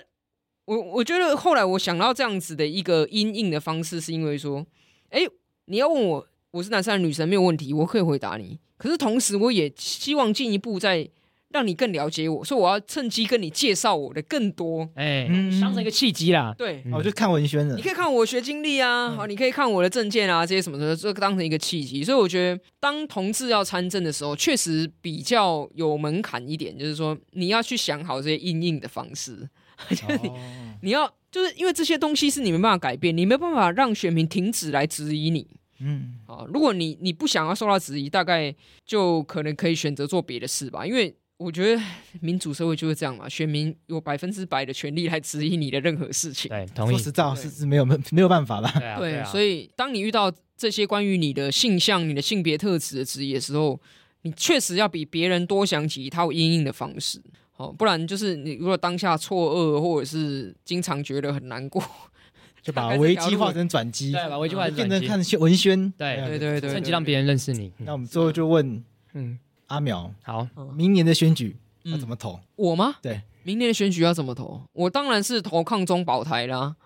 [0.65, 4.65] 我我觉得后来我想到这样子的一个因应的方式，是因为说，
[5.11, 5.21] 哎，
[5.67, 8.59] 你要问我我是男生还是女生没有问题，我可以回答你。
[8.79, 11.11] 可是同时，我也希望进一步在。
[11.55, 15.29] 让你更了解我，所以我要趁机跟你介绍我的更多，哎、欸，
[15.61, 16.53] 当成一个契机啦。
[16.59, 17.77] 对，我就看文宣了。
[17.77, 22.03] 你可以看我学经历啊，好、嗯，你可以看我的证件啊，这些什么的，这个当成一个契机。
[22.03, 29.49] 所以我觉得，当同志要参政的时候，确实比较有门槛一点，就是说你要去想好这些应应的方式，
[29.91, 30.37] 就是你，哦、
[30.83, 35.47] 你要就是因为这些东西是你没办法改变，你没办法让选民停止来质疑你。
[35.79, 38.53] 嗯，啊，如果你你不想要受到质疑，大概
[38.85, 40.85] 就可能可以选择做别的事吧。
[40.85, 41.83] 因为我觉得
[42.21, 46.49] 民主社会就是这样嘛，选民有百分之百的权利来质疑你的任何事情。
[46.49, 46.91] 对，同意。
[46.91, 48.71] 说实在，是是没有没没有办法吧？
[48.79, 53.81] 对，啊对，啊对，所以当你遇到这些关于你的性向、你的性别特质的质疑的时候，
[54.23, 57.21] 你确实要比别人多想几套因应的方式。
[57.57, 61.83] 哦，不然就是你如果当下错愕，或者是经常觉得很难过。
[62.63, 67.71] 就把危机化成转机，对，把危机化成转机，变成看文宣，对对对对，趁机让别人认识你。
[67.79, 68.83] 那我们最后就问，
[69.13, 69.39] 嗯，
[69.75, 70.47] 阿苗，好，
[70.77, 72.39] 明年的选举要怎么投？
[72.55, 72.97] 我吗？
[73.03, 74.63] 对，明年的选举要怎么投？
[74.73, 76.77] 我当然是投抗中保台啦，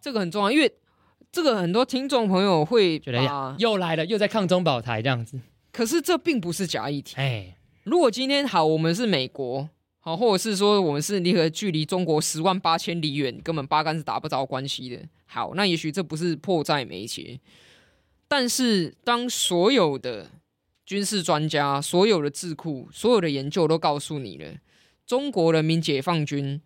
[0.00, 0.70] 这个很重要，因为
[1.32, 5.40] 这个很多听众朋友会觉得又来了，又在抗中保台这样子。
[5.72, 7.14] 可是这并不是假议题。
[7.16, 9.68] 哎，如果今天好，我们是美国。
[9.98, 15.02] 好，或者是说我们是离合距离中国十万八千里远，根本八竿子打不着关系的。
[15.24, 17.40] 好，那也许这不是迫在眉睫，
[18.28, 20.30] 但是当所有的
[20.86, 24.54] 军事专家、所有的智库、所有的研究都告诉你了，
[25.04, 26.62] 中国人民解放军。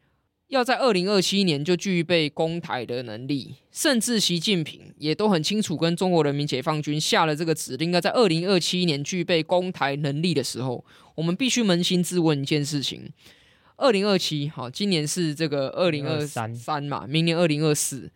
[0.49, 10.85] 要在二零二七年就具备攻台的能力，甚至习近平也都很清楚跟中国人民解放军下了这个指令，应该在二零二七年具备攻台能力的时候，
[11.15, 13.13] 我们必须扪心自问一件事情：
[13.77, 18.11] 二零二七，好，今年是这个二零二三三嘛，明年二零二四，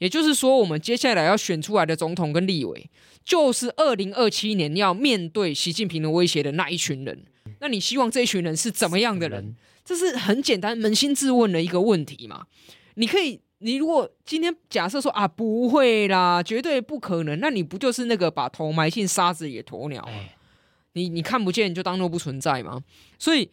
[0.00, 2.90] 也就是说，我们接下来要选出来的总统跟立委，
[3.22, 7.22] 就是二零二七年要面对习近平的威胁的那一群人。
[7.60, 9.54] 那你希望这一群人是怎么样的人？
[9.84, 12.46] 这是很简单、扪心自问的一个问题嘛？
[12.94, 20.08] 你可以，你如果今天假设说啊，不会啦，绝对不可能，那你不就是那个把头埋进沙子里的鸵鸟？
[20.94, 22.82] 你你看不见就当做不存在吗？
[23.18, 23.50] 所以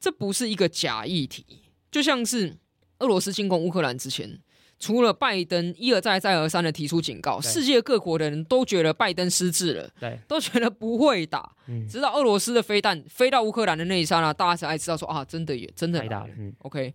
[0.00, 1.44] 这不是一个假议题，
[1.92, 2.56] 就像是
[2.98, 4.40] 俄罗斯进攻乌克兰之前。
[4.84, 11.50] 除了拜登一而再再而三的提出警告，世界各国的人都觉得拜登失智了，对，都觉得不会打。
[11.68, 16.28] 嗯，直到俄罗斯的飞弹飞到乌克兰的那一刹那，大家才知道说啊，真的也真的打了。
[16.38, 16.92] 嗯，OK，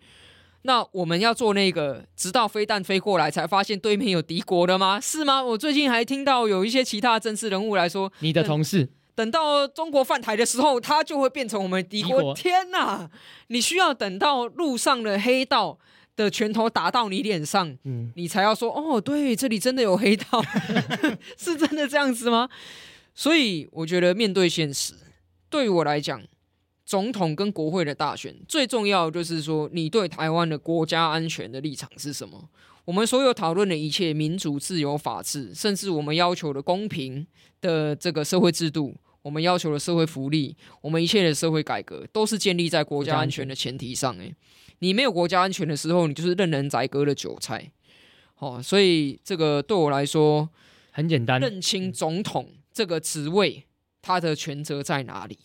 [0.62, 5.00] 那我们要做那个，直到飞弹飞过来才发现对面有敌国的吗？
[5.02, 5.42] 是吗？
[5.42, 12.36] 我最近还听到有一些其他政治人物来说，你的同事等到中国犯台的时候，他就会变成我们敌国。
[12.36, 13.10] 天哪，
[13.48, 15.80] 你需要等到路上的黑道。
[16.24, 20.44] 的拳头打到你脸上，嗯，你才要说哦，对，这里真的有黑道，
[21.38, 22.50] 是真的这样子吗？
[23.16, 24.94] 所以我觉得面对现实，
[25.50, 26.22] 对于我来讲，
[26.86, 32.50] 总统跟国会的大选最重要就是说，你对台湾的国家安全的立场是什么？
[32.84, 37.26] 我们所有讨论的一切民主、自由、法治，甚至我们要求的公平
[37.62, 44.34] 的这个社会制度，我们要求的社会福利，我们一切的社会改革，都是建立在国家安全的前提上，诶。
[44.80, 47.72] 你没有国家安全的时候，你就是任人宰割的韭菜。
[48.38, 50.50] 哦，所以这个对我来说
[50.92, 53.66] 很简单，认清总统这个职位，
[54.02, 55.38] 他的权责在哪里。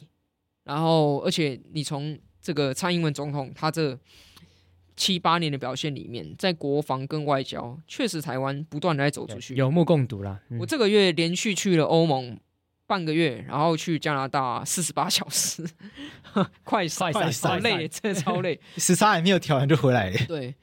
[0.65, 3.99] 然后，而且你从这个蔡英文总统他这
[4.97, 10.41] 七八年的表现里面，在国防跟外交，确实台湾不断的在走出去，有目共睹啦。
[10.61, 12.39] 我这个月连续去了欧盟。
[12.87, 15.65] 半个月，然后去加拿大四十八小时，
[16.65, 18.61] 快快快，好累，真的超累。
[18.77, 20.19] 时差还没有调完就回来了。
[20.29, 20.55] 对，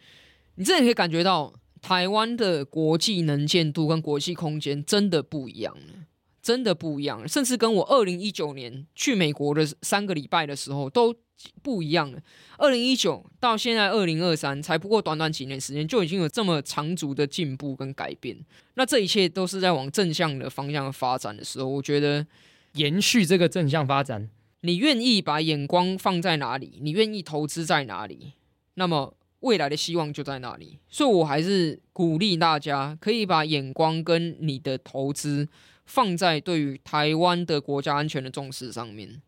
[0.55, 6.05] 你真的可以感觉到台湾的国际能见度跟国际空间真的不一样了，
[6.41, 7.27] 真的不一样。
[7.27, 11.15] 甚至跟我二零一九年去美国的三个礼拜的时候都。
[11.61, 12.19] 不一样了。
[12.57, 18.37] 二零一九到现在二零二三，才不过短短几年时间，就已经有这么长足的进步跟改变。
[18.75, 22.25] 那这一切都是在往正向的方向发展的时候，我觉得
[22.73, 24.29] 延续这个正向发展，
[24.61, 28.33] 你愿意把眼光放在哪里，你愿意投资在哪里，
[28.75, 30.77] 那么未来的希望就在哪里。
[30.87, 35.47] 所以我还是鼓励大家可以把眼光跟你的投资
[35.85, 39.21] 放在对于台湾的国家安全的重视上面。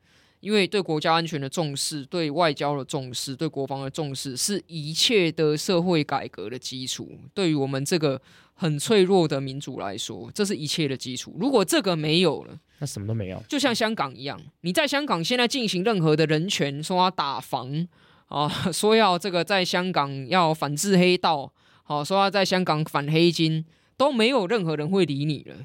[0.43, 7.09] 因为对国家安全的重视，对外交的重视，对国防的重视，是一切的社会改革的基础。
[7.33, 8.21] 对于我们这个
[8.53, 11.33] 很脆弱的民主来说，这是一切的基础。
[11.39, 13.41] 如果这个没有了，那什么都没有。
[13.47, 17.87] 就像香港一样，你在香港现在进行任何的人权，说要打防
[18.27, 21.53] 啊， 说要这个在香港要反制黑道，
[21.83, 23.63] 好，说要在香港反黑金，
[23.95, 25.55] 都没有任何人会理你了。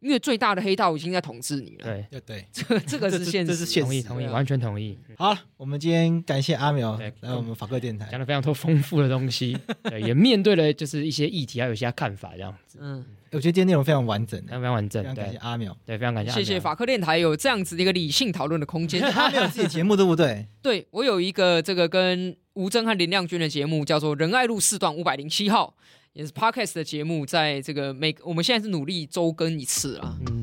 [0.00, 1.84] 因为最大的黑道已经在统治你了。
[1.84, 4.98] 对对，这这个是现实，这是现实，同意同意，完全同意。
[5.16, 12.78] 好，我们今天感谢阿苗来我们法客电台，讲了非常多丰富的东西， 对，也面对了就是一些议题，还有一些看法这样子。
[12.80, 15.02] 嗯，我觉得今天内容非常完整，非常完整。
[15.14, 16.30] 感谢阿苗，对，非常感谢。
[16.32, 19.00] 谢谢法客电台有这样子的一个理性讨论的空间。
[19.12, 20.46] 他没有自己节目对不对？
[20.62, 25.74] 对，我有一个这个跟吴峥和林亮君的节目，叫做仁爱路四段五百零七号。
[26.12, 30.16] 也是 Podcast 的节目，在这个每我们现在是努力周更一次啊。
[30.26, 30.40] 嗯。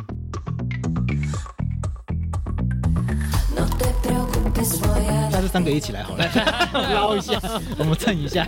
[5.29, 6.25] 那就三个一起来好了，
[6.95, 7.39] 捞一下，
[7.77, 8.47] 我们蹭一下。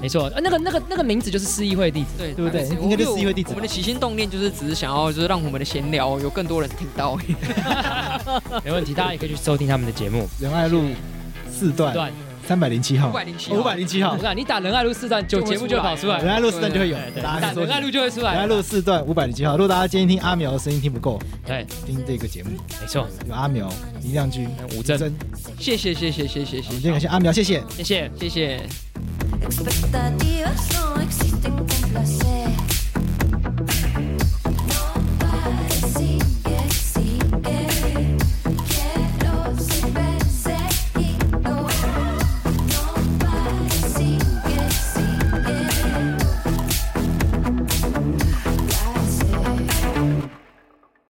[0.00, 2.66] 没错，那个那个那个名字就是市议会地址，对对不对？
[2.80, 3.48] 应该就是市议会地址。
[3.50, 7.18] 我们的起心动念就是只是想要，就是让我们的闲聊有更多人听到。
[8.64, 10.28] 没问题，大家也可以去收听他们的节目。
[10.40, 10.84] 仁爱路
[11.50, 12.12] 四段。
[12.46, 14.12] 三百零七号，五百零七，五百零七号。
[14.12, 16.18] 我看你打仁爱路四段，就节目就跑出来。
[16.18, 18.32] 仁爱路四段就会有，打仁爱路就会出来。
[18.32, 19.52] 仁爱路四段五百零七号。
[19.52, 22.50] 如果大家今天听阿苗的声音听不够，对，听这个节目，
[22.80, 23.68] 没错，有阿苗、
[24.02, 25.14] 林亮君、吴真，
[25.58, 27.62] 谢谢谢谢谢谢谢，今天感谢阿苗，谢谢。
[27.70, 28.60] 谢谢谢谢。